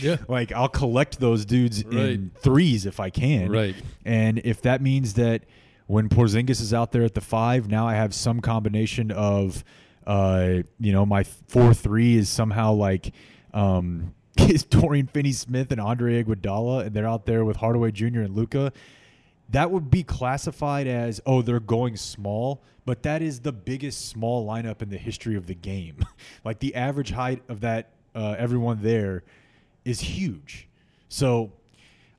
Yeah. 0.00 0.16
like 0.28 0.52
I'll 0.52 0.68
collect 0.68 1.20
those 1.20 1.44
dudes 1.44 1.84
Right. 1.84 1.94
in 2.10 2.30
threes 2.40 2.86
if 2.86 3.00
I 3.00 3.10
can. 3.10 3.50
Right. 3.50 3.74
And 4.04 4.38
if 4.44 4.62
that 4.62 4.80
means 4.82 5.14
that 5.14 5.44
when 5.86 6.08
Porzingis 6.08 6.60
is 6.60 6.72
out 6.72 6.92
there 6.92 7.02
at 7.02 7.14
the 7.14 7.20
five, 7.20 7.68
now 7.68 7.86
I 7.86 7.94
have 7.94 8.14
some 8.14 8.40
combination 8.40 9.10
of, 9.10 9.62
uh, 10.06 10.62
you 10.80 10.92
know, 10.92 11.04
my 11.06 11.24
four 11.24 11.74
three 11.74 12.16
is 12.16 12.28
somehow 12.28 12.72
like, 12.72 13.12
um, 13.52 14.14
is 14.38 14.64
Dorian 14.64 15.06
Finney-Smith 15.06 15.70
and 15.70 15.80
Andre 15.80 16.22
Iguodala, 16.24 16.86
and 16.86 16.94
they're 16.96 17.06
out 17.08 17.26
there 17.26 17.44
with 17.44 17.56
Hardaway 17.58 17.90
Jr. 17.92 18.20
and 18.20 18.34
Luka. 18.34 18.72
That 19.50 19.70
would 19.70 19.90
be 19.90 20.02
classified 20.02 20.86
as 20.86 21.20
oh 21.26 21.42
they're 21.42 21.60
going 21.60 21.96
small, 21.96 22.62
but 22.84 23.02
that 23.02 23.22
is 23.22 23.40
the 23.40 23.52
biggest 23.52 24.08
small 24.08 24.46
lineup 24.46 24.82
in 24.82 24.90
the 24.90 24.98
history 24.98 25.36
of 25.36 25.46
the 25.46 25.54
game. 25.54 26.04
like 26.44 26.58
the 26.58 26.74
average 26.74 27.10
height 27.10 27.42
of 27.48 27.60
that 27.60 27.90
uh, 28.14 28.36
everyone 28.38 28.80
there 28.82 29.22
is 29.84 30.00
huge. 30.00 30.68
So 31.08 31.52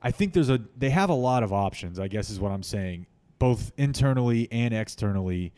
I 0.01 0.11
think 0.11 0.33
there's 0.33 0.49
a 0.49 0.61
they 0.77 0.89
have 0.89 1.09
a 1.09 1.15
lot 1.15 1.43
of 1.43 1.53
options. 1.53 1.99
I 1.99 2.07
guess 2.07 2.29
is 2.29 2.39
what 2.39 2.51
I'm 2.51 2.63
saying, 2.63 3.05
both 3.39 3.71
internally 3.77 4.47
and 4.51 4.73
externally, 4.73 5.53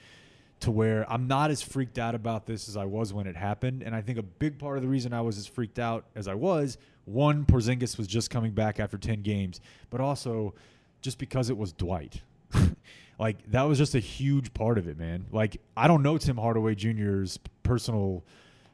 to 0.62 0.72
where 0.72 1.10
I'm 1.12 1.28
not 1.28 1.52
as 1.52 1.62
freaked 1.62 2.00
out 2.00 2.16
about 2.16 2.46
this 2.46 2.68
as 2.68 2.78
I 2.78 2.86
was 2.86 3.14
when 3.14 3.28
it 3.28 3.36
happened. 3.36 3.84
And 3.84 3.96
I 3.96 4.02
think 4.02 4.18
a 4.18 4.24
big 4.24 4.58
part 4.58 4.78
of 4.78 4.84
the 4.84 4.90
reason 4.90 5.14
I 5.14 5.22
was 5.22 5.38
as 5.38 5.48
freaked 5.48 5.80
out 5.80 6.06
as 6.16 6.28
I 6.28 6.34
was, 6.34 6.78
one, 7.06 7.46
Porzingis 7.46 7.98
was 7.98 8.08
just 8.08 8.30
coming 8.30 8.52
back 8.52 8.80
after 8.80 8.98
10 8.98 9.22
games, 9.22 9.62
but 9.90 10.02
also 10.02 10.54
just 11.02 11.18
because 11.20 11.50
it 11.50 11.58
was 11.58 11.74
Dwight. 11.74 12.22
like 13.20 13.52
that 13.52 13.64
was 13.64 13.78
just 13.78 13.96
a 13.96 14.00
huge 14.00 14.54
part 14.54 14.78
of 14.78 14.88
it, 14.88 14.98
man. 14.98 15.26
Like 15.32 15.62
I 15.76 15.88
don't 15.88 16.04
know 16.04 16.18
Tim 16.18 16.38
Hardaway 16.38 16.76
Jr.'s 16.76 17.40
personal 17.64 18.24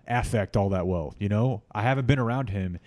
affect 0.08 0.58
all 0.58 0.70
that 0.70 0.86
well. 0.86 1.16
You 1.20 1.30
know, 1.30 1.64
I 1.72 1.84
haven't 1.84 2.08
been 2.08 2.20
around 2.20 2.50
him. 2.50 2.80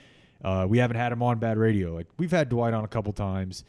Uh, 0.44 0.66
we 0.68 0.78
haven't 0.78 0.96
had 0.96 1.12
him 1.12 1.22
on 1.22 1.38
bad 1.38 1.58
radio. 1.58 1.94
Like 1.94 2.06
we've 2.18 2.30
had 2.30 2.48
Dwight 2.48 2.74
on 2.74 2.84
a 2.84 2.88
couple 2.88 3.12
times, 3.12 3.64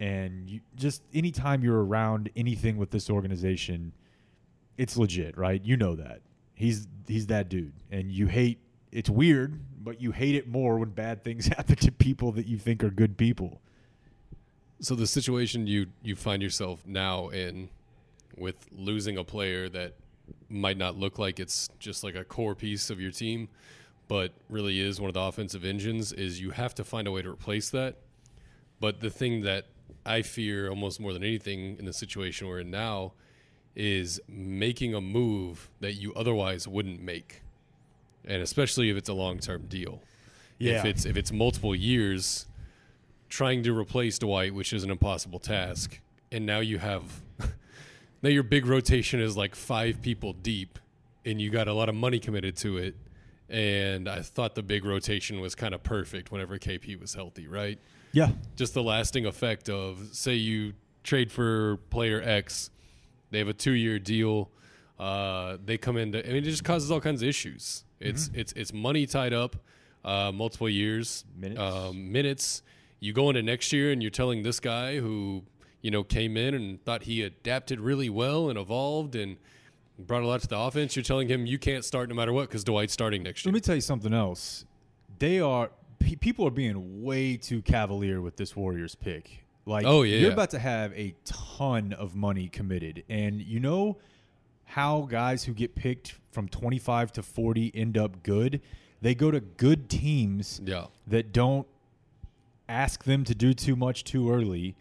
and 0.00 0.48
you, 0.48 0.60
just 0.74 1.02
anytime 1.12 1.62
you're 1.62 1.84
around 1.84 2.30
anything 2.34 2.76
with 2.76 2.90
this 2.90 3.10
organization, 3.10 3.92
it's 4.78 4.96
legit, 4.96 5.36
right? 5.36 5.62
You 5.62 5.76
know 5.76 5.96
that 5.96 6.22
he's 6.54 6.86
he's 7.06 7.26
that 7.26 7.48
dude, 7.48 7.74
and 7.90 8.10
you 8.10 8.26
hate. 8.26 8.58
It's 8.90 9.08
weird, 9.08 9.58
but 9.82 10.00
you 10.02 10.12
hate 10.12 10.34
it 10.34 10.46
more 10.46 10.78
when 10.78 10.90
bad 10.90 11.24
things 11.24 11.46
happen 11.56 11.76
to 11.76 11.92
people 11.92 12.32
that 12.32 12.46
you 12.46 12.58
think 12.58 12.84
are 12.84 12.90
good 12.90 13.16
people. 13.16 13.60
So 14.82 14.96
the 14.96 15.06
situation 15.06 15.68
you 15.68 15.86
you 16.02 16.16
find 16.16 16.42
yourself 16.42 16.84
now 16.84 17.28
in, 17.28 17.68
with 18.36 18.56
losing 18.72 19.16
a 19.16 19.22
player 19.22 19.68
that 19.68 19.94
might 20.48 20.76
not 20.76 20.96
look 20.96 21.20
like 21.20 21.38
it's 21.38 21.68
just 21.78 22.02
like 22.02 22.16
a 22.16 22.24
core 22.24 22.56
piece 22.56 22.90
of 22.90 23.00
your 23.00 23.12
team, 23.12 23.48
but 24.08 24.32
really 24.50 24.80
is 24.80 25.00
one 25.00 25.08
of 25.08 25.14
the 25.14 25.20
offensive 25.20 25.64
engines, 25.64 26.12
is 26.12 26.40
you 26.40 26.50
have 26.50 26.74
to 26.74 26.84
find 26.84 27.06
a 27.06 27.12
way 27.12 27.22
to 27.22 27.30
replace 27.30 27.70
that. 27.70 27.96
But 28.80 29.00
the 29.00 29.10
thing 29.10 29.42
that 29.42 29.66
I 30.04 30.22
fear 30.22 30.68
almost 30.68 30.98
more 30.98 31.12
than 31.12 31.22
anything 31.22 31.76
in 31.78 31.84
the 31.84 31.92
situation 31.92 32.48
we're 32.48 32.60
in 32.60 32.70
now 32.72 33.12
is 33.76 34.20
making 34.28 34.94
a 34.94 35.00
move 35.00 35.70
that 35.78 35.94
you 35.94 36.12
otherwise 36.14 36.66
wouldn't 36.66 37.00
make, 37.00 37.42
and 38.24 38.42
especially 38.42 38.90
if 38.90 38.96
it's 38.96 39.08
a 39.08 39.14
long 39.14 39.38
term 39.38 39.66
deal. 39.68 40.02
Yeah. 40.58 40.80
If 40.80 40.84
it's 40.86 41.04
if 41.06 41.16
it's 41.16 41.30
multiple 41.30 41.74
years, 41.74 42.46
trying 43.32 43.62
to 43.62 43.74
replace 43.76 44.18
Dwight, 44.18 44.54
which 44.54 44.74
is 44.74 44.84
an 44.84 44.90
impossible 44.90 45.38
task, 45.38 45.98
and 46.30 46.44
now 46.44 46.58
you 46.60 46.78
have 46.78 47.02
now 48.22 48.28
your 48.28 48.42
big 48.42 48.66
rotation 48.66 49.20
is 49.20 49.38
like 49.38 49.54
five 49.54 50.02
people 50.02 50.34
deep, 50.34 50.78
and 51.24 51.40
you 51.40 51.48
got 51.48 51.66
a 51.66 51.72
lot 51.72 51.88
of 51.88 51.94
money 51.94 52.18
committed 52.18 52.56
to 52.58 52.76
it. 52.76 52.94
And 53.48 54.06
I 54.06 54.20
thought 54.20 54.54
the 54.54 54.62
big 54.62 54.84
rotation 54.84 55.40
was 55.40 55.54
kind 55.54 55.74
of 55.74 55.82
perfect 55.82 56.30
whenever 56.30 56.58
KP 56.58 57.00
was 57.00 57.14
healthy, 57.14 57.48
right? 57.48 57.78
Yeah, 58.12 58.32
just 58.54 58.74
the 58.74 58.82
lasting 58.82 59.24
effect 59.24 59.70
of 59.70 60.10
say 60.12 60.34
you 60.34 60.74
trade 61.02 61.32
for 61.32 61.78
player 61.88 62.20
X, 62.22 62.68
they 63.30 63.38
have 63.38 63.48
a 63.48 63.54
two 63.54 63.72
year 63.72 63.98
deal, 63.98 64.50
uh, 64.98 65.56
they 65.64 65.78
come 65.78 65.96
into 65.96 66.22
I 66.22 66.28
mean 66.28 66.42
it 66.42 66.50
just 66.50 66.64
causes 66.64 66.90
all 66.90 67.00
kinds 67.00 67.22
of 67.22 67.28
issues. 67.28 67.84
It's 67.98 68.30
it's 68.34 68.52
it's 68.52 68.74
money 68.74 69.06
tied 69.06 69.32
up, 69.32 69.56
uh, 70.04 70.32
multiple 70.32 70.68
years, 70.68 71.24
Minutes. 71.34 71.58
um, 71.60 72.12
minutes. 72.12 72.62
You 73.02 73.12
go 73.12 73.28
into 73.30 73.42
next 73.42 73.72
year 73.72 73.90
and 73.90 74.00
you're 74.00 74.10
telling 74.12 74.44
this 74.44 74.60
guy 74.60 74.98
who 74.98 75.42
you 75.80 75.90
know 75.90 76.04
came 76.04 76.36
in 76.36 76.54
and 76.54 76.82
thought 76.84 77.02
he 77.02 77.22
adapted 77.22 77.80
really 77.80 78.08
well 78.08 78.48
and 78.48 78.56
evolved 78.56 79.16
and 79.16 79.38
brought 79.98 80.22
a 80.22 80.26
lot 80.26 80.40
to 80.42 80.46
the 80.46 80.56
offense. 80.56 80.94
You're 80.94 81.02
telling 81.02 81.26
him 81.28 81.44
you 81.44 81.58
can't 81.58 81.84
start 81.84 82.08
no 82.08 82.14
matter 82.14 82.32
what 82.32 82.48
because 82.48 82.62
Dwight's 82.62 82.92
starting 82.92 83.24
next 83.24 83.44
year. 83.44 83.50
Let 83.50 83.54
me 83.56 83.60
tell 83.60 83.74
you 83.74 83.80
something 83.80 84.14
else. 84.14 84.64
They 85.18 85.40
are 85.40 85.70
pe- 85.98 86.14
people 86.14 86.46
are 86.46 86.50
being 86.52 87.02
way 87.02 87.36
too 87.36 87.60
cavalier 87.62 88.20
with 88.20 88.36
this 88.36 88.54
Warriors 88.54 88.94
pick. 88.94 89.44
Like, 89.66 89.84
Oh, 89.84 90.02
yeah. 90.02 90.18
you're 90.18 90.32
about 90.32 90.50
to 90.50 90.58
have 90.60 90.92
a 90.92 91.14
ton 91.24 91.92
of 91.92 92.14
money 92.16 92.48
committed, 92.48 93.04
and 93.08 93.40
you 93.42 93.58
know 93.60 93.98
how 94.64 95.02
guys 95.02 95.44
who 95.44 95.52
get 95.54 95.74
picked 95.74 96.14
from 96.30 96.48
25 96.48 97.12
to 97.12 97.22
40 97.22 97.72
end 97.74 97.98
up 97.98 98.22
good. 98.22 98.60
They 99.00 99.14
go 99.16 99.30
to 99.32 99.40
good 99.40 99.88
teams 99.88 100.60
Yeah. 100.64 100.86
that 101.08 101.32
don't 101.32 101.66
ask 102.72 103.04
them 103.04 103.24
to 103.24 103.34
do 103.34 103.52
too 103.54 103.76
much 103.76 104.04
too 104.04 104.32
early, 104.32 104.74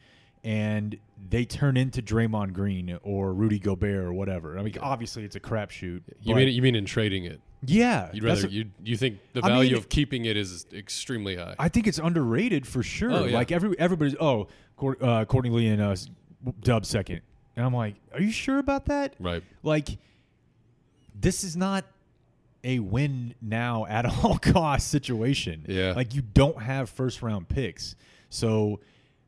and 0.44 0.98
they 1.30 1.46
turn 1.46 1.78
into 1.78 2.02
Draymond 2.02 2.54
Green 2.54 2.98
or 3.04 3.34
Rudy 3.34 3.60
Gobert 3.60 4.06
or 4.06 4.14
whatever. 4.14 4.58
I 4.58 4.64
mean, 4.64 4.76
obviously 4.82 5.24
it's 5.24 5.36
a 5.36 5.40
crapshoot. 5.40 6.02
You 6.22 6.36
mean 6.36 6.48
you 6.48 6.62
mean 6.62 6.76
in 6.76 6.86
trading 6.86 7.26
it? 7.26 7.42
yeah? 7.64 8.10
You'd 8.14 8.24
rather 8.24 8.48
you 8.48 8.66
you 8.84 8.98
think 8.98 9.20
the 9.34 9.42
I 9.44 9.50
value 9.50 9.72
mean- 9.72 9.78
of 9.78 9.90
keeping 9.90 10.26
it 10.26 10.38
is 10.38 10.66
extremely 10.74 11.36
high. 11.36 11.56
I 11.60 11.70
think 11.70 11.88
it's 11.88 12.00
underrated 12.00 12.66
for 12.66 12.82
sure. 12.82 13.12
Oh, 13.12 13.26
yeah. 13.26 13.36
Like 13.36 13.52
every 13.52 13.78
everybody's 13.78 14.16
oh, 14.20 14.48
uh, 15.02 15.26
Courtney 15.26 15.52
Lee 15.52 15.68
and 15.68 15.82
uh, 15.82 15.96
Dub 16.62 16.86
second, 16.86 17.22
and 17.56 17.66
I'm 17.66 17.74
like, 17.74 17.96
are 18.14 18.22
you 18.22 18.32
sure 18.32 18.58
about 18.58 18.86
that? 18.86 19.14
right. 19.20 19.44
Like, 19.62 20.00
this 21.14 21.44
is 21.44 21.56
not 21.56 21.86
a 22.64 22.80
win 22.80 23.34
now 23.42 23.86
at 23.90 24.06
all 24.06 24.38
cost 24.38 24.88
situation. 24.90 25.66
Yeah. 25.68 25.94
Like 25.94 26.14
you 26.14 26.22
don't 26.22 26.62
have 26.62 26.90
first 26.90 27.22
round 27.22 27.48
picks, 27.50 27.96
so 28.30 28.80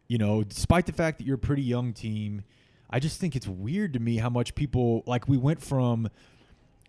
you 0.07 0.17
know, 0.17 0.43
despite 0.43 0.85
the 0.85 0.91
fact 0.93 1.17
that 1.17 1.25
you're 1.25 1.35
a 1.35 1.39
pretty 1.39 1.63
young 1.63 1.93
team, 1.93 2.43
I 2.89 2.99
just 2.99 3.19
think 3.19 3.35
it's 3.35 3.47
weird 3.47 3.93
to 3.93 3.99
me 3.99 4.17
how 4.17 4.29
much 4.29 4.53
people 4.55 5.03
like 5.05 5.27
we 5.27 5.37
went 5.37 5.61
from. 5.61 6.09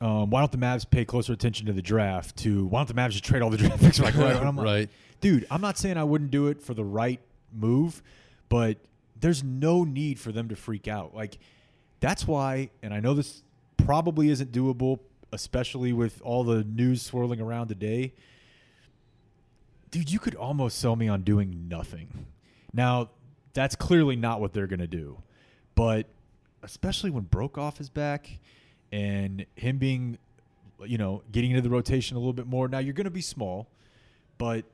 Um, 0.00 0.28
why 0.28 0.40
don't 0.40 0.50
the 0.52 0.58
Mavs 0.58 0.88
pay 0.90 1.04
closer 1.04 1.32
attention 1.32 1.66
to 1.66 1.72
the 1.72 1.80
draft? 1.80 2.36
To 2.38 2.66
why 2.66 2.80
don't 2.80 2.88
the 2.88 2.94
Mavs 2.94 3.12
just 3.12 3.24
trade 3.24 3.40
all 3.42 3.48
the 3.50 3.56
draft 3.58 3.80
picks 3.80 4.00
like 4.00 4.16
right? 4.16 4.36
I'm 4.36 4.56
like, 4.56 4.64
Right. 4.66 4.90
dude. 5.20 5.46
I'm 5.50 5.60
not 5.60 5.78
saying 5.78 5.96
I 5.96 6.04
wouldn't 6.04 6.30
do 6.32 6.48
it 6.48 6.60
for 6.60 6.74
the 6.74 6.84
right 6.84 7.20
move, 7.52 8.02
but 8.48 8.76
there's 9.18 9.42
no 9.44 9.84
need 9.84 10.18
for 10.18 10.32
them 10.32 10.48
to 10.48 10.56
freak 10.56 10.88
out. 10.88 11.14
Like 11.14 11.38
that's 12.00 12.26
why, 12.26 12.70
and 12.82 12.92
I 12.92 13.00
know 13.00 13.14
this 13.14 13.42
probably 13.76 14.28
isn't 14.30 14.50
doable, 14.52 14.98
especially 15.34 15.92
with 15.92 16.22
all 16.22 16.44
the 16.44 16.64
news 16.64 17.02
swirling 17.02 17.40
around 17.40 17.68
today. 17.68 18.14
dude, 19.90 20.10
you 20.10 20.18
could 20.18 20.34
almost 20.34 20.78
sell 20.78 20.96
me 20.96 21.06
on 21.08 21.22
doing 21.22 21.68
nothing. 21.68 22.26
Now, 22.72 23.10
that's 23.52 23.76
clearly 23.76 24.16
not 24.16 24.40
what 24.40 24.52
they're 24.52 24.66
going 24.66 24.80
to 24.80 24.88
do. 24.88 25.22
But 25.76 26.06
especially 26.64 27.10
when 27.10 27.24
Brokoff 27.24 27.80
is 27.80 27.88
back 27.90 28.38
and 28.90 29.46
him 29.54 29.78
being, 29.78 30.18
you 30.84 30.98
know, 30.98 31.22
getting 31.30 31.50
into 31.52 31.62
the 31.62 31.70
rotation 31.70 32.16
a 32.16 32.18
little 32.20 32.32
bit 32.32 32.46
more. 32.48 32.66
Now, 32.66 32.78
you're 32.80 32.92
going 32.94 33.04
to 33.04 33.10
be 33.10 33.20
small, 33.20 33.68
but 34.36 34.64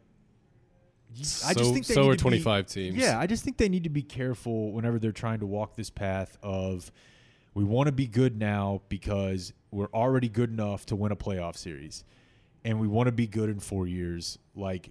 you- 1.14 1.24
I 1.44 1.52
just 1.52 1.74
think 1.74 1.86
they 1.86 1.94
so 1.94 2.02
need 2.02 2.08
are 2.08 2.12
to 2.16 2.24
be- 2.24 2.30
25 2.40 2.66
teams. 2.66 2.96
Yeah, 2.96 3.18
I 3.18 3.26
just 3.26 3.44
think 3.44 3.58
they 3.58 3.68
need 3.68 3.84
to 3.84 3.90
be 3.90 4.02
careful 4.02 4.72
whenever 4.72 4.98
they're 4.98 5.12
trying 5.12 5.40
to 5.40 5.46
walk 5.46 5.76
this 5.76 5.90
path 5.90 6.38
of 6.42 6.90
we 7.52 7.64
want 7.64 7.88
to 7.88 7.92
be 7.92 8.06
good 8.06 8.38
now 8.38 8.80
because 8.88 9.52
we're 9.71 9.91
already 9.95 10.29
good 10.29 10.51
enough 10.51 10.87
to 10.87 10.97
win 10.97 11.12
a 11.12 11.16
playoff 11.16 11.57
series. 11.57 12.05
And 12.64 12.79
we 12.81 12.87
want 12.89 13.07
to 13.07 13.12
be 13.12 13.27
good 13.27 13.49
in 13.49 13.61
4 13.61 13.87
years, 13.87 14.39
like 14.55 14.91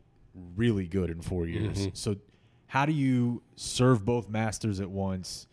really 0.55 0.87
good 0.87 1.09
in 1.09 1.21
4 1.21 1.47
years. 1.47 1.87
Mhm. 1.87 1.97
So 1.97 2.15
how 2.67 2.85
do 2.85 2.93
you 2.93 3.41
serve 3.55 4.05
both 4.05 4.29
masters 4.29 4.79
at 4.79 4.89
once? 4.89 5.47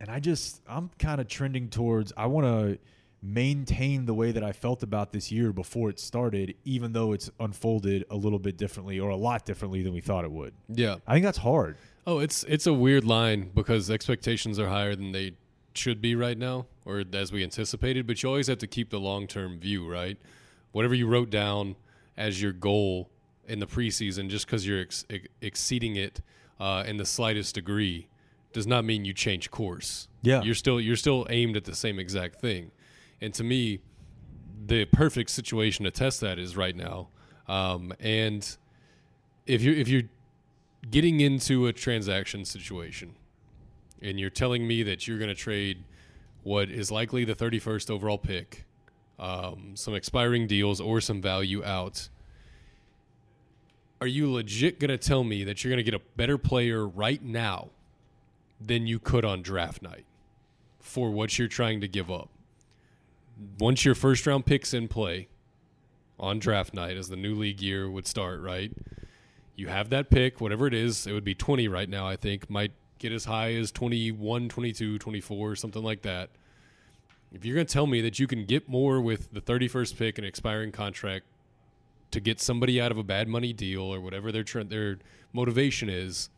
And 0.00 0.10
I 0.10 0.20
just 0.20 0.60
I'm 0.68 0.90
kind 0.98 1.20
of 1.20 1.28
trending 1.28 1.68
towards 1.68 2.12
I 2.16 2.26
want 2.26 2.46
to 2.46 2.78
maintain 3.22 4.04
the 4.06 4.14
way 4.14 4.30
that 4.30 4.44
I 4.44 4.52
felt 4.52 4.82
about 4.82 5.10
this 5.12 5.32
year 5.32 5.52
before 5.52 5.88
it 5.90 5.98
started 5.98 6.54
even 6.64 6.92
though 6.92 7.12
it's 7.12 7.30
unfolded 7.40 8.04
a 8.10 8.16
little 8.16 8.38
bit 8.38 8.56
differently 8.56 9.00
or 9.00 9.10
a 9.10 9.16
lot 9.16 9.44
differently 9.46 9.82
than 9.82 9.92
we 9.94 10.00
thought 10.00 10.24
it 10.24 10.30
would. 10.30 10.52
Yeah. 10.68 10.96
I 11.06 11.14
think 11.14 11.24
that's 11.24 11.38
hard. 11.38 11.76
Oh, 12.06 12.18
it's 12.20 12.44
it's 12.44 12.66
a 12.66 12.72
weird 12.74 13.04
line 13.04 13.50
because 13.54 13.90
expectations 13.90 14.58
are 14.58 14.68
higher 14.68 14.94
than 14.94 15.12
they 15.12 15.32
should 15.76 16.00
be 16.00 16.14
right 16.14 16.38
now, 16.38 16.66
or 16.84 17.04
as 17.12 17.32
we 17.32 17.42
anticipated. 17.42 18.06
But 18.06 18.22
you 18.22 18.28
always 18.28 18.46
have 18.46 18.58
to 18.58 18.66
keep 18.66 18.90
the 18.90 19.00
long 19.00 19.26
term 19.26 19.58
view, 19.58 19.90
right? 19.90 20.18
Whatever 20.72 20.94
you 20.94 21.06
wrote 21.06 21.30
down 21.30 21.76
as 22.16 22.40
your 22.40 22.52
goal 22.52 23.10
in 23.46 23.60
the 23.60 23.66
preseason, 23.66 24.28
just 24.28 24.46
because 24.46 24.66
you're 24.66 24.80
ex- 24.80 25.04
ex- 25.08 25.28
exceeding 25.40 25.96
it 25.96 26.20
uh, 26.58 26.84
in 26.86 26.96
the 26.96 27.06
slightest 27.06 27.54
degree, 27.54 28.08
does 28.52 28.66
not 28.66 28.84
mean 28.84 29.04
you 29.04 29.12
change 29.12 29.50
course. 29.50 30.08
Yeah. 30.22 30.42
you're 30.42 30.54
still 30.54 30.80
you're 30.80 30.96
still 30.96 31.26
aimed 31.30 31.56
at 31.56 31.64
the 31.64 31.74
same 31.74 31.98
exact 31.98 32.40
thing. 32.40 32.72
And 33.20 33.32
to 33.34 33.44
me, 33.44 33.80
the 34.66 34.84
perfect 34.86 35.30
situation 35.30 35.84
to 35.84 35.90
test 35.90 36.20
that 36.22 36.38
is 36.38 36.56
right 36.56 36.74
now. 36.74 37.08
Um, 37.48 37.92
and 38.00 38.56
if 39.46 39.62
you're 39.62 39.74
if 39.74 39.88
you're 39.88 40.08
getting 40.90 41.20
into 41.20 41.66
a 41.66 41.72
transaction 41.72 42.44
situation 42.44 43.14
and 44.02 44.18
you're 44.18 44.30
telling 44.30 44.66
me 44.66 44.82
that 44.82 45.06
you're 45.06 45.18
going 45.18 45.28
to 45.28 45.34
trade 45.34 45.84
what 46.42 46.70
is 46.70 46.90
likely 46.90 47.24
the 47.24 47.34
31st 47.34 47.90
overall 47.90 48.18
pick, 48.18 48.64
um, 49.18 49.72
some 49.74 49.94
expiring 49.94 50.46
deals, 50.46 50.80
or 50.80 51.00
some 51.00 51.20
value 51.20 51.64
out, 51.64 52.08
are 54.00 54.06
you 54.06 54.30
legit 54.30 54.78
going 54.78 54.90
to 54.90 54.98
tell 54.98 55.24
me 55.24 55.44
that 55.44 55.64
you're 55.64 55.70
going 55.70 55.84
to 55.84 55.90
get 55.90 55.94
a 55.94 56.02
better 56.16 56.38
player 56.38 56.86
right 56.86 57.22
now 57.22 57.70
than 58.60 58.86
you 58.86 58.98
could 58.98 59.24
on 59.24 59.42
draft 59.42 59.82
night 59.82 60.04
for 60.78 61.10
what 61.10 61.38
you're 61.38 61.48
trying 61.48 61.80
to 61.80 61.88
give 61.88 62.10
up? 62.10 62.28
Once 63.58 63.84
your 63.84 63.94
first 63.94 64.26
round 64.26 64.46
pick's 64.46 64.72
in 64.72 64.88
play 64.88 65.28
on 66.18 66.38
draft 66.38 66.72
night, 66.72 66.96
as 66.96 67.08
the 67.08 67.16
new 67.16 67.34
league 67.34 67.60
year 67.60 67.90
would 67.90 68.06
start, 68.06 68.40
right? 68.40 68.72
you 69.56 69.68
have 69.68 69.90
that 69.90 70.10
pick, 70.10 70.40
whatever 70.40 70.66
it 70.66 70.74
is, 70.74 71.06
it 71.06 71.12
would 71.12 71.24
be 71.24 71.34
20 71.34 71.66
right 71.68 71.88
now, 71.88 72.06
I 72.06 72.16
think, 72.16 72.48
might 72.48 72.72
get 72.98 73.12
as 73.12 73.24
high 73.24 73.54
as 73.54 73.70
21, 73.70 74.48
22, 74.48 74.98
24, 74.98 75.56
something 75.56 75.82
like 75.82 76.02
that. 76.02 76.30
If 77.32 77.44
you're 77.44 77.54
going 77.54 77.66
to 77.66 77.72
tell 77.72 77.86
me 77.86 78.00
that 78.02 78.18
you 78.18 78.26
can 78.26 78.44
get 78.44 78.68
more 78.68 79.00
with 79.00 79.32
the 79.32 79.40
31st 79.40 79.96
pick 79.96 80.18
and 80.18 80.26
expiring 80.26 80.72
contract 80.72 81.26
to 82.12 82.20
get 82.20 82.40
somebody 82.40 82.80
out 82.80 82.90
of 82.90 82.98
a 82.98 83.02
bad 83.02 83.28
money 83.28 83.52
deal 83.52 83.82
or 83.82 84.00
whatever 84.00 84.32
their 84.32 84.44
tr- 84.44 84.62
their 84.62 84.98
motivation 85.32 85.88
is, 85.88 86.30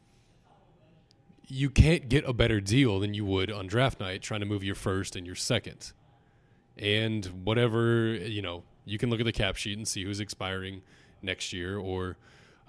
you 1.47 1.71
can't 1.71 2.09
get 2.09 2.29
a 2.29 2.33
better 2.33 2.61
deal 2.61 3.01
than 3.01 3.15
you 3.15 3.25
would 3.25 3.51
on 3.51 3.67
draft 3.67 4.01
night 4.01 4.23
trying 4.23 4.41
to 4.41 4.47
move 4.47 4.65
your 4.65 4.75
first 4.75 5.17
and 5.17 5.27
your 5.27 5.37
second. 5.37 5.93
And 6.77 7.25
whatever, 7.45 8.15
you 8.15 8.43
know, 8.43 8.65
you 8.85 8.99
can 8.99 9.11
look 9.11 9.21
at 9.21 9.27
the 9.27 9.33
cap 9.33 9.57
sheet 9.57 9.77
and 9.77 9.87
see 9.87 10.05
who's 10.05 10.21
expiring 10.21 10.83
next 11.23 11.53
year 11.53 11.79
or 11.79 12.17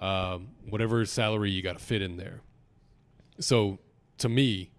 um, 0.00 0.48
whatever 0.68 1.04
salary 1.04 1.50
you 1.50 1.62
got 1.62 1.78
to 1.78 1.84
fit 1.84 2.02
in 2.02 2.16
there. 2.16 2.40
So 3.40 3.78
to 4.18 4.28
me, 4.28 4.70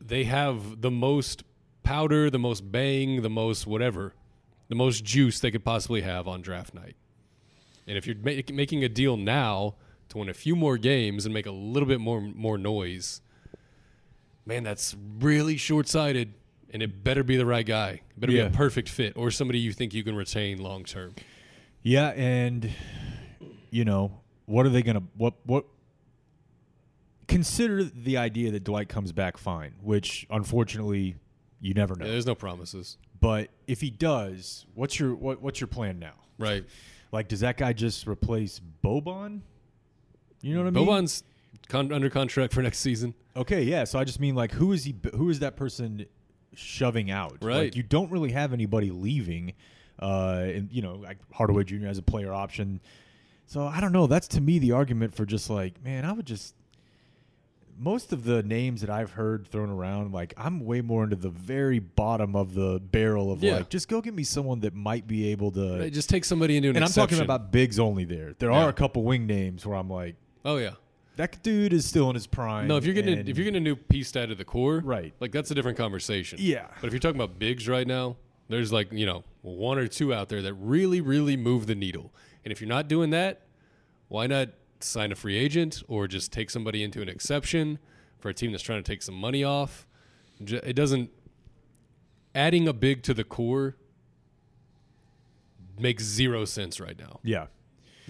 they 0.00 0.24
have 0.24 0.80
the 0.80 0.90
most 0.90 1.44
powder, 1.82 2.30
the 2.30 2.38
most 2.38 2.70
bang, 2.70 3.22
the 3.22 3.30
most 3.30 3.66
whatever, 3.66 4.14
the 4.68 4.74
most 4.74 5.04
juice 5.04 5.40
they 5.40 5.50
could 5.50 5.64
possibly 5.64 6.02
have 6.02 6.28
on 6.28 6.42
draft 6.42 6.74
night. 6.74 6.96
And 7.86 7.96
if 7.96 8.06
you're 8.06 8.16
ma- 8.16 8.42
making 8.52 8.84
a 8.84 8.88
deal 8.88 9.16
now 9.16 9.74
to 10.10 10.18
win 10.18 10.28
a 10.28 10.34
few 10.34 10.54
more 10.56 10.76
games 10.78 11.24
and 11.24 11.32
make 11.34 11.46
a 11.46 11.50
little 11.50 11.88
bit 11.88 12.00
more 12.00 12.20
more 12.20 12.58
noise, 12.58 13.20
man, 14.44 14.62
that's 14.62 14.94
really 15.20 15.56
short 15.56 15.88
sighted. 15.88 16.34
And 16.70 16.82
it 16.82 17.02
better 17.02 17.22
be 17.24 17.36
the 17.36 17.46
right 17.46 17.64
guy. 17.64 18.02
It 18.10 18.20
better 18.20 18.32
Yeah. 18.32 18.48
be 18.48 18.54
a 18.54 18.56
perfect 18.56 18.90
fit 18.90 19.14
or 19.16 19.30
somebody 19.30 19.58
you 19.58 19.72
think 19.72 19.94
you 19.94 20.04
can 20.04 20.14
retain 20.14 20.58
long 20.58 20.84
term. 20.84 21.14
Yeah, 21.82 22.08
and 22.08 22.70
you 23.70 23.86
know, 23.86 24.20
what 24.44 24.66
are 24.66 24.68
they 24.70 24.82
going 24.82 24.96
to 24.96 25.02
what 25.16 25.34
what 25.44 25.64
consider 27.28 27.84
the 27.84 28.16
idea 28.16 28.50
that 28.50 28.64
Dwight 28.64 28.88
comes 28.88 29.12
back 29.12 29.36
fine, 29.36 29.74
which 29.82 30.26
unfortunately 30.30 31.16
you 31.60 31.74
never 31.74 31.94
know. 31.94 32.06
There's 32.06 32.26
no 32.26 32.34
promises. 32.34 32.96
But 33.20 33.50
if 33.66 33.80
he 33.80 33.90
does, 33.90 34.66
what's 34.74 34.98
your 34.98 35.14
what, 35.14 35.40
what's 35.40 35.60
your 35.60 35.68
plan 35.68 35.98
now? 35.98 36.14
Right. 36.38 36.64
Like, 37.12 37.28
does 37.28 37.40
that 37.40 37.56
guy 37.56 37.72
just 37.72 38.06
replace 38.06 38.60
Boban? 38.84 39.40
You 40.40 40.54
know 40.54 40.62
what 40.62 40.68
I 40.68 40.70
mean? 40.70 40.86
Boban's 40.86 41.24
con- 41.68 41.92
under 41.92 42.10
contract 42.10 42.52
for 42.52 42.62
next 42.62 42.78
season. 42.78 43.14
Okay, 43.36 43.62
yeah. 43.62 43.84
So 43.84 43.98
I 43.98 44.04
just 44.04 44.20
mean 44.20 44.34
like, 44.34 44.52
who 44.52 44.72
is 44.72 44.84
he? 44.84 44.94
Who 45.14 45.30
is 45.30 45.40
that 45.40 45.56
person 45.56 46.06
shoving 46.54 47.10
out? 47.10 47.38
Right. 47.42 47.56
Like, 47.56 47.76
you 47.76 47.82
don't 47.82 48.10
really 48.10 48.32
have 48.32 48.52
anybody 48.52 48.90
leaving. 48.90 49.54
Uh, 49.98 50.42
and 50.44 50.72
you 50.72 50.80
know, 50.82 50.94
like 50.94 51.18
Hardaway 51.32 51.64
Jr. 51.64 51.86
as 51.86 51.98
a 51.98 52.02
player 52.02 52.32
option. 52.32 52.80
So 53.46 53.66
I 53.66 53.80
don't 53.80 53.92
know. 53.92 54.06
That's 54.06 54.28
to 54.28 54.40
me 54.40 54.58
the 54.58 54.72
argument 54.72 55.14
for 55.14 55.24
just 55.24 55.50
like, 55.50 55.82
man, 55.82 56.04
I 56.04 56.12
would 56.12 56.26
just. 56.26 56.54
Most 57.80 58.12
of 58.12 58.24
the 58.24 58.42
names 58.42 58.80
that 58.80 58.90
I've 58.90 59.12
heard 59.12 59.46
thrown 59.46 59.70
around, 59.70 60.12
like 60.12 60.34
I'm 60.36 60.64
way 60.64 60.80
more 60.80 61.04
into 61.04 61.14
the 61.16 61.28
very 61.30 61.78
bottom 61.78 62.34
of 62.34 62.54
the 62.54 62.80
barrel 62.80 63.30
of 63.30 63.42
Yeah. 63.42 63.58
like, 63.58 63.68
just 63.70 63.88
go 63.88 64.00
get 64.00 64.14
me 64.14 64.24
someone 64.24 64.60
that 64.60 64.74
might 64.74 65.06
be 65.06 65.28
able 65.30 65.52
to. 65.52 65.78
Right, 65.78 65.92
just 65.92 66.10
take 66.10 66.24
somebody 66.24 66.56
into 66.56 66.70
an 66.70 66.76
and 66.76 66.84
I'm 66.84 66.90
talking 66.90 67.04
exception. 67.04 67.24
about 67.24 67.52
bigs 67.52 67.78
only. 67.78 68.04
There, 68.04 68.34
there 68.38 68.50
Yeah. 68.50 68.64
are 68.64 68.68
a 68.68 68.72
couple 68.72 69.04
wing 69.04 69.26
names 69.26 69.64
where 69.64 69.76
I'm 69.76 69.88
like, 69.88 70.16
Oh 70.44 70.56
yeah. 70.56 70.72
that 71.16 71.40
dude 71.44 71.72
is 71.72 71.84
still 71.84 72.08
in 72.10 72.14
his 72.14 72.26
prime. 72.26 72.66
No, 72.66 72.76
if 72.76 72.84
you're 72.84 72.94
getting 72.94 73.16
a, 73.16 73.20
if 73.20 73.36
you're 73.38 73.44
getting 73.44 73.56
a 73.56 73.60
new 73.60 73.76
piece 73.76 74.14
out 74.16 74.30
of 74.32 74.38
the 74.38 74.44
core, 74.44 74.80
Right. 74.84 75.14
Like 75.20 75.30
that's 75.30 75.50
a 75.50 75.54
different 75.54 75.78
conversation. 75.78 76.38
Yeah. 76.42 76.66
But 76.80 76.88
if 76.88 76.92
you're 76.92 77.00
talking 77.00 77.20
about 77.20 77.38
bigs 77.38 77.68
right 77.68 77.86
now, 77.86 78.16
there's 78.48 78.72
like 78.72 78.92
you 78.92 79.06
know 79.06 79.22
one 79.42 79.78
or 79.78 79.86
two 79.86 80.12
out 80.12 80.28
there 80.30 80.42
that 80.42 80.54
really 80.54 81.00
really 81.00 81.36
move 81.36 81.66
the 81.68 81.74
needle. 81.76 82.12
And 82.44 82.50
if 82.50 82.60
you're 82.60 82.68
not 82.68 82.88
doing 82.88 83.10
that, 83.10 83.42
why 84.08 84.26
not 84.26 84.48
sign 84.80 85.12
a 85.12 85.14
free 85.14 85.36
agent 85.36 85.82
or 85.88 86.06
just 86.06 86.32
take 86.32 86.50
somebody 86.50 86.82
into 86.82 87.02
an 87.02 87.08
exception 87.08 87.78
for 88.18 88.28
a 88.28 88.34
team 88.34 88.52
that's 88.52 88.62
trying 88.62 88.82
to 88.82 88.90
take 88.90 89.02
some 89.02 89.14
money 89.14 89.44
off? 89.44 89.86
It 90.40 90.74
doesn't. 90.74 91.10
Adding 92.34 92.68
a 92.68 92.72
big 92.72 93.02
to 93.04 93.14
the 93.14 93.24
core 93.24 93.76
makes 95.78 96.04
zero 96.04 96.44
sense 96.44 96.80
right 96.80 96.98
now. 96.98 97.20
yeah. 97.22 97.46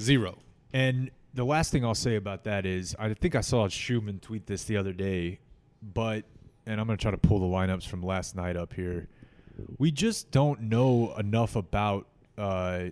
Zero. 0.01 0.39
And 0.73 1.11
the 1.35 1.45
last 1.45 1.73
thing 1.73 1.85
I'll 1.85 1.95
say 1.95 2.17
about 2.17 2.45
that 2.45 2.65
is 2.67 2.95
I 2.99 3.13
think 3.15 3.35
I 3.35 3.41
saw 3.41 3.67
Schuhmann 3.69 4.21
tweet 4.21 4.47
this 4.47 4.65
the 4.65 4.77
other 4.77 4.93
day, 4.93 5.41
but 5.83 6.25
and 6.67 6.81
I'm 6.81 6.87
going 6.87 6.99
to 6.99 7.03
try 7.03 7.11
to 7.11 7.19
pull 7.19 7.41
the 7.41 7.47
lineups 7.47 7.87
from 7.87 8.03
last 8.03 8.37
night 8.37 8.57
up 8.57 8.75
here. 8.75 9.09
We 9.79 9.91
just 9.91 10.31
don't 10.31 10.63
know 10.63 11.15
enough 11.19 11.57
about 11.57 12.07
uh, 12.37 12.87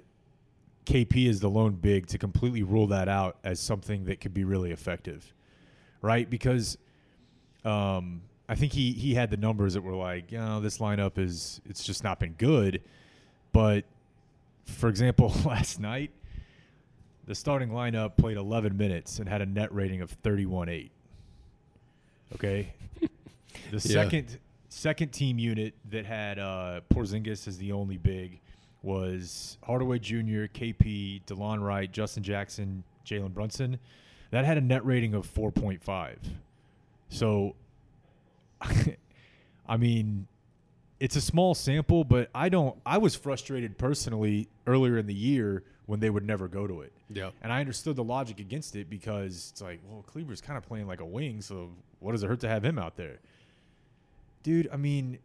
KP 0.86 1.26
is 1.26 1.40
the 1.40 1.50
lone 1.50 1.74
big 1.74 2.06
to 2.06 2.18
completely 2.18 2.62
rule 2.62 2.86
that 2.88 3.08
out 3.08 3.36
as 3.44 3.60
something 3.60 4.04
that 4.04 4.20
could 4.20 4.32
be 4.32 4.44
really 4.44 4.70
effective, 4.70 5.34
right? 6.00 6.28
Because 6.30 6.78
um, 7.64 8.22
I 8.48 8.54
think 8.54 8.72
he 8.72 8.92
he 8.92 9.14
had 9.14 9.30
the 9.30 9.36
numbers 9.36 9.74
that 9.74 9.82
were 9.82 9.96
like, 9.96 10.32
you 10.32 10.38
know, 10.38 10.60
this 10.60 10.78
lineup 10.78 11.18
is 11.18 11.60
it's 11.66 11.84
just 11.84 12.04
not 12.04 12.20
been 12.20 12.34
good. 12.34 12.82
But 13.52 13.84
for 14.64 14.88
example, 14.88 15.34
last 15.44 15.80
night 15.80 16.12
the 17.26 17.34
starting 17.34 17.70
lineup 17.70 18.16
played 18.16 18.36
11 18.36 18.76
minutes 18.76 19.18
and 19.18 19.28
had 19.28 19.42
a 19.42 19.46
net 19.46 19.74
rating 19.74 20.00
of 20.00 20.22
31.8. 20.22 20.90
Okay. 22.34 22.72
The 23.70 23.80
second 23.80 24.38
second 24.68 25.08
team 25.08 25.38
unit 25.38 25.74
that 25.90 26.04
had 26.04 26.38
uh, 26.38 26.82
Porzingis 26.90 27.48
as 27.48 27.56
the 27.58 27.72
only 27.72 27.96
big 27.96 28.38
was 28.86 29.58
Hardaway 29.64 29.98
Jr., 29.98 30.46
KP, 30.46 31.24
Delon 31.24 31.60
Wright, 31.60 31.90
Justin 31.90 32.22
Jackson, 32.22 32.84
Jalen 33.04 33.34
Brunson. 33.34 33.80
That 34.30 34.44
had 34.44 34.56
a 34.56 34.60
net 34.60 34.86
rating 34.86 35.12
of 35.12 35.26
4.5. 35.32 36.16
So, 37.08 37.56
I 39.68 39.76
mean, 39.76 40.28
it's 41.00 41.16
a 41.16 41.20
small 41.20 41.54
sample, 41.54 42.04
but 42.04 42.30
I 42.34 42.48
don't. 42.48 42.78
I 42.86 42.98
was 42.98 43.16
frustrated 43.16 43.76
personally 43.76 44.48
earlier 44.66 44.98
in 44.98 45.06
the 45.06 45.14
year 45.14 45.64
when 45.86 46.00
they 46.00 46.10
would 46.10 46.24
never 46.24 46.48
go 46.48 46.66
to 46.66 46.80
it. 46.82 46.92
Yeah. 47.10 47.30
And 47.42 47.52
I 47.52 47.60
understood 47.60 47.96
the 47.96 48.04
logic 48.04 48.40
against 48.40 48.76
it 48.76 48.88
because 48.88 49.50
it's 49.52 49.62
like, 49.62 49.80
well, 49.88 50.04
Kleber's 50.06 50.40
kind 50.40 50.56
of 50.56 50.64
playing 50.64 50.86
like 50.86 51.00
a 51.00 51.04
wing, 51.04 51.40
so 51.40 51.70
what 52.00 52.12
does 52.12 52.22
it 52.22 52.28
hurt 52.28 52.40
to 52.40 52.48
have 52.48 52.64
him 52.64 52.78
out 52.78 52.96
there? 52.96 53.18
Dude, 54.42 54.68
I 54.72 54.76
mean, 54.76 55.18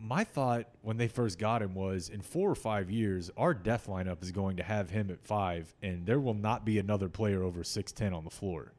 my 0.00 0.24
thought 0.24 0.66
when 0.82 0.96
they 0.96 1.08
first 1.08 1.38
got 1.38 1.62
him 1.62 1.74
was 1.74 2.08
in 2.08 2.22
four 2.22 2.50
or 2.50 2.54
five 2.54 2.90
years, 2.90 3.30
our 3.36 3.52
death 3.52 3.86
lineup 3.86 4.22
is 4.22 4.30
going 4.30 4.56
to 4.56 4.62
have 4.62 4.90
him 4.90 5.10
at 5.10 5.20
five, 5.20 5.74
and 5.82 6.06
there 6.06 6.18
will 6.18 6.34
not 6.34 6.64
be 6.64 6.78
another 6.78 7.08
player 7.08 7.42
over 7.42 7.60
6'10 7.60 8.14
on 8.16 8.24
the 8.24 8.30
floor. 8.30 8.72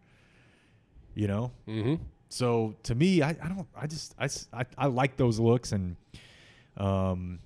You 1.13 1.27
know? 1.27 1.51
Mm-hmm. 1.67 1.95
So 2.29 2.75
to 2.83 2.95
me, 2.95 3.21
I, 3.21 3.29
I 3.29 3.47
don't, 3.49 3.67
I 3.75 3.87
just, 3.87 4.15
I, 4.17 4.29
I, 4.53 4.65
I 4.77 4.87
like 4.87 5.17
those 5.17 5.39
looks. 5.39 5.73
And 5.73 5.95
um, 6.77 7.39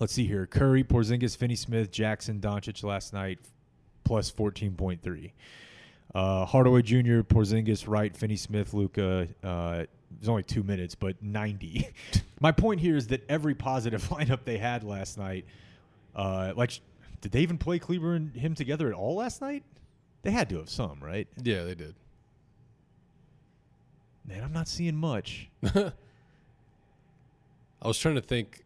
let's 0.00 0.12
see 0.12 0.26
here 0.26 0.46
Curry, 0.46 0.82
Porzingis, 0.82 1.36
Finney 1.36 1.56
Smith, 1.56 1.90
Jackson, 1.90 2.40
Doncic 2.40 2.82
last 2.82 3.12
night, 3.12 3.38
plus 4.04 4.32
14.3. 4.32 5.32
Uh, 6.14 6.46
Hardaway 6.46 6.82
Jr., 6.82 7.20
Porzingis, 7.20 7.86
Wright, 7.86 8.16
Finney 8.16 8.36
Smith, 8.36 8.72
Luka. 8.72 9.28
Uh, 9.44 9.84
was 10.18 10.28
only 10.28 10.42
two 10.42 10.62
minutes, 10.62 10.94
but 10.94 11.22
90. 11.22 11.88
My 12.40 12.52
point 12.52 12.80
here 12.80 12.96
is 12.96 13.08
that 13.08 13.24
every 13.28 13.54
positive 13.54 14.02
lineup 14.08 14.40
they 14.44 14.58
had 14.58 14.84
last 14.84 15.18
night, 15.18 15.46
uh, 16.14 16.52
like, 16.56 16.80
did 17.20 17.32
they 17.32 17.40
even 17.40 17.58
play 17.58 17.78
Kleber 17.78 18.14
and 18.14 18.34
him 18.34 18.54
together 18.54 18.88
at 18.88 18.94
all 18.94 19.16
last 19.16 19.40
night? 19.40 19.64
They 20.22 20.30
had 20.30 20.48
to 20.50 20.58
have 20.58 20.70
some, 20.70 20.98
right? 21.00 21.28
Yeah, 21.42 21.64
they 21.64 21.74
did. 21.74 21.94
Man, 24.26 24.42
I'm 24.42 24.52
not 24.52 24.66
seeing 24.66 24.96
much. 24.96 25.48
I 25.74 25.92
was 27.84 27.98
trying 27.98 28.16
to 28.16 28.20
think. 28.20 28.64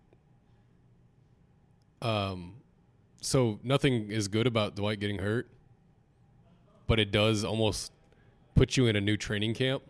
Um, 2.01 2.55
so 3.21 3.61
nothing 3.63 4.11
is 4.11 4.29
good 4.29 4.47
about 4.47 4.75
Dwight 4.75 5.01
getting 5.01 5.19
hurt, 5.19 5.51
but 6.87 6.99
it 6.99 7.11
does 7.11 7.45
almost 7.45 7.93
put 8.55 8.77
you 8.77 8.87
in 8.87 8.97
a 8.97 9.01
new 9.01 9.19
training 9.19 9.53
camp. 9.55 9.83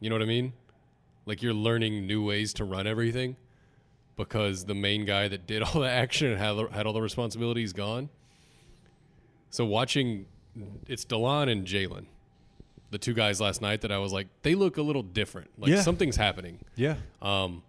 You 0.00 0.10
know 0.10 0.16
what 0.16 0.22
I 0.22 0.26
mean? 0.26 0.52
Like 1.26 1.42
you're 1.42 1.54
learning 1.54 2.06
new 2.06 2.24
ways 2.24 2.54
to 2.54 2.64
run 2.64 2.86
everything 2.86 3.36
because 4.16 4.64
the 4.64 4.74
main 4.74 5.04
guy 5.04 5.28
that 5.28 5.46
did 5.46 5.62
all 5.62 5.80
the 5.80 5.90
action 5.90 6.28
and 6.28 6.38
had, 6.38 6.56
had 6.70 6.86
all 6.86 6.92
the 6.92 7.02
responsibilities 7.02 7.72
gone. 7.72 8.08
So 9.50 9.64
watching, 9.64 10.26
it's 10.86 11.04
Delon 11.04 11.50
and 11.50 11.66
Jalen, 11.66 12.06
the 12.90 12.98
two 12.98 13.14
guys 13.14 13.40
last 13.40 13.60
night 13.60 13.82
that 13.82 13.92
I 13.92 13.98
was 13.98 14.12
like, 14.12 14.28
they 14.42 14.54
look 14.54 14.76
a 14.76 14.82
little 14.82 15.02
different. 15.02 15.50
Like 15.58 15.70
Yeah. 15.70 15.82
something's 15.82 16.16
happening. 16.16 16.60
Yeah. 16.76 16.96
Um, 17.20 17.62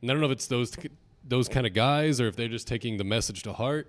and 0.00 0.10
I 0.10 0.14
don't 0.14 0.20
know 0.20 0.26
if 0.26 0.32
it's 0.32 0.46
those 0.46 0.76
those 1.26 1.48
kind 1.48 1.66
of 1.66 1.74
guys 1.74 2.20
or 2.20 2.28
if 2.28 2.36
they're 2.36 2.48
just 2.48 2.66
taking 2.66 2.96
the 2.96 3.04
message 3.04 3.42
to 3.42 3.52
heart, 3.52 3.88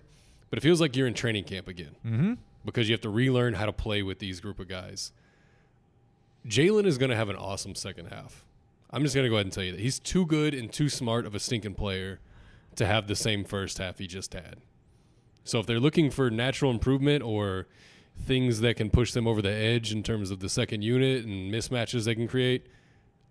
but 0.50 0.58
it 0.58 0.62
feels 0.62 0.82
like 0.82 0.96
you're 0.96 1.08
in 1.08 1.14
training 1.14 1.46
camp 1.46 1.68
again 1.68 1.96
mm-hmm. 2.06 2.34
because 2.66 2.90
you 2.90 2.94
have 2.94 3.02
to 3.02 3.10
relearn 3.10 3.54
how 3.54 3.66
to 3.66 3.72
play 3.72 4.04
with 4.04 4.20
these 4.20 4.42
group 4.42 4.60
of 4.60 4.68
guys. 4.68 5.12
Jalen 6.46 6.86
is 6.86 6.98
going 6.98 7.10
to 7.10 7.16
have 7.16 7.30
an 7.30 7.38
awesome 7.38 7.74
second 7.74 8.08
half. 8.08 8.46
I'm 8.94 9.04
just 9.04 9.16
going 9.16 9.24
to 9.26 9.30
go 9.30 9.36
ahead 9.36 9.46
and 9.46 9.54
tell 9.54 9.64
you 9.64 9.72
that 9.72 9.80
he's 9.80 10.00
too 10.00 10.26
good 10.26 10.54
and 10.54 10.72
too 10.72 10.90
smart 10.90 11.26
of 11.26 11.34
a 11.36 11.40
stinking 11.40 11.76
player 11.76 12.20
to 12.76 12.86
have 12.86 13.08
the 13.08 13.16
same 13.16 13.44
first 13.44 13.78
half 13.78 14.00
he 14.00 14.08
just 14.08 14.34
had. 14.34 14.58
So 15.44 15.60
if 15.60 15.66
they're 15.66 15.80
looking 15.80 16.12
for 16.12 16.30
natural 16.30 16.72
improvement 16.72 17.24
or 17.24 17.68
things 18.18 18.60
that 18.62 18.76
can 18.76 18.90
push 18.90 19.14
them 19.14 19.28
over 19.28 19.42
the 19.42 19.52
edge 19.52 19.92
in 19.92 20.04
terms 20.04 20.30
of 20.32 20.40
the 20.40 20.50
second 20.50 20.84
unit 20.84 21.26
and 21.26 21.52
mismatches 21.52 22.06
they 22.06 22.16
can 22.16 22.28
create, 22.28 22.68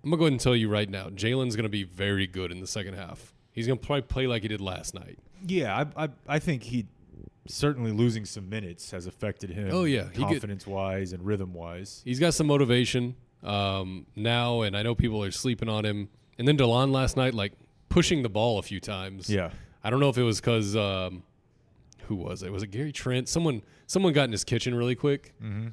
I'm 0.03 0.11
gonna 0.11 0.19
go 0.19 0.25
ahead 0.25 0.33
and 0.33 0.41
tell 0.41 0.57
you 0.57 0.69
right 0.69 0.89
now, 0.89 1.09
Jalen's 1.11 1.57
gonna 1.57 1.69
be 1.69 1.85
very 1.85 2.27
good 2.27 2.51
in 2.51 2.61
the 2.61 2.67
second 2.67 2.95
half. 2.95 3.35
He's 3.53 3.67
gonna 3.67 3.77
probably 3.79 4.03
play 4.03 4.27
like 4.27 4.43
he 4.43 4.49
did 4.49 4.61
last 4.61 4.95
night. 4.95 5.19
Yeah, 5.47 5.85
I, 5.97 6.05
I 6.05 6.09
I 6.27 6.39
think 6.39 6.63
he 6.65 6.87
certainly 7.47 7.93
losing 7.93 8.25
some 8.25 8.49
minutes 8.49 8.91
has 8.93 9.07
affected 9.07 9.51
him. 9.51 9.69
Oh, 9.73 9.85
yeah. 9.85 10.05
Get- 10.05 10.17
confidence 10.17 10.67
wise 10.67 11.13
and 11.13 11.25
rhythm 11.25 11.53
wise. 11.53 12.01
He's 12.05 12.19
got 12.19 12.35
some 12.35 12.47
motivation 12.47 13.15
um, 13.43 14.07
now, 14.17 14.63
and 14.63 14.77
I 14.77 14.83
know 14.83 14.95
people 14.95 15.23
are 15.25 15.31
sleeping 15.31 15.69
on 15.69 15.85
him. 15.85 16.09
And 16.39 16.49
then 16.49 16.57
Delon 16.57 16.91
last 16.91 17.17
night, 17.17 17.35
like 17.35 17.53
pushing 17.89 18.23
the 18.23 18.29
ball 18.29 18.59
a 18.59 18.63
few 18.63 18.81
times. 18.81 19.29
Yeah. 19.29 19.51
I 19.83 19.91
don't 19.91 20.01
know 20.01 20.09
if 20.09 20.19
it 20.19 20.23
was 20.23 20.41
because 20.41 20.77
um, 20.77 21.23
who 22.07 22.17
was 22.17 22.43
it? 22.43 22.53
Was 22.53 22.63
it 22.63 22.69
Gary 22.71 22.93
Trent? 22.93 23.29
Someone 23.29 23.63
someone 23.87 24.13
got 24.13 24.25
in 24.25 24.33
his 24.33 24.45
kitchen 24.45 24.75
really 24.75 24.95
quick 24.95 25.33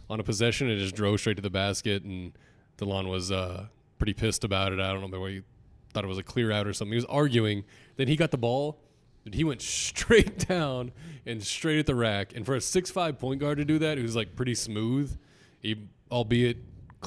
on 0.10 0.20
a 0.20 0.24
possession 0.24 0.70
and 0.70 0.80
just 0.80 0.96
drove 0.96 1.20
straight 1.20 1.36
to 1.36 1.42
the 1.42 1.50
basket, 1.50 2.04
and 2.04 2.34
Delon 2.78 3.10
was 3.10 3.32
uh, 3.32 3.68
pretty 3.98 4.14
pissed 4.14 4.44
about 4.44 4.72
it. 4.74 4.80
I 4.80 4.92
don't 4.94 5.12
know 5.12 5.20
whether 5.20 5.34
he 5.34 5.42
thought 5.94 6.04
it 6.04 6.08
was 6.08 6.18
a 6.18 6.24
clear 6.24 6.52
out 6.52 6.68
or 6.68 6.74
something. 6.74 6.94
He 6.94 6.98
was 6.98 7.06
arguing. 7.06 7.64
Then 7.96 8.08
he 8.08 8.16
got 8.16 8.32
the 8.32 8.38
ball, 8.38 8.80
and 9.26 9.34
he 9.34 9.44
went 9.44 9.62
straight 9.64 10.48
down 10.48 10.92
and 11.26 11.44
straight 11.44 11.80
at 11.80 11.86
the 11.86 11.96
rack. 11.96 12.36
And 12.36 12.46
for 12.46 12.56
a 12.56 12.62
six-five 12.62 13.20
point 13.20 13.40
guard 13.40 13.58
to 13.58 13.66
do 13.66 13.80
that, 13.80 13.98
who's 13.98 14.16
like 14.16 14.36
pretty 14.36 14.56
smooth, 14.56 15.18
he, 15.60 15.88
albeit 16.12 16.58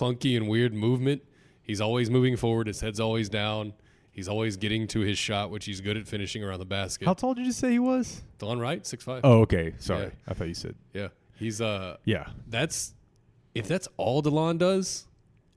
clunky 0.01 0.37
and 0.37 0.49
weird 0.49 0.73
movement, 0.73 1.23
he's 1.63 1.81
always 1.81 2.09
moving 2.11 2.37
forward. 2.37 2.67
His 2.67 2.81
head's 2.81 3.01
always 3.01 3.29
down. 3.29 3.73
He's 4.13 4.29
always 4.29 4.57
getting 4.57 4.87
to 4.89 5.01
his 5.01 5.19
shot, 5.19 5.51
which 5.51 5.65
he's 5.67 5.81
good 5.81 5.97
at 5.97 6.07
finishing 6.07 6.43
around 6.43 6.59
the 6.59 6.65
basket. 6.67 7.07
How 7.07 7.15
tall 7.15 7.35
did 7.35 7.47
you 7.47 7.53
say 7.53 7.71
he 7.73 7.79
was? 7.79 8.23
Delon 8.39 8.61
Wright, 8.61 8.85
six 8.87 9.05
five. 9.05 9.21
Oh, 9.25 9.41
okay. 9.43 9.75
Sorry, 9.79 10.05
Yeah. 10.05 10.11
I 10.29 10.35
thought 10.35 10.49
you 10.49 10.55
said. 10.55 10.75
yeah, 10.93 11.09
he's 11.39 11.61
uh, 11.61 11.97
Yeah. 12.05 12.27
that's 12.49 12.95
if 13.55 13.67
that's 13.69 13.89
all 13.97 14.23
Delon 14.23 14.59
does 14.59 15.07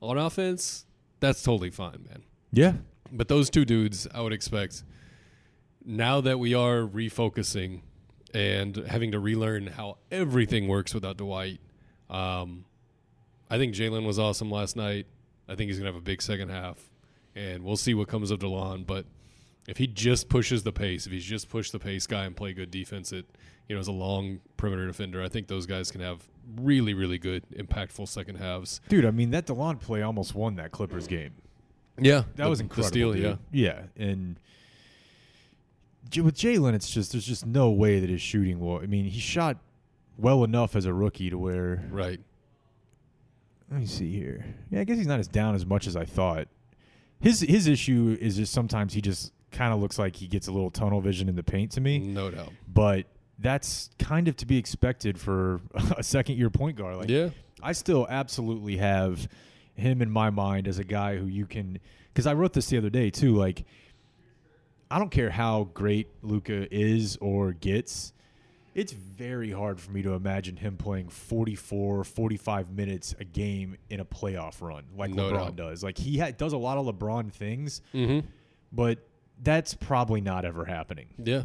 on 0.02 0.18
offense, 0.18 0.86
that's 1.20 1.42
totally 1.44 1.72
fine, 1.72 2.06
man. 2.10 2.24
Yeah. 2.52 2.74
But 3.12 3.28
those 3.28 3.50
two 3.50 3.66
dudes, 3.66 4.08
I 4.14 4.22
would 4.22 4.34
expect. 4.34 4.84
Now 5.86 6.22
that 6.22 6.40
we 6.40 6.54
are 6.54 6.82
refocusing 6.82 7.82
and 8.34 8.76
having 8.88 9.12
to 9.12 9.20
relearn 9.20 9.68
how 9.68 9.98
everything 10.12 10.68
works 10.68 10.94
without 10.94 11.18
Dwight, 11.18 11.60
um, 12.10 12.66
I 13.50 13.58
think 13.58 13.74
Jalen 13.76 14.06
was 14.06 14.18
awesome 14.20 14.50
last 14.50 14.76
night. 14.76 15.06
I 15.48 15.56
think 15.56 15.70
he's 15.70 15.78
gonna 15.78 15.90
have 15.92 15.96
a 15.96 16.02
big 16.02 16.22
second 16.22 16.50
half, 16.50 16.90
and 17.36 17.64
we'll 17.64 17.78
see 17.78 17.94
what 17.94 18.08
comes 18.08 18.32
of 18.32 18.40
Delon. 18.40 18.86
But 18.86 19.06
if 19.68 19.78
he 19.78 19.88
just 19.88 20.30
pushes 20.30 20.64
the 20.64 20.72
pace, 20.72 21.06
if 21.06 21.12
he's 21.12 21.26
just 21.26 21.50
push 21.50 21.72
the 21.72 21.80
pace 21.80 22.08
guy 22.08 22.26
and 22.26 22.36
play 22.36 22.54
good 22.54 22.72
defense, 22.72 23.12
it 23.12 23.26
you 23.68 23.76
know 23.76 23.80
as 23.80 23.88
a 23.88 23.92
long 23.92 24.40
perimeter 24.58 24.88
defender, 24.88 25.22
I 25.22 25.30
think 25.30 25.48
those 25.48 25.66
guys 25.66 25.92
can 25.92 26.02
have 26.02 26.28
really 26.58 26.94
really 26.94 27.18
good 27.18 27.44
impactful 27.56 28.08
second 28.08 28.36
halves. 28.36 28.82
Dude, 28.90 29.06
I 29.06 29.12
mean 29.12 29.32
that 29.32 29.46
Delon 29.48 29.80
play 29.80 30.02
almost 30.02 30.34
won 30.36 30.56
that 30.56 30.72
Clippers 30.72 31.08
game. 31.08 31.34
Yeah, 32.00 32.24
That 32.38 32.50
was 32.50 32.60
incredible. 32.60 32.88
steal, 32.88 33.16
yeah. 33.16 33.36
Yeah, 33.52 33.84
and 33.96 34.40
with 36.16 36.36
Jalen, 36.36 36.74
it's 36.74 36.90
just 36.90 37.12
there's 37.12 37.26
just 37.26 37.46
no 37.46 37.70
way 37.70 38.00
that 38.00 38.10
his 38.10 38.22
shooting 38.22 38.60
will. 38.60 38.78
I 38.80 38.86
mean, 38.88 39.06
he 39.06 39.20
shot 39.20 39.58
well 40.18 40.44
enough 40.44 40.76
as 40.76 40.86
a 40.86 40.94
rookie 40.94 41.30
to 41.30 41.38
where. 41.38 41.84
Right. 41.92 42.20
Let 43.74 43.80
me 43.82 43.88
see 43.88 44.12
here. 44.16 44.46
Yeah, 44.70 44.82
I 44.82 44.84
guess 44.84 44.98
he's 45.00 45.08
not 45.08 45.20
as 45.20 45.28
down 45.28 45.56
as 45.56 45.66
much 45.66 45.88
as 45.88 45.96
I 45.96 46.06
thought. 46.06 46.48
His 47.20 47.40
his 47.40 47.66
issue 47.66 48.16
is 48.22 48.36
just 48.36 48.54
sometimes 48.54 48.94
he 48.94 49.02
just 49.02 49.34
kind 49.52 49.74
of 49.74 49.80
looks 49.80 49.98
like 49.98 50.16
he 50.16 50.28
gets 50.28 50.48
a 50.48 50.52
little 50.52 50.70
tunnel 50.70 51.02
vision 51.02 51.28
in 51.28 51.36
the 51.36 51.42
paint 51.42 51.72
to 51.72 51.82
me. 51.82 51.98
No 51.98 52.30
doubt. 52.30 52.54
But 52.72 53.08
that's 53.40 53.90
kind 53.98 54.28
of 54.28 54.38
to 54.38 54.46
be 54.46 54.58
expected 54.60 55.20
for 55.20 55.60
a 55.98 56.04
second 56.04 56.38
year 56.38 56.52
point 56.52 56.78
guard. 56.78 56.98
Like, 56.98 57.10
Yeah. 57.10 57.30
I 57.64 57.72
still 57.72 58.06
absolutely 58.08 58.78
have 58.78 59.28
him 59.74 60.04
in 60.04 60.12
my 60.12 60.30
mind 60.30 60.68
as 60.68 60.78
a 60.78 60.84
guy 60.84 61.18
who 61.18 61.26
you 61.26 61.48
can. 61.48 61.80
Because 62.14 62.28
I 62.28 62.34
wrote 62.36 62.54
this 62.54 62.68
the 62.68 62.78
other 62.78 62.92
day 62.92 63.10
too. 63.10 63.34
Like, 63.34 63.66
I 64.92 65.00
don't 65.00 65.10
care 65.10 65.32
how 65.32 65.70
great 65.74 66.10
Luka 66.22 66.68
is 66.72 67.18
or 67.22 67.54
gets. 67.54 68.14
It's 68.76 68.92
very 68.92 69.52
hard 69.52 69.80
for 69.80 69.92
me 69.92 70.02
to 70.02 70.14
imagine 70.14 70.56
him 70.58 70.78
playing 70.78 71.10
44, 71.10 72.04
45 72.04 72.72
minutes 72.72 73.14
a 73.20 73.24
game 73.24 73.78
in 73.90 74.00
a 74.00 74.06
playoff 74.06 74.62
run 74.62 74.84
like 74.98 75.12
No 75.12 75.32
LeBron 75.32 75.38
doubt. 75.48 75.56
does. 75.56 75.84
Like 75.84 75.98
he 75.98 76.18
ha- 76.18 76.32
does 76.32 76.54
a 76.54 76.58
lot 76.58 76.78
of 76.78 76.86
LeBron 76.88 77.32
things, 77.32 77.82
Mm-hmm. 77.94 78.26
but 78.72 79.00
that's 79.42 79.74
probably 79.76 80.22
not 80.22 80.44
ever 80.46 80.66
happening. 80.66 81.08
Yeah. 81.24 81.44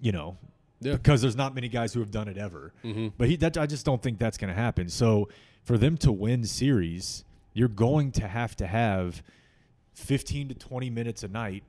You 0.00 0.12
know, 0.12 0.36
Yeah. 0.80 0.94
because 0.94 1.20
there's 1.22 1.36
not 1.36 1.54
many 1.54 1.68
guys 1.68 1.92
who 1.94 2.00
have 2.00 2.10
done 2.10 2.26
it 2.28 2.36
ever. 2.38 2.72
Mhm. 2.82 3.12
But 3.16 3.28
he, 3.28 3.36
that 3.36 3.56
I 3.58 3.66
just 3.66 3.86
don't 3.86 4.02
think 4.02 4.18
that's 4.18 4.36
going 4.38 4.48
to 4.52 4.54
happen. 4.60 4.88
So 4.88 5.28
for 5.62 5.78
them 5.78 5.96
to 5.98 6.10
win 6.12 6.44
series, 6.44 7.24
you're 7.52 7.68
going 7.68 8.10
to 8.12 8.26
have 8.26 8.56
to 8.56 8.66
have 8.66 9.22
15 9.94 10.48
to 10.48 10.54
20 10.54 10.90
minutes 10.90 11.22
a 11.22 11.28
night 11.28 11.62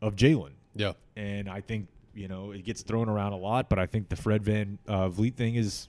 of 0.00 0.14
Jalen. 0.14 0.52
Yeah. 0.76 0.92
And 1.16 1.48
I 1.48 1.60
think 1.60 1.88
you 2.18 2.28
know 2.28 2.50
it 2.52 2.64
gets 2.64 2.82
thrown 2.82 3.08
around 3.08 3.32
a 3.32 3.36
lot, 3.38 3.68
but 3.68 3.78
I 3.78 3.86
think 3.86 4.08
the 4.08 4.16
Fred 4.16 4.42
Van 4.44 4.78
uh, 4.88 5.08
Vleet 5.08 5.34
thing 5.36 5.54
is 5.54 5.88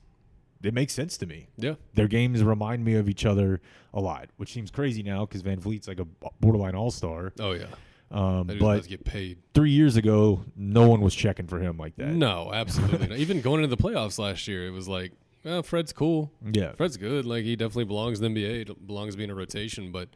it 0.61 0.73
makes 0.73 0.93
sense 0.93 1.17
to 1.17 1.25
me. 1.25 1.47
Yeah. 1.57 1.75
Their 1.93 2.07
games 2.07 2.43
remind 2.43 2.83
me 2.83 2.95
of 2.95 3.07
each 3.07 3.25
other 3.25 3.61
a 3.93 3.99
lot, 4.01 4.27
which 4.37 4.51
seems 4.51 4.69
crazy 4.71 5.01
now 5.03 5.25
because 5.25 5.41
VanVleet's 5.41 5.87
like 5.87 5.99
a 5.99 6.07
borderline 6.41 6.75
all 6.75 6.91
star. 6.91 7.31
Oh 7.39 7.51
yeah. 7.51 7.65
Um, 8.11 8.47
That 8.47 8.53
dude 8.53 8.61
does 8.61 8.81
but 8.81 8.89
get 8.89 9.05
paid. 9.05 9.37
three 9.53 9.69
years 9.71 9.95
ago, 9.95 10.41
no 10.57 10.87
one 10.89 10.99
was 11.01 11.13
checking 11.15 11.47
for 11.47 11.59
him 11.59 11.77
like 11.77 11.95
that. 11.97 12.07
No, 12.09 12.51
absolutely 12.53 13.07
not. 13.07 13.17
Even 13.19 13.39
going 13.41 13.63
into 13.63 13.73
the 13.75 13.81
playoffs 13.81 14.17
last 14.19 14.47
year, 14.47 14.65
it 14.67 14.71
was 14.71 14.87
like, 14.87 15.13
well, 15.45 15.63
Fred's 15.63 15.93
cool. 15.93 16.31
Yeah. 16.51 16.73
Fred's 16.73 16.97
good. 16.97 17.25
Like 17.25 17.43
he 17.45 17.55
definitely 17.55 17.85
belongs 17.85 18.19
in 18.19 18.33
the 18.33 18.43
NBA. 18.43 18.85
Belongs 18.87 19.13
to 19.13 19.17
be 19.17 19.23
in 19.23 19.29
a 19.29 19.35
rotation. 19.35 19.91
But 19.93 20.09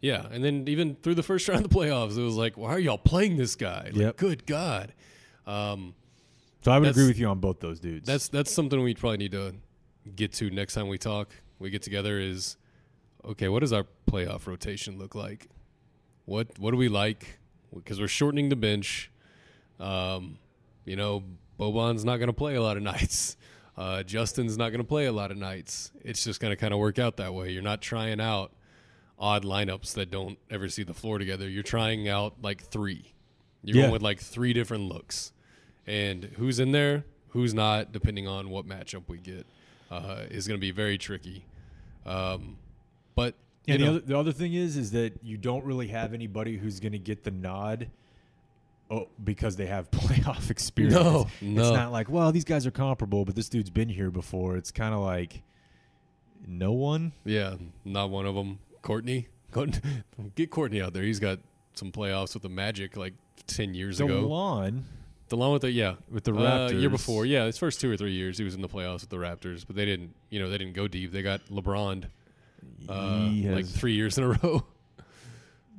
Yeah, 0.00 0.26
and 0.30 0.44
then 0.44 0.68
even 0.68 0.96
through 1.02 1.14
the 1.16 1.22
first 1.24 1.48
round 1.48 1.64
of 1.64 1.70
the 1.70 1.76
playoffs, 1.76 2.16
it 2.16 2.22
was 2.22 2.36
like, 2.36 2.56
why 2.56 2.70
are 2.70 2.78
y'all 2.78 2.96
playing 2.98 3.38
this 3.38 3.56
guy? 3.56 3.84
Like, 3.86 3.96
Yep. 3.96 4.16
good 4.18 4.46
God. 4.46 4.92
Um, 5.46 5.94
So 6.62 6.70
I 6.72 6.78
would 6.78 6.88
agree 6.90 7.06
with 7.06 7.18
you 7.18 7.28
on 7.28 7.38
both 7.40 7.60
those 7.60 7.80
dudes. 7.80 8.06
that's 8.06 8.28
that's 8.28 8.52
something 8.52 8.82
we 8.82 8.94
probably 8.94 9.18
need 9.18 9.32
to 9.32 9.54
get 10.14 10.32
to 10.34 10.50
next 10.50 10.74
time 10.74 10.88
we 10.88 10.98
talk. 10.98 11.30
We 11.58 11.70
get 11.70 11.82
together 11.82 12.18
is 12.18 12.56
okay. 13.24 13.48
What 13.48 13.60
does 13.60 13.72
our 13.72 13.86
playoff 14.10 14.46
rotation 14.46 14.98
look 14.98 15.14
like? 15.14 15.48
What 16.26 16.58
what 16.58 16.70
do 16.72 16.76
we 16.76 16.88
like? 16.88 17.38
Because 17.74 18.00
we're 18.00 18.08
shortening 18.08 18.48
the 18.48 18.56
bench. 18.56 19.10
Um, 19.78 20.38
you 20.84 20.96
know, 20.96 21.22
Boban's 21.58 22.04
not 22.04 22.16
going 22.16 22.26
to 22.28 22.32
play 22.34 22.54
a 22.56 22.62
lot 22.62 22.76
of 22.76 22.82
nights. 22.94 23.36
Uh, 23.76 24.02
Justin's 24.02 24.58
not 24.58 24.70
going 24.70 24.80
to 24.80 24.86
play 24.86 25.06
a 25.06 25.12
lot 25.12 25.30
of 25.30 25.38
nights. 25.38 25.90
It's 26.04 26.22
just 26.24 26.40
going 26.40 26.50
to 26.52 26.56
kind 26.56 26.74
of 26.74 26.80
work 26.80 26.98
out 26.98 27.16
that 27.16 27.32
way. 27.32 27.50
You're 27.50 27.62
not 27.62 27.80
trying 27.80 28.20
out 28.20 28.52
odd 29.18 29.44
lineups 29.44 29.94
that 29.94 30.10
don't 30.10 30.38
ever 30.50 30.68
see 30.68 30.82
the 30.82 30.92
floor 30.94 31.18
together. 31.18 31.48
You're 31.48 31.62
trying 31.62 32.08
out 32.08 32.34
like 32.42 32.62
three. 32.62 33.14
You're 33.62 33.76
Yeah. 33.76 33.82
going 33.82 33.92
with 33.92 34.02
like 34.02 34.20
three 34.20 34.52
different 34.52 34.84
looks, 34.84 35.32
and 35.86 36.24
who's 36.36 36.58
in 36.60 36.72
there, 36.72 37.04
who's 37.28 37.52
not, 37.54 37.92
depending 37.92 38.26
on 38.26 38.50
what 38.50 38.66
matchup 38.66 39.02
we 39.08 39.18
get, 39.18 39.46
uh, 39.90 40.24
is 40.30 40.46
going 40.48 40.58
to 40.58 40.60
be 40.60 40.70
very 40.70 40.96
tricky. 40.98 41.44
Um, 42.06 42.56
but 43.14 43.34
And 43.68 43.80
the 43.80 43.84
know, 43.84 43.90
other, 43.92 44.00
the 44.00 44.18
other 44.18 44.32
thing 44.32 44.54
is, 44.54 44.76
is 44.76 44.92
that 44.92 45.12
you 45.22 45.36
don't 45.36 45.64
really 45.64 45.88
have 45.88 46.14
anybody 46.14 46.56
who's 46.56 46.80
going 46.80 46.92
to 46.92 46.98
get 46.98 47.24
the 47.24 47.30
nod. 47.30 47.88
Oh, 48.90 49.06
because 49.22 49.54
they 49.56 49.66
have 49.66 49.88
playoff 49.92 50.50
experience. 50.50 50.94
No, 50.96 51.28
It's 51.40 51.70
not 51.70 51.92
like, 51.92 52.08
well, 52.10 52.32
these 52.32 52.44
guys 52.44 52.66
are 52.66 52.72
comparable, 52.72 53.24
but 53.24 53.36
this 53.36 53.48
dude's 53.48 53.70
been 53.70 53.88
here 53.88 54.10
before. 54.10 54.56
It's 54.56 54.72
kind 54.72 54.92
of 54.94 55.00
like 55.00 55.42
no 56.46 56.72
one. 56.72 57.12
Yeah, 57.24 57.54
not 57.84 58.10
one 58.10 58.26
of 58.26 58.34
them. 58.34 58.58
Courtney, 58.82 59.28
Courtney- 59.52 59.80
get 60.34 60.50
Courtney 60.50 60.80
out 60.82 60.92
there. 60.92 61.02
He's 61.04 61.20
got 61.20 61.38
some 61.74 61.92
playoffs 61.92 62.34
with 62.34 62.42
the 62.42 62.48
Magic 62.48 62.96
like 62.96 63.14
ten 63.46 63.74
years 63.74 64.00
ago. 64.00 64.22
Delon, 64.28 64.82
The 65.28 65.36
one 65.36 65.52
with 65.52 65.62
the 65.62 65.70
yeah 65.70 65.94
With 66.10 66.24
the 66.24 66.32
Raptors 66.32 66.70
uh, 66.74 66.76
year 66.76 66.90
before. 66.90 67.24
Yeah, 67.26 67.46
his 67.46 67.58
first 67.58 67.80
two 67.80 67.90
or 67.90 67.96
three 67.96 68.12
years 68.12 68.38
he 68.38 68.44
was 68.44 68.54
in 68.54 68.62
the 68.62 68.68
playoffs 68.68 69.00
with 69.02 69.10
the 69.10 69.16
Raptors, 69.16 69.64
but 69.66 69.76
they 69.76 69.84
didn't. 69.84 70.14
You 70.30 70.40
know, 70.40 70.50
they 70.50 70.58
didn't 70.58 70.74
go 70.74 70.88
deep. 70.88 71.12
They 71.12 71.22
got 71.22 71.40
LeBron 71.46 72.04
uh, 72.88 73.28
like 73.54 73.66
three 73.66 73.94
years 73.94 74.18
in 74.18 74.24
a 74.24 74.28
row. 74.42 74.64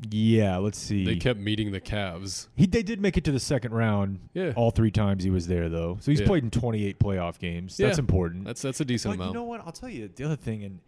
Yeah, 0.09 0.57
let's 0.57 0.79
see. 0.79 1.05
they 1.05 1.17
kept 1.17 1.39
meeting 1.39 1.71
the 1.71 1.79
Cavs. 1.79 2.47
he 2.55 2.65
they 2.65 2.81
did 2.81 2.99
make 2.99 3.17
it 3.17 3.23
to 3.25 3.31
the 3.31 3.39
second 3.39 3.71
round. 3.73 4.19
Yeah. 4.33 4.51
all 4.55 4.71
three 4.71 4.89
times 4.89 5.23
he 5.23 5.29
was 5.29 5.45
there 5.45 5.69
though. 5.69 5.97
So 6.01 6.09
he's 6.11 6.21
Yeah. 6.21 6.25
played 6.27 6.43
in 6.43 6.49
28 6.49 6.97
playoff 6.97 7.37
games. 7.37 7.77
That's 7.77 7.97
Yeah. 7.97 8.01
important. 8.01 8.45
That's 8.45 8.63
that's 8.63 8.79
a 8.81 8.85
decent 8.85 9.11
But 9.11 9.15
amount. 9.23 9.29
you 9.35 9.39
know 9.41 9.45
what? 9.45 9.61
I'll 9.63 9.71
tell 9.71 9.89
you 9.89 10.07
the 10.15 10.23
other 10.23 10.35
thing, 10.35 10.63
and 10.63 10.79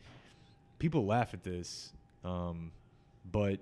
people 0.79 1.05
laugh 1.05 1.35
at 1.35 1.43
this, 1.43 1.91
um, 2.25 2.71
but 3.31 3.59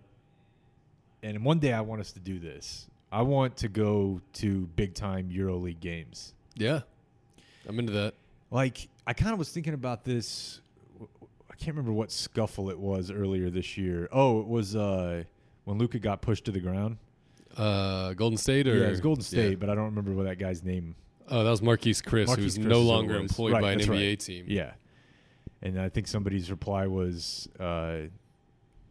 and 1.21 1.43
one 1.43 1.59
day 1.59 1.73
I 1.73 1.81
want 1.81 1.99
us 1.99 2.13
to 2.13 2.19
do 2.21 2.39
this. 2.39 2.87
I 3.11 3.21
want 3.23 3.57
to 3.57 3.67
go 3.67 4.21
to 4.33 4.67
big 4.75 4.93
time 4.93 5.29
EuroLeague 5.29 5.79
games. 5.79 6.33
yeah, 6.55 6.81
I'm 7.67 7.77
into 7.79 7.93
that. 7.93 8.13
Like 8.49 8.87
I 9.05 9.13
kind 9.13 9.33
of 9.33 9.39
was 9.39 9.49
thinking 9.49 9.73
about 9.73 10.03
this. 10.03 10.61
I 11.49 11.55
can't 11.55 11.75
remember 11.75 11.93
what 11.93 12.11
scuffle 12.11 12.69
it 12.69 12.79
was 12.79 13.11
earlier 13.11 13.49
this 13.49 13.77
year. 13.77 14.07
Oh, 14.11 14.39
it 14.39 14.47
was 14.47 14.75
uh, 14.75 15.23
when 15.65 15.77
Luka 15.77 15.99
got 15.99 16.21
pushed 16.21 16.45
to 16.45 16.51
the 16.51 16.59
ground. 16.59 16.97
Uh, 17.57 18.13
Golden 18.13 18.37
State 18.37 18.67
or 18.67 18.77
yeah, 18.77 18.87
it 18.87 18.89
was 18.91 19.01
Golden 19.01 19.23
State, 19.23 19.49
yeah. 19.49 19.55
but 19.55 19.69
I 19.69 19.75
don't 19.75 19.85
remember 19.85 20.13
what 20.13 20.23
that 20.23 20.39
guy's 20.39 20.63
name 20.63 20.95
Oh, 21.31 21.45
that 21.45 21.49
was 21.49 21.61
Marquese 21.61 22.03
Chriss, 22.03 22.27
Marquese 22.27 22.35
who's 22.37 22.57
Chriss 22.57 22.65
no 22.65 22.81
is 22.81 22.87
what 22.87 22.93
it 22.93 22.95
longer 22.97 23.15
employed 23.15 23.53
Right, 23.53 23.61
by 23.61 23.71
an 23.71 23.79
NBA 23.79 24.09
right. 24.09 24.19
team. 24.19 24.45
Yeah. 24.47 24.71
And 25.61 25.79
I 25.79 25.87
think 25.87 26.07
somebody's 26.07 26.51
reply 26.51 26.87
was 26.87 27.47
uh, 27.59 28.07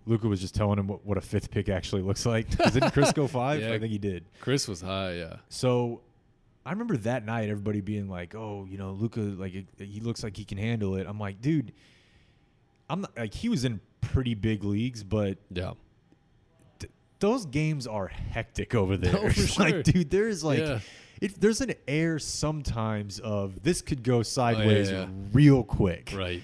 Luka 0.06 0.28
was 0.28 0.40
just 0.40 0.54
telling 0.54 0.78
him 0.78 0.86
what, 0.86 1.04
what 1.04 1.18
a 1.18 1.20
fifth 1.20 1.50
pick 1.50 1.68
actually 1.68 2.02
looks 2.02 2.24
like. 2.26 2.48
Didn't 2.72 2.92
Chriss 2.94 3.14
go 3.14 3.26
five? 3.28 3.60
Yeah. 3.60 3.72
I 3.72 3.78
think 3.78 3.92
he 3.92 3.98
did. 3.98 4.24
Chriss 4.42 4.68
was 4.68 4.80
high. 4.80 5.14
Yeah, 5.14 5.36
So 5.48 6.00
I 6.64 6.70
remember 6.72 6.96
that 6.98 7.24
night 7.24 7.48
everybody 7.48 7.80
being 7.80 8.08
like, 8.08 8.34
"Oh, 8.34 8.66
you 8.68 8.76
know, 8.78 8.92
Luka 8.92 9.20
like 9.20 9.54
it- 9.54 9.66
he 9.78 10.00
looks 10.00 10.22
like 10.22 10.36
he 10.36 10.44
can 10.44 10.58
handle 10.58 10.96
it." 10.96 11.06
I'm 11.06 11.18
like, 11.18 11.40
"Dude, 11.40 11.72
I'm 12.88 13.02
not 13.02 13.16
like 13.16 13.34
he 13.34 13.48
was 13.48 13.64
in 13.64 13.80
pretty 14.00 14.34
big 14.34 14.64
leagues, 14.64 15.02
but 15.04 15.38
yeah. 15.50 15.72
those 17.20 17.46
games 17.46 17.86
are 17.86 18.08
hectic 18.08 18.74
over 18.74 18.96
there. 18.96 19.14
Oh, 19.18 19.28
for 19.28 19.46
sure. 19.46 19.64
like, 19.70 19.84
dude, 19.84 20.10
there's 20.10 20.42
like, 20.42 20.58
Yeah. 20.58 20.80
it, 21.20 21.40
there's 21.40 21.60
an 21.60 21.74
air 21.86 22.18
sometimes 22.18 23.20
of 23.20 23.62
this 23.62 23.82
could 23.82 24.02
go 24.02 24.18
oh, 24.18 24.22
sideways 24.22 24.90
yeah. 24.90 25.06
real 25.32 25.62
quick. 25.62 26.12
Right. 26.16 26.42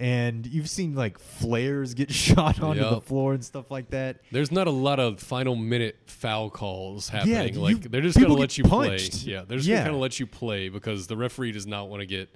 And 0.00 0.46
you've 0.46 0.70
seen 0.70 0.94
like 0.94 1.18
flares 1.18 1.92
get 1.94 2.10
shot 2.26 2.62
onto 2.62 2.82
the 2.88 3.00
floor 3.00 3.34
and 3.34 3.44
stuff 3.44 3.68
like 3.70 3.90
that. 3.90 4.20
There's 4.30 4.52
not 4.52 4.68
a 4.68 4.70
lot 4.70 5.00
of 5.00 5.18
final 5.20 5.56
minute 5.56 5.96
foul 6.06 6.50
calls 6.50 7.08
happening. 7.08 7.54
you- 7.54 7.60
like 7.60 7.90
they're 7.90 8.00
just 8.00 8.16
gonna 8.18 8.32
let 8.34 8.56
you 8.56 8.62
punched. 8.64 9.24
play. 9.24 9.32
Yeah, 9.32 9.42
they're 9.46 9.58
just 9.58 9.68
Yeah. 9.68 9.84
gonna 9.84 9.98
let 9.98 10.20
you 10.20 10.26
play 10.26 10.68
because 10.68 11.08
the 11.08 11.16
referee 11.16 11.50
does 11.52 11.66
not 11.66 11.88
want 11.88 12.00
to 12.00 12.06
get 12.06 12.28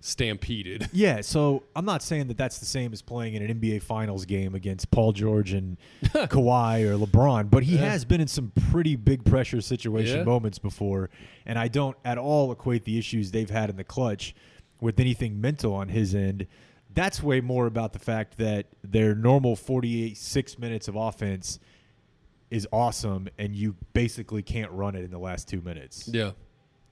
stampeded. 0.00 0.88
Yeah, 0.92 1.20
so 1.20 1.64
I'm 1.76 1.84
not 1.84 2.02
saying 2.02 2.28
that 2.28 2.36
that's 2.38 2.58
the 2.58 2.64
same 2.66 2.92
as 2.92 3.02
playing 3.02 3.34
in 3.34 3.42
an 3.42 3.60
NBA 3.60 3.82
Finals 3.82 4.24
game 4.24 4.54
against 4.54 4.90
Paul 4.90 5.12
George 5.12 5.52
and 5.52 5.76
Kawhi 6.04 6.84
or 6.88 6.96
LeBron, 6.96 7.50
but 7.50 7.64
he 7.64 7.74
Yeah. 7.74 7.90
has 7.90 8.04
been 8.04 8.20
in 8.20 8.28
some 8.28 8.52
pretty 8.70 8.96
big 8.96 9.24
pressure 9.24 9.60
situation 9.60 10.18
Yeah. 10.18 10.24
moments 10.24 10.58
before, 10.58 11.10
and 11.44 11.58
I 11.58 11.68
don't 11.68 11.96
at 12.04 12.18
all 12.18 12.50
equate 12.52 12.84
the 12.84 12.98
issues 12.98 13.30
they've 13.30 13.50
had 13.50 13.68
in 13.68 13.76
the 13.76 13.84
clutch 13.84 14.34
with 14.80 14.98
anything 14.98 15.40
mental 15.40 15.74
on 15.74 15.88
his 15.88 16.14
end. 16.14 16.46
That's 16.94 17.22
way 17.22 17.40
more 17.40 17.66
about 17.66 17.92
the 17.92 17.98
fact 17.98 18.38
that 18.38 18.66
their 18.82 19.14
normal 19.14 19.54
48 19.56 20.16
6 20.16 20.58
minutes 20.58 20.88
of 20.88 20.96
offense 20.96 21.58
is 22.50 22.66
awesome 22.72 23.28
and 23.38 23.54
you 23.54 23.76
basically 23.92 24.42
can't 24.42 24.70
run 24.72 24.96
it 24.96 25.04
in 25.04 25.10
the 25.10 25.18
last 25.18 25.48
2 25.48 25.60
minutes. 25.60 26.08
Yeah, 26.12 26.32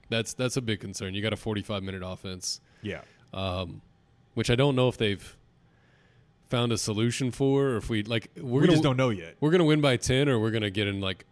that's 0.09 0.33
that's 0.33 0.55
a 0.57 0.61
big 0.61 0.79
concern. 0.79 1.13
You 1.13 1.21
got 1.21 1.33
a 1.33 1.37
45 1.37 1.83
minute 1.83 2.01
offense, 2.05 2.61
Yeah. 2.81 3.01
um, 3.33 3.81
which 4.35 4.49
I 4.49 4.55
don't 4.55 4.75
know 4.75 4.87
if 4.87 4.97
they've 4.97 5.35
found 6.47 6.71
a 6.71 6.77
solution 6.77 7.29
for, 7.31 7.63
or 7.71 7.77
if 7.77 7.89
we 7.89 8.03
like 8.03 8.29
we're 8.37 8.61
We 8.61 8.67
gonna 8.67 8.71
just 8.73 8.83
don't 8.83 8.97
know 8.97 9.09
yet. 9.09 9.35
we're 9.41 9.51
gonna 9.51 9.65
win 9.65 9.81
by 9.81 9.97
10, 9.97 10.29
or 10.29 10.39
we're 10.39 10.51
gonna 10.51 10.69
get 10.71 10.87
in 10.87 11.01
like 11.01 11.25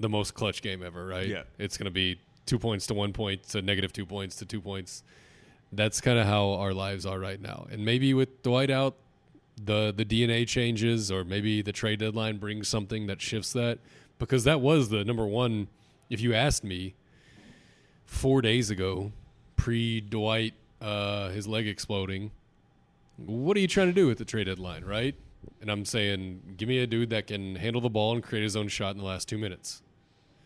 the 0.00 0.08
most 0.08 0.34
clutch 0.34 0.60
game 0.60 0.82
ever, 0.82 1.06
right? 1.06 1.26
Yeah. 1.28 1.42
it's 1.58 1.76
gonna 1.78 1.90
be 1.92 2.20
two 2.46 2.58
points 2.58 2.86
to 2.88 2.94
one 2.94 3.12
point 3.12 3.44
to 3.50 3.62
negative 3.62 3.92
two 3.92 4.04
points 4.06 4.36
to 4.36 4.44
two 4.44 4.60
points. 4.60 5.02
That's 5.72 6.00
kind 6.00 6.18
of 6.18 6.26
how 6.26 6.52
our 6.52 6.72
lives 6.72 7.04
are 7.04 7.18
right 7.18 7.40
now. 7.40 7.66
And 7.70 7.84
maybe 7.84 8.14
with 8.14 8.42
Dwight 8.42 8.70
out, 8.70 8.96
the 9.62 9.92
the 9.94 10.04
DNA 10.04 10.46
changes, 10.46 11.10
or 11.10 11.24
maybe 11.24 11.62
the 11.62 11.72
trade 11.72 11.98
deadline 11.98 12.38
brings 12.38 12.68
something 12.68 13.06
that 13.06 13.20
shifts 13.20 13.52
that. 13.52 13.78
Because 14.18 14.44
that 14.44 14.60
was 14.60 14.88
the 14.88 15.04
number 15.04 15.26
one. 15.26 15.68
If 16.10 16.20
you 16.20 16.34
asked 16.34 16.64
me 16.64 16.94
four 18.06 18.40
days 18.40 18.70
ago, 18.70 19.12
pre 19.56 20.00
Dwight, 20.00 20.54
uh, 20.80 21.28
his 21.30 21.46
leg 21.46 21.68
exploding, 21.68 22.30
what 23.16 23.56
are 23.56 23.60
you 23.60 23.68
trying 23.68 23.88
to 23.88 23.92
do 23.92 24.06
with 24.06 24.18
the 24.18 24.24
trade 24.24 24.44
deadline, 24.44 24.84
right? 24.84 25.14
And 25.60 25.70
I'm 25.70 25.84
saying, 25.84 26.54
give 26.56 26.68
me 26.68 26.78
a 26.78 26.86
dude 26.86 27.10
that 27.10 27.26
can 27.26 27.56
handle 27.56 27.80
the 27.80 27.90
ball 27.90 28.14
and 28.14 28.22
create 28.22 28.42
his 28.42 28.56
own 28.56 28.68
shot 28.68 28.92
in 28.92 28.98
the 28.98 29.04
last 29.04 29.28
two 29.28 29.38
minutes. 29.38 29.82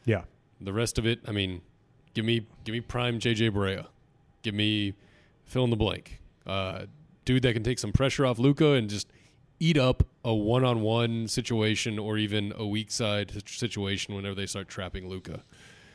Yeah. 0.04 0.22
The 0.60 0.72
rest 0.72 0.98
of 0.98 1.06
it, 1.06 1.20
I 1.26 1.32
mean, 1.32 1.62
give 2.14 2.24
me 2.24 2.46
give 2.64 2.72
me 2.72 2.80
prime 2.80 3.18
JJ 3.18 3.50
Barea. 3.50 3.86
Give 4.42 4.54
me 4.54 4.94
fill 5.52 5.64
in 5.64 5.70
the 5.70 5.76
blank. 5.76 6.20
Uh, 6.46 6.86
dude 7.24 7.42
that 7.42 7.52
can 7.52 7.62
take 7.62 7.78
some 7.78 7.92
pressure 7.92 8.26
off 8.26 8.38
Luka 8.38 8.72
and 8.72 8.88
just 8.90 9.08
eat 9.60 9.76
up 9.78 10.02
a 10.24 10.34
one-on-one 10.34 11.28
situation 11.28 11.98
or 11.98 12.18
even 12.18 12.52
a 12.56 12.66
weak 12.66 12.90
side 12.90 13.30
situation 13.48 14.14
whenever 14.14 14.34
they 14.34 14.46
start 14.46 14.68
trapping 14.68 15.08
Luka. 15.08 15.44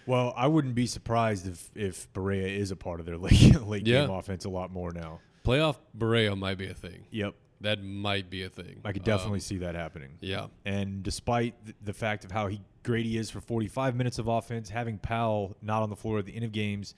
Well, 0.05 0.33
I 0.37 0.47
wouldn't 0.47 0.75
be 0.75 0.85
surprised 0.87 1.47
if 1.47 1.69
if 1.75 2.11
Barea 2.13 2.47
is 2.57 2.71
a 2.71 2.77
part 2.77 2.99
of 3.01 3.05
their 3.05 3.17
late, 3.27 3.61
late 3.61 3.85
Yeah. 3.85 4.01
game 4.05 4.09
offense 4.11 4.45
a 4.45 4.49
lot 4.49 4.71
more 4.71 4.91
now. 4.93 5.19
Playoff 5.43 5.77
Barea 5.97 6.37
might 6.37 6.57
be 6.57 6.67
a 6.67 6.73
thing. 6.73 7.05
Yep, 7.11 7.33
That 7.61 7.83
might 7.83 8.29
be 8.29 8.43
a 8.43 8.49
thing. 8.49 8.81
I 8.85 8.91
could 8.93 9.03
definitely 9.03 9.37
Um, 9.37 9.41
see 9.41 9.57
that 9.57 9.75
happening. 9.75 10.11
yeah. 10.21 10.47
And 10.65 11.03
despite 11.03 11.55
th- 11.65 11.75
the 11.83 11.93
fact 11.93 12.23
of 12.25 12.31
how 12.31 12.47
he 12.47 12.61
great 12.83 13.05
he 13.05 13.17
is 13.17 13.29
for 13.29 13.41
45 13.41 13.95
minutes 13.97 14.17
of 14.19 14.27
offense, 14.29 14.69
having 14.69 14.97
Powell 14.97 15.57
not 15.61 15.83
on 15.83 15.89
the 15.89 15.95
floor 15.97 16.19
at 16.19 16.25
the 16.25 16.33
end 16.35 16.45
of 16.45 16.51
games, 16.53 16.95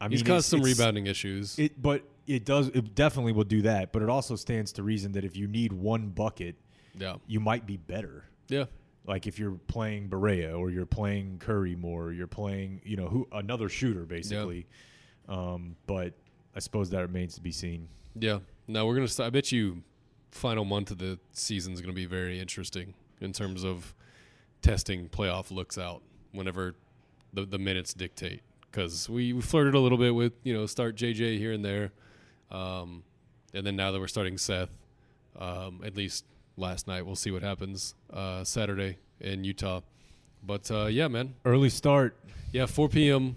I 0.00 0.04
mean, 0.04 0.12
He's 0.12 0.20
it's- 0.20 0.36
caused 0.36 0.46
some 0.48 0.62
rebounding 0.62 1.06
issues. 1.06 1.58
It, 1.58 1.80
but 1.80 2.02
it 2.26 2.44
does. 2.44 2.68
It 2.68 2.94
definitely 2.94 3.32
will 3.32 3.44
do 3.44 3.62
that. 3.62 3.92
But 3.92 4.02
it 4.02 4.08
also 4.08 4.36
stands 4.36 4.72
to 4.74 4.82
reason 4.82 5.12
that 5.12 5.24
if 5.24 5.36
you 5.36 5.46
need 5.48 5.72
one 5.72 6.08
bucket, 6.10 6.56
yeah. 6.96 7.16
you 7.26 7.40
might 7.40 7.66
be 7.66 7.76
better. 7.76 8.24
Yeah. 8.48 8.66
Like 9.06 9.26
if 9.26 9.38
you're 9.38 9.58
playing 9.66 10.08
Barea 10.10 10.56
or 10.58 10.70
you're 10.70 10.84
playing 10.86 11.38
Curry 11.38 11.74
more, 11.74 12.06
or 12.06 12.12
you're 12.12 12.26
playing 12.26 12.82
you 12.84 12.96
know 12.96 13.08
who 13.08 13.26
another 13.32 13.68
shooter 13.68 14.04
basically. 14.04 14.66
Um, 15.28 15.76
but 15.86 16.14
I 16.54 16.60
suppose 16.60 16.90
that 16.90 17.00
remains 17.00 17.34
to 17.34 17.40
be 17.40 17.52
seen. 17.52 17.88
Yeah. 18.14 18.40
Now 18.66 18.86
we're 18.86 18.94
gonna. 18.94 19.08
St- 19.08 19.26
I 19.26 19.30
bet 19.30 19.50
you, 19.50 19.82
final 20.30 20.64
month 20.66 20.90
of 20.90 20.98
the 20.98 21.18
season 21.32 21.72
is 21.72 21.80
gonna 21.80 21.92
be 21.94 22.06
very 22.06 22.38
interesting 22.38 22.94
in 23.20 23.32
terms 23.32 23.64
of 23.64 23.94
testing 24.60 25.08
playoff 25.08 25.50
looks 25.50 25.78
out 25.78 26.02
whenever 26.32 26.74
the 27.32 27.46
the 27.46 27.58
minutes 27.58 27.94
dictate. 27.94 28.42
Because 28.70 29.08
we, 29.08 29.32
we 29.32 29.40
flirted 29.40 29.74
a 29.74 29.78
little 29.80 29.98
bit 29.98 30.14
with 30.14 30.32
you 30.42 30.54
know 30.54 30.66
start 30.66 30.96
JJ 30.96 31.38
here 31.38 31.52
and 31.52 31.64
there, 31.64 31.92
um, 32.50 33.02
and 33.54 33.66
then 33.66 33.76
now 33.76 33.92
that 33.92 34.00
we're 34.00 34.08
starting 34.08 34.38
Seth, 34.38 34.70
um, 35.38 35.80
at 35.84 35.96
least 35.96 36.24
last 36.58 36.86
night. 36.86 37.06
We'll 37.06 37.16
see 37.16 37.30
what 37.30 37.42
happens 37.42 37.94
uh, 38.12 38.44
Saturday 38.44 38.98
in 39.20 39.44
Utah. 39.44 39.80
But 40.42 40.70
uh, 40.70 40.86
yeah, 40.86 41.08
man. 41.08 41.34
Early 41.44 41.70
start. 41.70 42.16
Yeah, 42.52 42.66
4 42.66 42.88
p.m. 42.88 43.36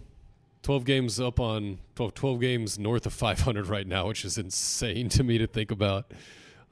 12 0.63 0.85
games 0.85 1.19
up 1.19 1.39
on 1.39 1.79
12, 1.95 2.13
12 2.13 2.39
games 2.39 2.79
north 2.79 3.05
of 3.05 3.13
500 3.13 3.67
right 3.67 3.87
now, 3.87 4.07
which 4.07 4.23
is 4.25 4.37
insane 4.37 5.09
to 5.09 5.23
me 5.23 5.37
to 5.37 5.47
think 5.47 5.71
about. 5.71 6.11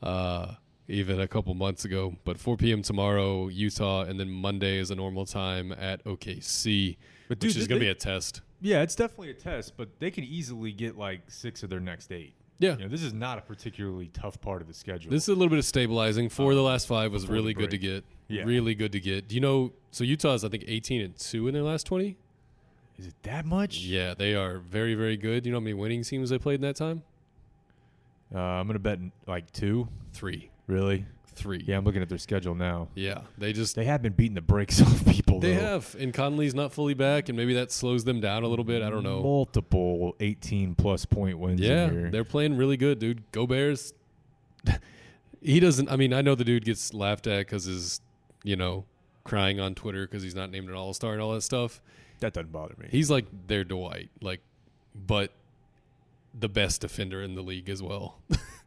Uh, 0.01 0.55
even 0.89 1.19
a 1.21 1.27
couple 1.27 1.53
months 1.53 1.85
ago, 1.85 2.15
but 2.25 2.39
4 2.39 2.57
p.m. 2.57 2.81
tomorrow, 2.81 3.47
Utah, 3.47 4.01
and 4.01 4.19
then 4.19 4.29
Monday 4.29 4.77
is 4.77 4.91
a 4.91 4.95
normal 4.95 5.25
time 5.25 5.71
at 5.71 6.03
OKC, 6.03 6.97
But 7.27 7.41
which 7.41 7.55
is 7.55 7.67
going 7.67 7.79
to 7.79 7.85
be 7.85 7.89
a 7.89 7.95
test. 7.95 8.41
Yeah, 8.61 8.81
it's 8.81 8.95
definitely 8.95 9.29
a 9.29 9.35
test, 9.35 9.73
but 9.77 9.89
they 9.99 10.11
can 10.11 10.23
easily 10.23 10.71
get 10.71 10.97
like 10.97 11.21
six 11.27 11.63
of 11.63 11.69
their 11.69 11.79
next 11.79 12.11
eight. 12.11 12.33
Yeah. 12.57 12.75
You 12.75 12.83
know, 12.83 12.87
this 12.89 13.03
is 13.03 13.13
not 13.13 13.37
a 13.37 13.41
particularly 13.41 14.09
tough 14.13 14.41
part 14.41 14.61
of 14.61 14.67
the 14.67 14.73
schedule. 14.73 15.11
This 15.11 15.23
is 15.23 15.29
a 15.29 15.33
little 15.33 15.47
bit 15.49 15.59
of 15.59 15.65
stabilizing. 15.65 16.27
Four 16.27 16.51
of 16.51 16.57
the 16.57 16.63
last 16.63 16.87
five 16.87 17.11
was 17.13 17.27
really 17.27 17.53
good 17.53 17.69
to 17.71 17.77
get. 17.77 18.03
Yeah. 18.27 18.43
Really 18.43 18.75
good 18.75 18.91
to 18.91 18.99
get. 18.99 19.29
Do 19.29 19.35
you 19.35 19.41
know? 19.41 19.71
So 19.91 20.03
Utah 20.03 20.33
is, 20.33 20.43
I 20.43 20.49
think 20.49 20.65
18 20.67 21.01
and 21.01 21.15
two 21.17 21.47
in 21.47 21.53
their 21.53 21.63
last 21.63 21.85
20. 21.85 22.17
is 22.97 23.07
it 23.07 23.13
that 23.23 23.45
much? 23.45 23.79
Yeah, 23.79 24.13
they 24.13 24.35
are 24.35 24.57
very 24.57 24.93
very 24.93 25.15
good. 25.15 25.43
Do 25.43 25.49
you 25.49 25.53
know 25.53 25.59
how 25.59 25.63
many 25.63 25.73
winning 25.73 26.03
teams 26.03 26.31
they 26.31 26.37
played 26.37 26.55
in 26.55 26.61
that 26.61 26.75
time? 26.75 27.01
Uh, 28.35 28.39
I'm 28.39 28.67
gonna 28.67 28.77
bet 28.79 28.99
like 29.25 29.51
two. 29.53 29.87
Three, 30.11 30.49
Really? 30.70 31.05
three. 31.36 31.63
Yeah, 31.65 31.78
I'm 31.78 31.86
looking 31.86 32.01
at 32.01 32.09
their 32.09 32.17
schedule 32.17 32.53
now. 32.53 32.89
yeah. 32.95 33.22
They 33.38 33.53
just 33.53 33.74
They 33.78 33.86
have 33.86 34.01
been 34.01 34.11
beating 34.11 34.36
the 34.36 34.41
brakes 34.41 34.82
off 34.86 35.05
people. 35.05 35.39
they 35.39 35.53
though. 35.53 35.61
have, 35.61 35.95
and 35.97 36.13
Conley's 36.13 36.53
not 36.53 36.74
fully 36.74 36.93
back, 36.93 37.30
and 37.30 37.38
maybe 37.38 37.53
that 37.53 37.72
slows 37.72 38.03
them 38.03 38.20
down 38.20 38.43
a 38.43 38.47
little 38.47 38.65
bit. 38.65 38.82
I 38.82 38.89
don't 38.89 39.03
know. 39.03 39.22
multiple 39.24 40.17
18 40.20 40.76
plus 40.76 41.05
point 41.05 41.39
wins. 41.39 41.61
Yeah, 41.61 41.89
they're 42.11 42.26
playing 42.26 42.57
really 42.57 42.76
good, 42.76 42.99
dude. 42.99 43.24
Go 43.32 43.47
Bears. 43.47 43.93
he 45.41 45.61
doesn't. 45.61 45.89
I 45.89 45.95
mean, 45.95 46.13
I 46.13 46.22
know 46.22 46.36
the 46.36 46.43
dude 46.43 46.65
gets 46.65 46.93
laughed 46.93 47.26
at 47.26 47.39
because 47.39 47.63
his, 47.63 48.01
you 48.43 48.57
know, 48.57 48.84
crying 49.24 49.61
on 49.61 49.76
Twitter 49.76 50.05
because 50.05 50.22
he's 50.24 50.36
not 50.36 50.51
named 50.51 50.67
an 50.67 50.76
All 50.76 50.93
Star 50.93 51.13
and 51.13 51.22
all 51.22 51.32
that 51.34 51.41
stuff. 51.41 51.82
that 52.20 52.34
doesn't 52.34 52.51
bother 52.51 52.76
me. 52.78 52.88
He's 52.91 53.09
like 53.09 53.26
their 53.47 53.63
Dwight, 53.63 54.09
like, 54.22 54.41
but 54.93 55.32
the 56.38 56.49
best 56.49 56.82
defender 56.82 57.24
in 57.24 57.36
the 57.36 57.41
league 57.41 57.70
as 57.70 57.82
well. 57.82 58.17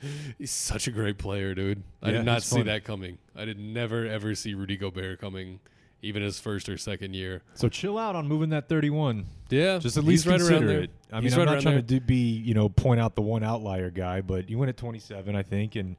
he's 0.38 0.50
such 0.50 0.86
a 0.86 0.90
great 0.90 1.18
player, 1.18 1.54
dude. 1.54 1.82
I 2.02 2.10
Yeah, 2.10 2.18
did 2.18 2.26
not 2.26 2.42
see 2.42 2.56
fun. 2.56 2.66
that 2.66 2.84
coming. 2.84 3.18
I 3.36 3.44
did 3.44 3.58
never 3.58 4.06
ever 4.06 4.34
see 4.34 4.54
Rudy 4.54 4.76
Gobert 4.76 5.20
coming, 5.20 5.60
even 6.02 6.22
his 6.22 6.38
first 6.40 6.68
or 6.68 6.76
second 6.78 7.14
year. 7.14 7.42
so 7.54 7.68
chill 7.68 7.98
out 7.98 8.14
on 8.16 8.26
moving 8.28 8.50
that 8.50 8.68
31. 8.68 9.26
Yeah, 9.50 9.78
Just 9.78 9.96
at 9.96 10.04
least 10.04 10.26
right 10.26 10.38
consider 10.38 10.56
around 10.58 10.66
there. 10.66 10.80
it. 10.82 10.90
I 11.10 11.16
mean, 11.16 11.22
He's 11.24 11.38
I'm 11.38 11.46
not 11.46 11.60
trying 11.62 11.84
there. 11.86 11.98
to 11.98 12.00
be 12.04 12.16
you 12.32 12.54
know 12.54 12.68
point 12.68 13.00
out 13.00 13.14
the 13.14 13.22
one 13.22 13.42
outlier 13.42 13.90
guy, 13.90 14.20
but 14.20 14.48
you 14.50 14.58
went 14.58 14.68
at 14.68 14.76
27, 14.76 15.34
I 15.34 15.42
think, 15.42 15.74
and 15.76 15.96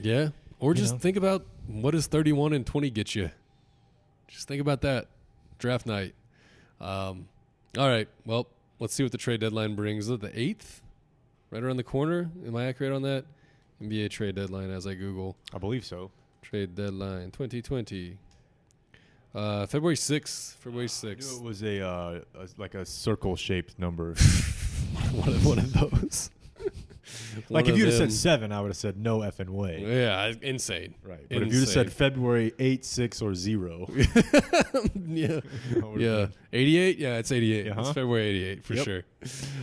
Yeah. 0.00 0.28
Or 0.60 0.74
just 0.74 0.94
know? 0.94 0.98
think 0.98 1.16
about 1.16 1.46
what 1.68 1.92
does 1.92 2.06
31 2.08 2.52
and 2.52 2.66
20 2.66 2.90
get 2.90 3.14
you? 3.14 3.30
Just 4.26 4.48
think 4.48 4.60
about 4.60 4.80
that. 4.80 5.06
Draft 5.58 5.86
night. 5.86 6.14
Um, 6.80 7.28
all 7.78 7.88
right. 7.88 8.08
Well, 8.24 8.48
let's 8.80 8.92
see 8.94 9.02
what 9.04 9.12
the 9.12 9.18
trade 9.18 9.40
deadline 9.40 9.76
brings. 9.76 10.06
The 10.08 10.16
8th? 10.18 10.80
Right 11.50 11.62
around 11.62 11.78
the 11.78 11.82
corner? 11.84 12.30
Am 12.46 12.54
I 12.56 12.66
accurate 12.66 12.92
on 12.92 13.02
that? 13.02 13.24
NBA 13.82 14.10
trade 14.10 14.34
deadline 14.34 14.70
as 14.70 14.86
I 14.86 14.94
Google. 14.94 15.36
I 15.54 15.58
believe 15.58 15.84
so. 15.84 16.10
Trade 16.42 16.74
deadline 16.74 17.30
2020. 17.30 18.18
Uh, 19.34 19.66
February 19.66 19.94
6th. 19.96 20.54
February 20.56 20.88
I 21.02 21.06
knew 21.06 21.16
6th. 21.16 21.36
it 21.38 21.42
was 21.42 21.62
a, 21.62 21.86
uh, 21.86 22.20
a 22.34 22.48
like 22.58 22.74
a 22.74 22.84
circle 22.84 23.36
shaped 23.36 23.78
number. 23.78 24.14
one, 25.12 25.28
of, 25.28 25.46
one 25.46 25.58
of 25.58 25.72
those. 25.72 26.30
Like 27.48 27.68
if 27.68 27.76
you'd 27.76 27.86
have 27.86 27.94
said 27.96 28.12
seven, 28.12 28.52
I 28.52 28.60
would 28.60 28.68
have 28.68 28.76
said 28.76 28.96
no 28.98 29.20
effing 29.20 29.48
way. 29.50 29.84
Yeah, 29.86 30.32
insane. 30.42 30.94
Right. 31.02 31.26
But 31.28 31.42
if 31.42 31.52
you'd 31.52 31.60
have 31.60 31.68
said 31.68 31.92
February 31.92 32.52
8, 32.58 32.84
6, 32.84 33.22
or 33.22 33.34
0, 33.34 33.88
yeah. 35.06 35.40
Yeah. 35.96 36.26
88? 36.52 36.98
Yeah, 36.98 37.18
it's 37.18 37.32
88. 37.32 37.68
Uh-huh. 37.70 37.80
It's 37.80 37.88
February 37.90 38.26
88 38.28 38.64
for 38.64 38.74
Yep. 38.74 38.84
sure. 38.84 39.02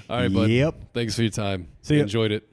All 0.10 0.18
right, 0.18 0.34
bud. 0.34 0.50
Yep. 0.50 0.76
Thanks 0.94 1.16
for 1.16 1.22
your 1.22 1.32
time. 1.32 1.68
See 1.82 1.96
ya. 1.98 2.04
Enjoyed 2.04 2.32
it. 2.32 2.48